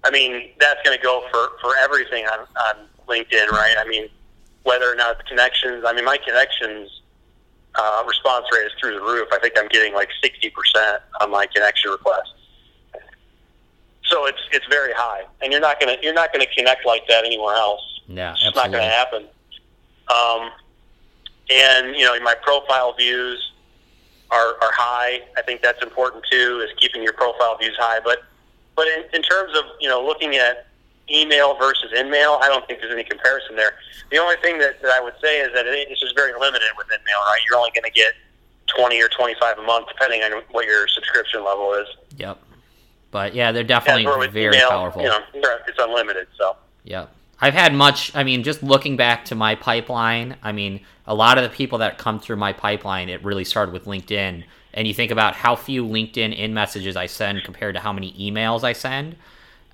I 0.03 0.11
mean, 0.11 0.51
that's 0.59 0.81
going 0.83 0.97
to 0.97 1.03
go 1.03 1.25
for 1.31 1.51
for 1.61 1.77
everything 1.77 2.25
on 2.25 2.39
on 2.39 2.87
LinkedIn, 3.07 3.49
right? 3.49 3.75
I 3.77 3.87
mean, 3.87 4.07
whether 4.63 4.91
or 4.91 4.95
not 4.95 5.17
the 5.17 5.23
connections. 5.25 5.83
I 5.85 5.93
mean, 5.93 6.05
my 6.05 6.17
connections 6.17 7.01
uh, 7.75 8.03
response 8.07 8.45
rate 8.51 8.65
is 8.65 8.71
through 8.79 8.95
the 8.95 9.01
roof. 9.01 9.27
I 9.31 9.39
think 9.39 9.53
I'm 9.57 9.67
getting 9.67 9.93
like 9.93 10.09
sixty 10.21 10.49
percent 10.49 11.01
on 11.21 11.31
my 11.31 11.45
connection 11.45 11.91
requests. 11.91 12.33
So 14.05 14.25
it's 14.25 14.41
it's 14.51 14.65
very 14.67 14.93
high, 14.93 15.23
and 15.41 15.51
you're 15.51 15.61
not 15.61 15.79
gonna 15.79 15.97
you're 16.01 16.13
not 16.13 16.33
gonna 16.33 16.47
connect 16.57 16.85
like 16.85 17.07
that 17.07 17.25
anywhere 17.25 17.55
else. 17.55 17.81
Yeah, 18.07 18.33
It's 18.41 18.55
not 18.55 18.71
gonna 18.71 18.83
happen. 18.89 19.25
Um, 20.07 20.49
and 21.51 21.95
you 21.95 22.05
know, 22.05 22.19
my 22.21 22.33
profile 22.41 22.93
views 22.93 23.48
are, 24.31 24.55
are 24.61 24.71
high. 24.73 25.21
I 25.37 25.41
think 25.41 25.61
that's 25.61 25.81
important 25.81 26.23
too, 26.29 26.65
is 26.65 26.69
keeping 26.79 27.03
your 27.03 27.13
profile 27.13 27.57
views 27.57 27.75
high. 27.79 27.99
But 28.03 28.23
but 28.75 28.87
in, 28.87 29.03
in 29.13 29.21
terms 29.21 29.57
of 29.57 29.65
you 29.79 29.89
know 29.89 30.05
looking 30.05 30.35
at 30.35 30.67
email 31.11 31.57
versus 31.57 31.91
in-mail, 31.95 32.39
I 32.41 32.47
don't 32.47 32.65
think 32.67 32.81
there's 32.81 32.93
any 32.93 33.03
comparison 33.03 33.55
there. 33.55 33.73
The 34.11 34.17
only 34.17 34.35
thing 34.43 34.59
that, 34.59 34.81
that 34.81 34.91
I 34.91 35.01
would 35.01 35.15
say 35.21 35.39
is 35.41 35.51
that 35.53 35.65
it, 35.65 35.87
it's 35.89 35.99
just 35.99 36.15
very 36.15 36.33
limited 36.39 36.69
with 36.77 36.85
in-mail, 36.87 37.17
right? 37.25 37.39
You're 37.47 37.57
only 37.57 37.71
going 37.71 37.83
to 37.83 37.91
get 37.91 38.13
20 38.77 39.01
or 39.01 39.07
25 39.07 39.57
a 39.57 39.61
month, 39.63 39.87
depending 39.87 40.21
on 40.21 40.43
what 40.51 40.65
your 40.65 40.87
subscription 40.87 41.43
level 41.43 41.73
is. 41.73 41.87
Yep. 42.17 42.39
But 43.11 43.33
yeah, 43.33 43.51
they're 43.51 43.63
definitely 43.63 44.05
with 44.05 44.31
very 44.31 44.55
email, 44.55 44.69
powerful. 44.69 45.01
You 45.01 45.07
know, 45.07 45.19
it's 45.33 45.79
unlimited. 45.79 46.27
So 46.37 46.55
Yep. 46.83 47.11
I've 47.41 47.53
had 47.53 47.73
much, 47.73 48.13
I 48.15 48.23
mean, 48.23 48.43
just 48.43 48.61
looking 48.61 48.97
back 48.97 49.25
to 49.25 49.35
my 49.35 49.55
pipeline, 49.55 50.35
I 50.43 50.51
mean, 50.51 50.81
a 51.07 51.15
lot 51.15 51.37
of 51.37 51.43
the 51.43 51.49
people 51.49 51.77
that 51.79 51.97
come 51.97 52.19
through 52.19 52.35
my 52.35 52.51
pipeline, 52.53 53.07
it 53.09 53.23
really 53.23 53.45
started 53.45 53.71
with 53.71 53.85
LinkedIn. 53.85 54.43
And 54.73 54.87
you 54.87 54.93
think 54.93 55.11
about 55.11 55.35
how 55.35 55.55
few 55.55 55.85
LinkedIn 55.85 56.37
in 56.37 56.53
messages 56.53 56.95
I 56.95 57.05
send 57.07 57.43
compared 57.43 57.75
to 57.75 57.81
how 57.81 57.93
many 57.93 58.13
emails 58.13 58.63
I 58.63 58.73
send. 58.73 59.15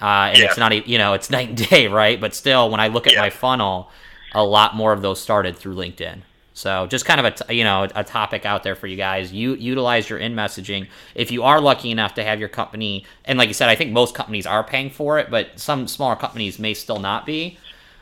Uh, 0.02 0.30
and 0.32 0.38
Yeah. 0.40 0.46
it's 0.46 0.58
not, 0.58 0.88
you 0.88 0.98
know, 0.98 1.14
it's 1.14 1.30
night 1.38 1.50
and 1.50 1.70
day, 1.70 1.88
right? 1.88 2.20
But 2.22 2.36
still, 2.36 2.70
when 2.70 2.80
I 2.80 2.88
look 2.88 3.08
at 3.08 3.14
Yeah. 3.14 3.22
my 3.22 3.30
funnel, 3.30 3.90
a 4.34 4.44
lot 4.44 4.76
more 4.76 4.94
of 4.94 5.02
those 5.02 5.20
started 5.20 5.58
through 5.58 5.76
LinkedIn. 5.76 6.22
So 6.56 6.88
just 6.88 7.06
kind 7.06 7.20
of 7.20 7.42
a 7.50 7.54
you 7.54 7.66
know 7.66 7.88
a 7.94 8.04
topic 8.04 8.46
out 8.46 8.64
there 8.64 8.76
for 8.76 8.88
you 8.88 8.96
guys. 8.96 9.32
You 9.32 9.56
utilize 9.56 10.10
your 10.10 10.18
in 10.20 10.34
messaging 10.34 10.88
if 11.14 11.30
you 11.30 11.44
are 11.44 11.60
lucky 11.60 11.92
enough 11.92 12.14
to 12.16 12.24
have 12.24 12.40
your 12.40 12.48
company. 12.50 13.06
And 13.26 13.38
like 13.38 13.50
you 13.50 13.54
said, 13.54 13.68
I 13.68 13.76
think 13.76 13.92
most 13.92 14.16
companies 14.16 14.46
are 14.46 14.64
paying 14.64 14.90
for 14.90 15.20
it, 15.20 15.30
but 15.30 15.60
some 15.60 15.86
smaller 15.88 16.16
companies 16.16 16.58
may 16.58 16.74
still 16.74 17.00
not 17.00 17.26
be. 17.26 17.58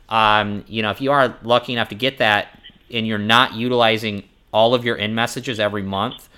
Um, 0.07 0.63
you 0.67 0.83
know, 0.83 0.91
if 0.91 1.01
you 1.01 1.11
are 1.11 1.35
lucky 1.41 1.73
enough 1.73 1.89
to 1.89 1.95
get 1.95 2.19
that, 2.19 2.59
and 2.91 3.07
you're 3.07 3.17
not 3.17 3.55
utilizing 3.55 4.23
all 4.53 4.75
of 4.75 4.85
your 4.85 4.97
in 4.97 5.15
messages 5.15 5.59
every 5.59 5.81
month, 5.81 6.29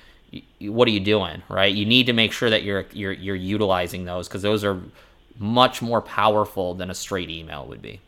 what 0.62 0.88
are 0.88 0.92
you 0.92 1.02
doing, 1.02 1.44
right? 1.50 1.74
You 1.74 1.86
need 1.86 2.06
to 2.06 2.14
make 2.14 2.32
sure 2.32 2.50
that 2.50 2.64
you're 2.64 2.86
you're 2.94 3.12
you're 3.12 3.36
utilizing 3.36 4.06
those 4.06 4.30
because 4.30 4.42
those 4.42 4.64
are 4.64 4.82
much 5.38 5.82
more 5.82 6.02
powerful 6.02 6.76
than 6.76 6.90
a 6.90 6.96
straight 6.96 7.30
email 7.30 7.68
would 7.68 7.82
be. 7.82 8.00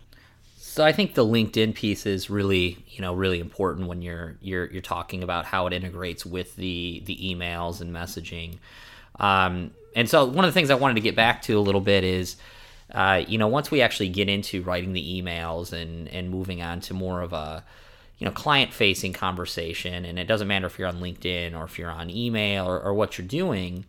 So 0.78 0.84
I 0.84 0.92
think 0.92 1.16
the 1.16 1.26
LinkedIn 1.26 1.74
piece 1.74 2.06
is 2.06 2.30
really, 2.30 2.78
you 2.90 3.02
know, 3.02 3.16
really 3.16 3.40
important 3.40 3.88
when 3.88 4.04
you're 4.04 4.36
you're 4.42 4.68
you're 4.68 4.84
talking 4.84 5.24
about 5.24 5.44
how 5.44 5.66
it 5.66 5.74
integrates 5.74 6.24
with 6.24 6.56
the 6.56 7.02
the 7.04 7.18
emails 7.18 7.82
and 7.82 7.92
messaging. 7.92 8.60
Um, 9.20 9.72
and 9.96 10.08
so 10.08 10.26
one 10.26 10.46
of 10.46 10.50
the 10.50 10.52
things 10.54 10.70
I 10.70 10.76
wanted 10.76 10.94
to 10.94 11.02
get 11.02 11.16
back 11.16 11.42
to 11.42 11.58
a 11.58 11.62
little 11.62 11.82
bit 11.82 12.04
is, 12.04 12.36
uh, 12.92 13.24
you 13.28 13.40
know, 13.40 13.48
once 13.48 13.72
we 13.72 13.82
actually 13.82 14.10
get 14.10 14.30
into 14.30 14.62
writing 14.62 14.94
the 14.94 15.20
emails 15.20 15.74
and 15.74 16.08
and 16.10 16.30
moving 16.30 16.62
on 16.62 16.80
to 16.82 16.94
more 16.94 17.24
of 17.24 17.34
a 17.34 17.64
you 18.20 18.26
know 18.26 18.32
client 18.32 18.72
facing 18.72 19.14
conversation 19.14 20.06
and 20.06 20.20
it 20.20 20.26
doesn't 20.26 20.48
matter 20.48 20.68
if 20.68 20.78
you're 20.78 20.88
on 20.88 21.00
linkedin 21.00 21.58
or 21.58 21.64
if 21.64 21.80
you're 21.80 21.90
on 21.90 22.12
email 22.12 22.68
or, 22.68 22.80
or 22.80 22.94
what 22.94 23.18
you're 23.18 23.28
doing 23.28 23.84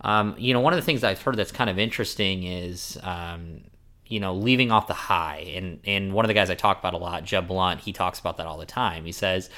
um, 0.00 0.34
you 0.36 0.52
know 0.52 0.60
one 0.60 0.72
of 0.72 0.76
the 0.76 0.84
things 0.84 1.02
i've 1.02 1.20
heard 1.20 1.36
that's 1.36 1.50
kind 1.50 1.68
of 1.68 1.76
interesting 1.76 2.44
is 2.44 2.96
um, 3.02 3.60
you 4.06 4.20
know 4.20 4.34
leaving 4.34 4.70
off 4.70 4.86
the 4.86 4.94
high. 4.94 5.52
And 5.54 5.80
and 5.84 6.12
one 6.12 6.24
of 6.24 6.28
the 6.28 6.34
guys 6.34 6.50
i 6.50 6.54
talk 6.54 6.78
about 6.78 6.94
a 6.94 6.98
lot 6.98 7.24
jeb 7.24 7.48
blunt 7.48 7.80
he 7.80 7.92
talks 7.92 8.18
about 8.18 8.36
that 8.38 8.46
all 8.46 8.58
the 8.58 8.66
time. 8.66 9.04
He 9.04 9.12
says 9.12 9.50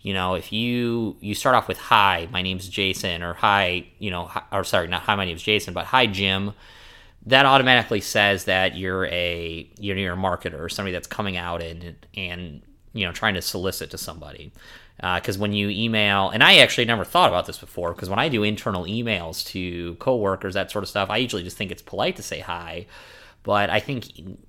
you 0.00 0.12
know 0.12 0.34
if 0.34 0.52
you 0.52 1.16
you 1.20 1.34
start 1.34 1.54
off 1.54 1.68
with 1.68 1.78
hi 1.78 2.28
my 2.32 2.42
name's 2.42 2.68
jason 2.68 3.22
or 3.22 3.34
hi 3.34 3.86
you 4.00 4.10
know 4.10 4.24
hi, 4.24 4.42
or 4.50 4.64
sorry 4.64 4.88
not 4.88 5.02
hi 5.02 5.14
my 5.14 5.24
name's 5.24 5.42
jason 5.42 5.72
but 5.72 5.84
hi 5.86 6.06
jim 6.06 6.52
that 7.26 7.46
automatically 7.46 8.00
says 8.00 8.44
that 8.44 8.76
you're 8.76 9.06
a 9.06 9.68
you're, 9.78 9.96
you're 9.96 10.14
a 10.14 10.16
marketer 10.16 10.60
or 10.60 10.68
somebody 10.68 10.92
that's 10.92 11.06
coming 11.06 11.36
out 11.36 11.62
and 11.62 11.94
and 12.16 12.62
you 12.92 13.06
know 13.06 13.12
trying 13.12 13.34
to 13.34 13.42
solicit 13.42 13.90
to 13.90 13.98
somebody. 13.98 14.52
Uh, 15.02 15.18
because 15.18 15.38
when 15.38 15.52
you 15.52 15.70
email 15.70 16.28
and 16.28 16.44
i 16.44 16.58
actually 16.58 16.84
never 16.84 17.02
thought 17.02 17.28
about 17.28 17.46
this 17.46 17.58
before 17.58 17.94
because 17.94 18.10
when 18.10 18.18
i 18.18 18.28
do 18.28 18.42
internal 18.42 18.84
emails 18.84 19.44
to 19.44 19.94
coworkers 19.94 20.52
that 20.52 20.70
sort 20.70 20.84
of 20.84 20.88
stuff 20.88 21.08
i 21.08 21.16
usually 21.16 21.42
just 21.42 21.56
think 21.56 21.72
it's 21.72 21.80
polite 21.82 22.14
to 22.14 22.22
say 22.22 22.40
hi 22.40 22.86
but 23.42 23.70
i 23.70 23.80
think 23.80 24.06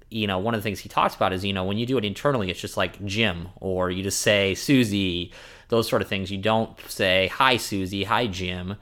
you 0.09 0.27
know 0.27 0.37
one 0.37 0.53
of 0.53 0.59
the 0.59 0.63
things 0.63 0.79
he 0.79 0.89
talks 0.89 1.15
about 1.15 1.33
is 1.33 1.43
you 1.43 1.53
know 1.53 1.63
when 1.63 1.77
you 1.77 1.85
do 1.85 1.97
it 1.97 2.05
internally 2.05 2.49
it's 2.49 2.59
just 2.59 2.77
like 2.77 3.03
jim 3.05 3.49
or 3.59 3.89
you 3.89 4.03
just 4.03 4.21
say 4.21 4.53
susie 4.55 5.31
those 5.73 5.89
sort 5.89 6.01
of 6.03 6.07
things. 6.07 6.31
You 6.31 6.37
don't 6.37 6.79
say 6.87 7.27
hi 7.27 7.57
susie. 7.57 8.03
Hi 8.03 8.27
jim 8.27 8.75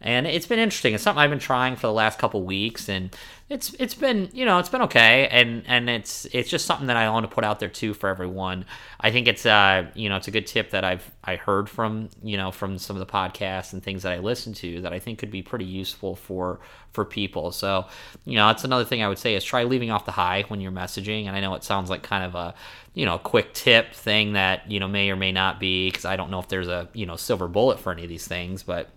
and 0.00 0.28
it's 0.28 0.46
been 0.46 0.60
interesting. 0.60 0.94
It's 0.94 1.02
something 1.02 1.20
I've 1.20 1.30
been 1.30 1.40
trying 1.40 1.74
for 1.74 1.88
the 1.88 1.92
last 1.92 2.20
couple 2.20 2.42
weeks, 2.44 2.88
and 2.88 3.14
it's 3.48 3.74
it's 3.74 3.94
been 3.94 4.28
you 4.32 4.44
know 4.44 4.58
it's 4.58 4.68
been 4.68 4.82
okay, 4.82 5.26
and 5.28 5.64
and 5.66 5.90
it's 5.90 6.24
it's 6.26 6.48
just 6.48 6.66
something 6.66 6.86
that 6.86 6.96
I 6.96 7.10
want 7.10 7.28
to 7.28 7.34
put 7.34 7.42
out 7.42 7.58
there 7.58 7.68
too 7.68 7.94
for 7.94 8.08
everyone. 8.08 8.64
I 9.00 9.10
think 9.10 9.26
it's 9.26 9.44
uh 9.44 9.86
you 9.94 10.08
know 10.08 10.14
it's 10.16 10.28
a 10.28 10.30
good 10.30 10.46
tip 10.46 10.70
that 10.70 10.84
I've 10.84 11.10
I 11.24 11.34
heard 11.34 11.68
from 11.68 12.10
you 12.22 12.36
know 12.36 12.52
from 12.52 12.78
some 12.78 12.94
of 12.94 13.04
the 13.04 13.12
podcasts 13.12 13.72
and 13.72 13.82
things 13.82 14.04
that 14.04 14.12
I 14.12 14.18
listen 14.18 14.52
to 14.54 14.80
that 14.82 14.92
I 14.92 15.00
think 15.00 15.18
could 15.18 15.32
be 15.32 15.42
pretty 15.42 15.64
useful 15.64 16.14
for 16.14 16.60
for 16.92 17.04
people. 17.04 17.50
So 17.50 17.86
you 18.24 18.36
know 18.36 18.46
that's 18.46 18.62
another 18.62 18.84
thing 18.84 19.02
I 19.02 19.08
would 19.08 19.18
say 19.18 19.34
is 19.34 19.42
try 19.42 19.64
leaving 19.64 19.90
off 19.90 20.04
the 20.04 20.12
high 20.12 20.44
when 20.46 20.60
you're 20.60 20.70
messaging, 20.70 21.26
and 21.26 21.34
I 21.34 21.40
know 21.40 21.54
it 21.54 21.64
sounds 21.64 21.90
like 21.90 22.04
kind 22.04 22.22
of 22.22 22.36
a 22.36 22.54
you 22.94 23.04
know 23.04 23.18
quick 23.18 23.52
tip 23.52 23.94
thing 23.94 24.34
that 24.34 24.70
you 24.70 24.78
know 24.78 24.86
may 24.86 25.10
or 25.10 25.16
may 25.16 25.32
not 25.32 25.58
be 25.58 25.90
because 25.90 26.04
I 26.04 26.14
don't 26.14 26.30
know 26.30 26.38
if 26.38 26.46
there's 26.46 26.68
a 26.68 26.88
you 26.92 27.04
know 27.06 27.16
silver 27.16 27.48
bullet 27.48 27.80
for 27.80 27.90
any 27.90 28.04
of 28.04 28.08
these 28.08 28.28
things, 28.28 28.62
but 28.62 28.90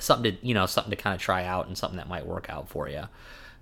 something 0.00 0.36
to 0.36 0.46
you 0.46 0.54
know 0.54 0.66
something 0.66 0.90
to 0.90 0.96
kind 0.96 1.14
of 1.14 1.20
try 1.20 1.44
out 1.44 1.66
and 1.66 1.76
something 1.76 1.96
that 1.96 2.08
might 2.08 2.26
work 2.26 2.48
out 2.48 2.68
for 2.68 2.88
you. 2.88 3.04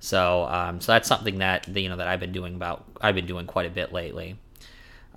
So 0.01 0.45
um, 0.45 0.81
so 0.81 0.93
that's 0.93 1.09
something 1.09 1.39
that 1.39 1.67
you 1.69 1.89
know 1.89 1.97
that 1.97 2.07
I've 2.07 2.21
been 2.21 2.33
doing 2.33 2.55
about 2.55 2.85
I've 3.01 3.15
been 3.15 3.27
doing 3.27 3.47
quite 3.47 3.67
a 3.67 3.71
bit 3.71 3.93
lately. 3.93 4.37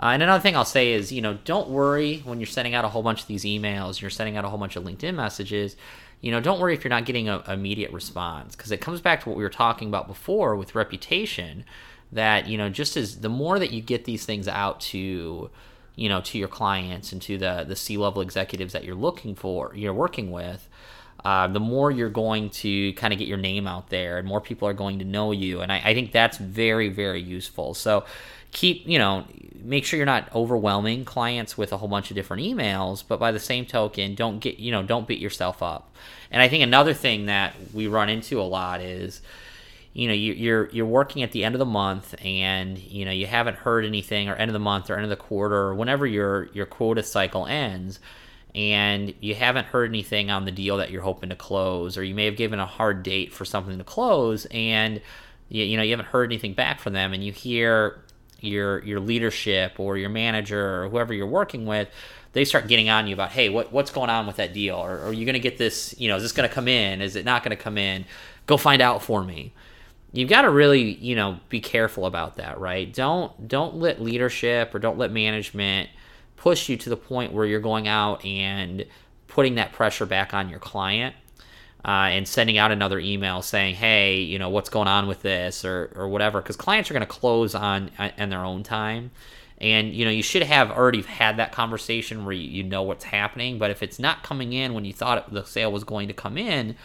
Uh, 0.01 0.11
and 0.13 0.21
another 0.21 0.41
thing 0.41 0.55
I'll 0.55 0.63
say 0.63 0.93
is 0.93 1.11
you 1.11 1.21
know 1.21 1.37
don't 1.43 1.69
worry 1.69 2.19
when 2.19 2.39
you're 2.39 2.47
sending 2.47 2.73
out 2.73 2.85
a 2.85 2.89
whole 2.89 3.03
bunch 3.03 3.21
of 3.21 3.27
these 3.27 3.43
emails, 3.43 3.99
you're 3.99 4.09
sending 4.09 4.37
out 4.37 4.45
a 4.45 4.49
whole 4.49 4.59
bunch 4.59 4.75
of 4.75 4.83
LinkedIn 4.83 5.15
messages. 5.15 5.75
You 6.21 6.31
know, 6.31 6.39
don't 6.39 6.59
worry 6.59 6.73
if 6.73 6.83
you're 6.83 6.89
not 6.89 7.05
getting 7.05 7.29
an 7.29 7.41
immediate 7.47 7.91
response 7.91 8.55
because 8.55 8.71
it 8.71 8.81
comes 8.81 9.01
back 9.01 9.21
to 9.21 9.29
what 9.29 9.37
we 9.37 9.43
were 9.43 9.49
talking 9.49 9.87
about 9.87 10.07
before 10.07 10.55
with 10.55 10.73
reputation. 10.73 11.63
That 12.11 12.47
you 12.47 12.57
know, 12.57 12.69
just 12.69 12.95
as 12.95 13.19
the 13.19 13.29
more 13.29 13.59
that 13.59 13.71
you 13.71 13.81
get 13.81 14.05
these 14.05 14.25
things 14.25 14.47
out 14.47 14.79
to, 14.81 15.49
you 15.95 16.09
know, 16.09 16.21
to 16.21 16.37
your 16.37 16.47
clients 16.47 17.11
and 17.11 17.21
to 17.23 17.37
the 17.37 17.65
the 17.67 17.75
C 17.75 17.97
level 17.97 18.21
executives 18.21 18.71
that 18.71 18.85
you're 18.85 18.95
looking 18.95 19.35
for, 19.35 19.73
you're 19.75 19.93
working 19.93 20.31
with, 20.31 20.69
uh, 21.27 21.45
the 21.45 21.59
more 21.59 21.91
you're 21.91 22.09
going 22.09 22.49
to 22.49 22.93
kind 22.93 23.11
of 23.11 23.19
get 23.19 23.27
your 23.27 23.37
name 23.37 23.67
out 23.67 23.89
there 23.89 24.17
and 24.17 24.25
more 24.25 24.39
people 24.39 24.65
are 24.65 24.73
going 24.73 24.99
to 24.99 25.03
know 25.03 25.33
you. 25.33 25.59
And 25.59 25.73
I, 25.73 25.81
I 25.83 25.93
think 25.93 26.13
that's 26.13 26.37
very, 26.37 26.87
very 26.87 27.21
useful. 27.21 27.73
So 27.73 28.05
keep, 28.53 28.87
you 28.87 28.97
know, 28.97 29.25
make 29.61 29.83
sure 29.83 29.97
you're 29.97 30.05
not 30.05 30.33
overwhelming 30.33 31.03
clients 31.03 31.57
with 31.57 31.73
a 31.73 31.77
whole 31.77 31.89
bunch 31.89 32.09
of 32.11 32.15
different 32.15 32.43
emails, 32.43 33.03
but 33.05 33.19
by 33.19 33.33
the 33.33 33.41
same 33.41 33.65
token, 33.65 34.15
don't 34.15 34.39
get, 34.39 34.57
you 34.57 34.71
know, 34.71 34.83
don't 34.83 35.05
beat 35.05 35.19
yourself 35.19 35.61
up. 35.61 35.93
And 36.31 36.41
I 36.41 36.47
think 36.47 36.63
another 36.63 36.93
thing 36.93 37.25
that 37.25 37.55
we 37.73 37.87
run 37.87 38.07
into 38.07 38.39
a 38.39 38.43
lot 38.43 38.79
is, 38.79 39.19
you 39.91 40.07
know 40.07 40.13
you, 40.13 40.33
you're 40.33 40.69
you're 40.69 40.85
working 40.85 41.23
at 41.23 41.31
the 41.31 41.43
end 41.43 41.55
of 41.55 41.59
the 41.59 41.65
month 41.65 42.13
and 42.23 42.77
you 42.77 43.03
know 43.03 43.09
you 43.09 43.25
haven't 43.25 43.55
heard 43.55 43.83
anything 43.83 44.29
or 44.29 44.35
end 44.35 44.47
of 44.47 44.53
the 44.53 44.59
month 44.59 44.91
or 44.91 44.93
end 44.93 45.05
of 45.05 45.09
the 45.09 45.15
quarter 45.15 45.55
or 45.55 45.73
whenever 45.73 46.05
your 46.05 46.49
your 46.53 46.67
quota 46.67 47.01
cycle 47.01 47.47
ends 47.47 47.99
and 48.55 49.13
you 49.19 49.35
haven't 49.35 49.65
heard 49.65 49.89
anything 49.89 50.31
on 50.31 50.45
the 50.45 50.51
deal 50.51 50.77
that 50.77 50.89
you're 50.89 51.01
hoping 51.01 51.29
to 51.29 51.35
close 51.35 51.97
or 51.97 52.03
you 52.03 52.15
may 52.15 52.25
have 52.25 52.35
given 52.35 52.59
a 52.59 52.65
hard 52.65 53.03
date 53.03 53.33
for 53.33 53.45
something 53.45 53.77
to 53.77 53.83
close 53.83 54.45
and 54.51 55.01
you, 55.49 55.63
you 55.63 55.77
know 55.77 55.83
you 55.83 55.91
haven't 55.91 56.07
heard 56.07 56.31
anything 56.31 56.53
back 56.53 56.79
from 56.79 56.93
them 56.93 57.13
and 57.13 57.23
you 57.23 57.31
hear 57.31 58.01
your 58.39 58.83
your 58.83 58.99
leadership 58.99 59.79
or 59.79 59.97
your 59.97 60.09
manager 60.09 60.83
or 60.83 60.89
whoever 60.89 61.13
you're 61.13 61.27
working 61.27 61.65
with 61.65 61.89
they 62.33 62.45
start 62.45 62.67
getting 62.67 62.87
on 62.87 63.07
you 63.07 63.13
about 63.13 63.31
hey 63.31 63.49
what, 63.49 63.71
what's 63.71 63.91
going 63.91 64.09
on 64.09 64.27
with 64.27 64.35
that 64.35 64.53
deal? 64.53 64.75
Or, 64.75 64.97
or 64.97 65.05
are 65.07 65.13
you 65.13 65.25
going 65.25 65.33
to 65.33 65.39
get 65.39 65.57
this 65.57 65.95
you 65.97 66.07
know 66.07 66.17
is 66.17 66.23
this 66.23 66.31
going 66.31 66.47
to 66.47 66.53
come 66.53 66.67
in? 66.67 67.01
Is 67.01 67.15
it 67.15 67.25
not 67.25 67.43
going 67.43 67.55
to 67.55 67.61
come 67.61 67.77
in? 67.77 68.05
Go 68.45 68.57
find 68.57 68.81
out 68.81 69.01
for 69.01 69.23
me. 69.23 69.53
You've 70.13 70.29
got 70.29 70.43
to 70.43 70.49
really 70.49 70.93
you 70.95 71.15
know 71.15 71.39
be 71.49 71.59
careful 71.59 72.05
about 72.05 72.35
that 72.37 72.59
right? 72.59 72.93
Don't 72.93 73.47
don't 73.47 73.77
let 73.77 74.01
leadership 74.01 74.73
or 74.75 74.79
don't 74.79 74.97
let 74.97 75.11
management 75.11 75.89
push 76.37 76.69
you 76.69 76.77
to 76.77 76.89
the 76.89 76.97
point 76.97 77.33
where 77.33 77.45
you're 77.45 77.59
going 77.59 77.87
out 77.87 78.23
and 78.23 78.85
putting 79.27 79.55
that 79.55 79.73
pressure 79.73 80.05
back 80.05 80.33
on 80.33 80.49
your 80.49 80.59
client 80.59 81.15
uh, 81.83 82.09
and 82.09 82.27
sending 82.27 82.57
out 82.57 82.71
another 82.71 82.99
email 82.99 83.41
saying 83.41 83.75
hey 83.75 84.19
you 84.19 84.39
know 84.39 84.49
what's 84.49 84.69
going 84.69 84.87
on 84.87 85.07
with 85.07 85.21
this? 85.21 85.65
or, 85.65 85.91
or 85.95 86.07
whatever 86.07 86.41
because 86.41 86.55
clients 86.55 86.89
are 86.89 86.93
going 86.93 87.01
to 87.01 87.07
close 87.07 87.53
on 87.55 87.91
in 88.17 88.29
their 88.29 88.45
own 88.45 88.63
time. 88.63 89.11
And 89.59 89.93
you 89.93 90.05
know 90.05 90.11
you 90.11 90.23
should 90.23 90.43
have 90.43 90.69
already 90.71 91.01
had 91.01 91.37
that 91.37 91.51
conversation 91.51 92.23
where 92.25 92.33
you, 92.33 92.47
you 92.49 92.63
know 92.63 92.83
what's 92.83 93.03
happening 93.03 93.57
but 93.57 93.71
if 93.71 93.81
it's 93.81 93.97
not 93.97 94.21
coming 94.23 94.53
in 94.53 94.73
when 94.73 94.85
you 94.85 94.93
thought 94.93 95.17
it, 95.17 95.33
the 95.33 95.43
sale 95.43 95.71
was 95.71 95.83
going 95.83 96.07
to 96.07 96.13
come 96.13 96.37
in 96.37 96.75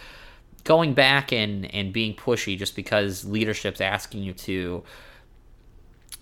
going 0.65 0.95
back 0.95 1.33
and 1.33 1.73
and 1.75 1.93
being 1.93 2.15
pushy 2.15 2.57
just 2.57 2.75
because 2.75 3.27
leadership's 3.27 3.81
asking 3.81 4.23
you 4.23 4.33
to 4.33 4.83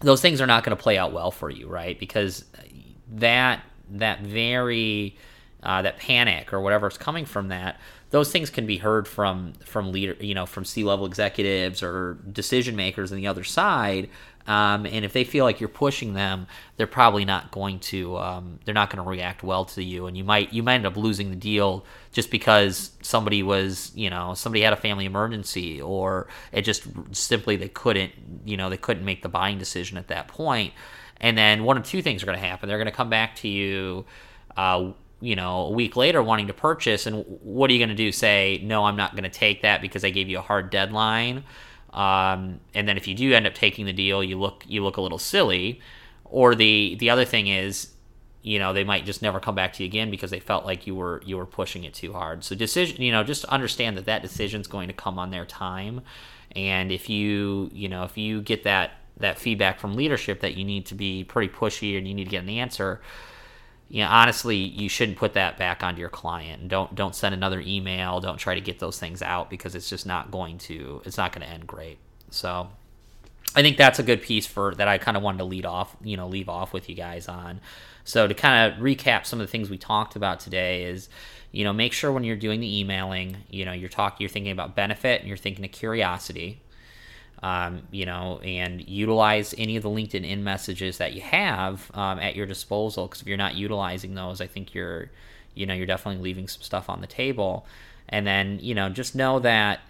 those 0.01 0.21
things 0.21 0.41
are 0.41 0.47
not 0.47 0.65
going 0.65 0.77
to 0.77 0.83
play 0.83 0.99
out 0.99 1.13
well 1.13 1.31
for 1.31 1.51
you 1.51 1.69
right? 1.69 2.01
Because 2.01 2.45
that 3.11 3.63
that 3.91 4.21
very 4.21 5.17
uh, 5.63 5.83
that 5.83 5.99
panic 5.99 6.53
or 6.53 6.61
whatever 6.61 6.87
is 6.87 6.97
coming 6.97 7.25
from 7.25 7.49
that 7.49 7.79
those 8.11 8.33
things 8.33 8.51
can 8.51 8.67
be 8.67 8.77
heard 8.77 9.09
from 9.09 9.53
from 9.65 9.93
leader 9.93 10.17
you 10.21 10.35
know 10.35 10.47
from 10.47 10.65
c-level 10.65 11.07
executives 11.07 11.83
or 11.83 12.19
decision 12.33 12.77
makers 12.77 13.11
on 13.13 13.17
the 13.17 13.27
other 13.27 13.45
side. 13.45 14.09
Um, 14.47 14.87
and 14.87 15.05
if 15.05 15.13
they 15.13 15.23
feel 15.23 15.45
like 15.45 15.61
you're 15.61 15.69
pushing 15.69 16.15
them, 16.15 16.47
they're 16.77 16.87
probably 16.87 17.25
not 17.25 17.53
going 17.53 17.79
to 17.81 18.17
um, 18.17 18.59
they're 18.65 18.75
not 18.75 18.91
going 18.91 19.03
to 19.03 19.09
react 19.09 19.43
well 19.43 19.65
to 19.67 19.83
you, 19.83 20.07
and 20.07 20.17
you 20.17 20.25
might 20.25 20.53
you 20.53 20.63
might 20.63 20.77
end 20.77 20.87
up 20.87 20.97
losing 20.97 21.31
the 21.31 21.37
deal 21.37 21.85
just 22.11 22.31
because 22.31 22.91
somebody 23.03 23.43
was 23.43 23.93
you 23.95 24.11
know 24.11 24.35
somebody 24.35 24.63
had 24.63 24.73
a 24.73 24.77
family 24.77 25.05
emergency 25.05 25.81
or 25.81 26.27
it 26.53 26.63
just 26.63 26.85
simply 27.13 27.55
they 27.57 27.69
couldn't 27.69 28.13
you 28.45 28.57
know 28.57 28.71
they 28.71 28.77
couldn't 28.77 29.05
make 29.05 29.23
the 29.23 29.29
buying 29.29 29.59
decision 29.59 29.97
at 29.99 30.09
that 30.09 30.27
point, 30.27 30.73
and 31.21 31.37
then 31.37 31.65
one 31.65 31.77
of 31.77 31.85
two 31.85 32.03
things 32.03 32.23
are 32.23 32.27
going 32.27 32.39
to 32.39 32.45
happen. 32.45 32.69
They're 32.69 32.79
going 32.79 32.87
to 32.87 32.93
come 32.93 33.11
back 33.11 33.37
to 33.37 33.49
you. 33.49 34.05
Uh, 34.57 34.93
you 35.23 35.37
know, 35.37 35.67
a 35.67 35.71
week 35.71 35.97
later 35.97 36.23
wanting 36.23 36.47
to 36.47 36.55
purchase, 36.55 37.07
and 37.07 37.25
what 37.27 37.69
are 37.69 37.75
you 37.75 37.79
going 37.79 37.91
to 37.91 37.95
do? 37.95 38.11
Say, 38.11 38.59
no, 38.65 38.85
I'm 38.85 38.97
not 38.97 39.13
going 39.13 39.25
to 39.25 39.31
take 39.31 39.61
that 39.63 39.83
because 39.83 40.03
I 40.03 40.09
gave 40.09 40.31
you 40.31 40.39
a 40.39 40.43
hard 40.43 40.71
deadline 40.71 41.45
um, 41.93 42.61
and 42.75 42.89
then 42.89 42.97
if 42.97 43.09
you 43.09 43.15
do 43.15 43.33
end 43.33 43.47
up 43.47 43.55
taking 43.55 43.87
the 43.87 43.93
deal, 43.93 44.23
you 44.23 44.39
look 44.39 44.65
you 44.67 44.83
look 44.83 44.97
a 44.97 45.01
little 45.01 45.19
silly. 45.19 45.81
Or 46.25 46.55
the 46.55 46.97
the 46.99 47.11
other 47.11 47.25
thing 47.25 47.49
is, 47.49 47.93
you 48.43 48.59
know, 48.59 48.73
they 48.73 48.85
might 48.85 49.05
just 49.05 49.23
never 49.23 49.41
come 49.41 49.55
back 49.55 49.73
to 49.75 49.83
you 49.83 49.89
again 49.89 50.11
because 50.11 50.31
they 50.31 50.41
felt 50.41 50.65
like 50.65 50.87
you 50.87 50.95
were 50.95 51.21
you 51.25 51.37
were 51.37 51.47
pushing 51.47 51.85
it 51.85 51.95
too 51.95 52.13
hard. 52.13 52.45
So 52.45 52.55
decision, 52.55 53.03
you 53.03 53.11
know, 53.11 53.25
just 53.25 53.45
understand 53.47 53.97
that 53.97 54.07
that 54.07 54.23
decision 54.23 54.61
is 54.61 54.69
going 54.69 54.89
to 54.89 54.95
come 54.95 55.19
on 55.19 55.31
their 55.31 55.45
time. 55.45 56.03
And 56.55 56.93
if 56.93 57.09
you 57.09 57.71
you 57.73 57.89
know 57.89 58.05
if 58.05 58.17
you 58.17 58.41
get 58.41 58.65
that 58.65 58.93
that 59.21 59.39
feedback 59.39 59.79
from 59.79 59.95
leadership 59.95 60.41
that 60.41 60.57
you 60.57 60.65
need 60.65 60.87
to 60.87 60.95
be 60.95 61.25
pretty 61.25 61.53
pushy 61.53 61.97
and 61.97 62.07
you 62.07 62.15
need 62.15 62.25
to 62.25 62.31
get 62.31 62.43
an 62.43 62.51
answer, 62.51 63.01
you 63.89 64.03
know, 64.03 64.09
honestly, 64.09 64.57
you 64.57 64.89
shouldn't 64.89 65.19
put 65.19 65.35
that 65.35 65.59
back 65.59 65.83
onto 65.83 66.01
your 66.01 66.09
client. 66.09 66.69
Don't 66.69 66.95
don't 66.95 67.15
send 67.15 67.35
another 67.35 67.61
email. 67.61 68.21
Don't 68.21 68.39
try 68.39 68.55
to 68.55 68.61
get 68.61 68.79
those 68.79 68.99
things 68.99 69.21
out 69.23 69.51
because 69.51 69.75
it's 69.75 69.89
just 69.89 70.07
not 70.07 70.31
going 70.31 70.59
to 70.59 71.03
it's 71.05 71.17
not 71.17 71.33
going 71.33 71.47
to 71.47 71.53
end 71.53 71.67
great. 71.67 71.99
So, 72.31 72.69
I 73.57 73.63
think 73.63 73.77
that's 73.77 73.99
a 73.99 74.05
good 74.05 74.23
piece 74.23 74.47
for 74.47 74.75
that 74.77 74.87
I 74.87 74.99
kind 74.99 75.17
of 75.17 75.23
wanted 75.25 75.39
to 75.39 75.45
lead 75.45 75.67
off, 75.67 75.97
you 76.03 76.17
know, 76.17 76.29
leave 76.29 76.49
off 76.49 76.73
with 76.73 76.89
you 76.89 76.95
guys 76.95 77.27
on. 77.29 77.61
So 78.05 78.29
to 78.29 78.35
kind 78.35 78.73
of 78.73 78.79
recap 78.79 79.27
some 79.27 79.41
of 79.41 79.47
the 79.47 79.51
things 79.51 79.69
we 79.69 79.77
talked 79.77 80.15
about 80.15 80.39
today 80.39 80.85
is, 80.85 81.09
you 81.51 81.65
know, 81.65 81.73
make 81.73 81.93
sure 81.93 82.13
when 82.13 82.23
you're 82.23 82.37
doing 82.37 82.61
the 82.61 82.79
emailing, 82.79 83.39
you 83.51 83.65
know, 83.65 83.73
you're 83.73 83.89
talking, 83.89 84.19
you're 84.21 84.31
thinking 84.31 84.53
about 84.53 84.77
benefit 84.77 85.21
and 85.21 85.29
you're 85.29 85.37
thinking 85.37 85.65
of 85.65 85.73
curiosity 85.73 86.63
um, 87.43 87.83
you 87.91 88.05
know, 88.05 88.39
and 88.41 88.87
utilize 88.87 89.55
any 89.57 89.77
of 89.77 89.83
the 89.83 89.89
LinkedIn 89.89 90.29
in 90.29 90.45
messages 90.45 90.99
that 90.99 91.15
you 91.15 91.23
have 91.23 91.91
um, 91.95 92.19
at 92.19 92.37
your 92.37 92.47
disposal. 92.47 93.07
Because 93.07 93.23
if 93.23 93.29
you're 93.29 93.39
not 93.39 93.55
utilizing 93.55 94.15
those, 94.15 94.41
I 94.41 94.47
think 94.47 94.75
you're, 94.75 95.11
you 95.55 95.67
know, 95.67 95.75
you're 95.75 95.87
definitely 95.87 96.23
leaving 96.23 96.49
some 96.49 96.63
stuff 96.63 96.91
on 96.91 97.01
the 97.01 97.07
table. 97.07 97.67
And 98.09 98.27
then, 98.27 98.59
you 98.61 98.75
know, 98.75 98.89
just 98.91 99.15
know 99.15 99.39
that 99.39 99.81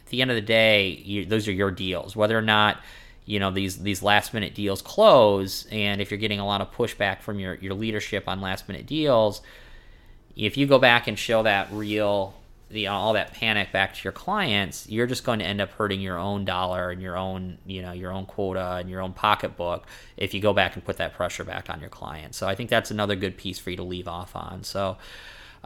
at 0.00 0.06
the 0.06 0.20
end 0.20 0.30
of 0.30 0.34
the 0.34 0.40
day, 0.40 0.88
you, 1.04 1.24
those 1.24 1.46
are 1.46 1.52
your 1.52 1.70
deals. 1.70 2.16
Whether 2.16 2.36
or 2.36 2.42
not, 2.42 2.78
you 3.24 3.38
know, 3.38 3.52
these 3.52 3.78
these 3.78 4.02
last 4.02 4.34
minute 4.34 4.54
deals 4.54 4.82
close, 4.82 5.66
and 5.66 6.00
if 6.00 6.10
you're 6.10 6.18
getting 6.18 6.40
a 6.40 6.46
lot 6.46 6.60
of 6.60 6.72
pushback 6.72 7.20
from 7.20 7.38
your 7.38 7.54
your 7.54 7.74
leadership 7.74 8.24
on 8.26 8.40
last 8.40 8.66
minute 8.66 8.86
deals, 8.86 9.42
if 10.34 10.56
you 10.56 10.66
go 10.66 10.78
back 10.78 11.06
and 11.06 11.16
show 11.16 11.44
that 11.44 11.68
real 11.70 12.34
all 12.88 13.14
that 13.14 13.32
panic 13.32 13.72
back 13.72 13.94
to 13.94 14.04
your 14.04 14.12
clients, 14.12 14.88
you're 14.88 15.06
just 15.06 15.24
going 15.24 15.40
to 15.40 15.44
end 15.44 15.60
up 15.60 15.70
hurting 15.72 16.00
your 16.00 16.18
own 16.18 16.44
dollar 16.44 16.90
and 16.90 17.02
your 17.02 17.16
own 17.16 17.58
you 17.66 17.82
know 17.82 17.92
your 17.92 18.12
own 18.12 18.26
quota 18.26 18.78
and 18.80 18.88
your 18.88 19.00
own 19.00 19.12
pocketbook 19.12 19.86
if 20.16 20.34
you 20.34 20.40
go 20.40 20.52
back 20.52 20.74
and 20.74 20.84
put 20.84 20.96
that 20.98 21.14
pressure 21.14 21.44
back 21.44 21.70
on 21.70 21.80
your 21.80 21.90
client. 21.90 22.34
So 22.34 22.48
I 22.48 22.54
think 22.54 22.70
that's 22.70 22.90
another 22.90 23.16
good 23.16 23.36
piece 23.36 23.58
for 23.58 23.70
you 23.70 23.76
to 23.76 23.84
leave 23.84 24.08
off 24.08 24.36
on. 24.36 24.64
So. 24.64 24.96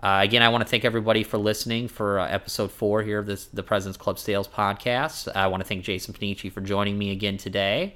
Uh, 0.03 0.23
again, 0.25 0.43
I 0.43 0.49
want 0.49 0.61
to 0.61 0.69
thank 0.69 0.85
everybody 0.85 1.23
for 1.23 1.39
listening 1.39 1.87
for 1.87 2.19
uh, 2.19 2.27
episode 2.27 2.73
four 2.73 3.05
here 3.05 3.21
of 3.21 3.27
this 3.27 3.45
the 3.47 3.63
President's 3.63 3.97
Club 3.97 4.19
Sales 4.19 4.49
podcast. 4.49 5.29
I 5.37 5.47
want 5.47 5.63
to 5.63 5.69
thank 5.69 5.85
Jason 5.85 6.13
Panici 6.13 6.51
for 6.51 6.61
joining 6.61 6.99
me 6.99 7.13
again 7.13 7.39
today. 7.39 7.95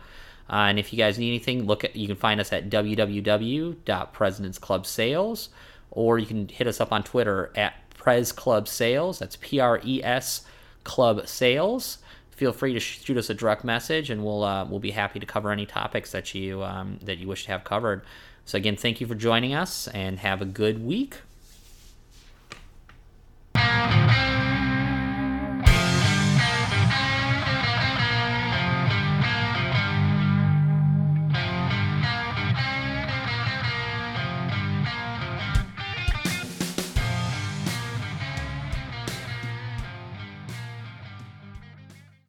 Uh, 0.49 0.69
and 0.69 0.79
if 0.79 0.93
you 0.93 0.97
guys 0.97 1.19
need 1.19 1.29
anything, 1.29 1.67
look 1.67 1.83
at 1.85 1.97
you 1.97 2.07
can 2.07 2.17
find 2.17 2.41
us 2.41 2.51
at 2.53 2.71
www.presidentsclubsales, 2.71 5.49
or 5.91 6.19
you 6.19 6.27
can 6.27 6.49
hit 6.49 6.67
us 6.67 6.81
up 6.81 6.91
on 6.93 7.03
Twitter 7.03 7.53
at 7.55 7.75
Prez 8.09 8.33
Club 8.33 8.67
Sales. 8.67 9.19
That's 9.19 9.37
P 9.37 9.61
R 9.61 9.83
E 9.85 10.03
S 10.03 10.47
Club 10.83 11.29
Sales. 11.29 11.99
Feel 12.31 12.55
free 12.55 12.73
to 12.73 12.81
shoot 12.81 13.19
us 13.19 13.29
a 13.29 13.35
direct 13.35 13.65
message, 13.65 14.09
and 14.09 14.25
we'll 14.25 14.45
uh, 14.45 14.65
we'll 14.65 14.81
be 14.81 14.93
happy 14.93 15.21
to 15.21 15.27
cover 15.27 15.53
any 15.53 15.67
topics 15.67 16.11
that 16.13 16.35
you 16.35 16.63
um, 16.63 16.99
that 17.03 17.19
you 17.19 17.29
wish 17.29 17.45
to 17.45 17.51
have 17.51 17.65
covered. 17.65 18.01
So 18.47 18.57
again, 18.57 18.77
thank 18.77 19.03
you 19.03 19.07
for 19.07 19.15
joining 19.15 19.53
us, 19.53 19.89
and 19.89 20.21
have 20.21 20.41
a 20.41 20.47
good 20.47 20.83
week. 20.83 21.19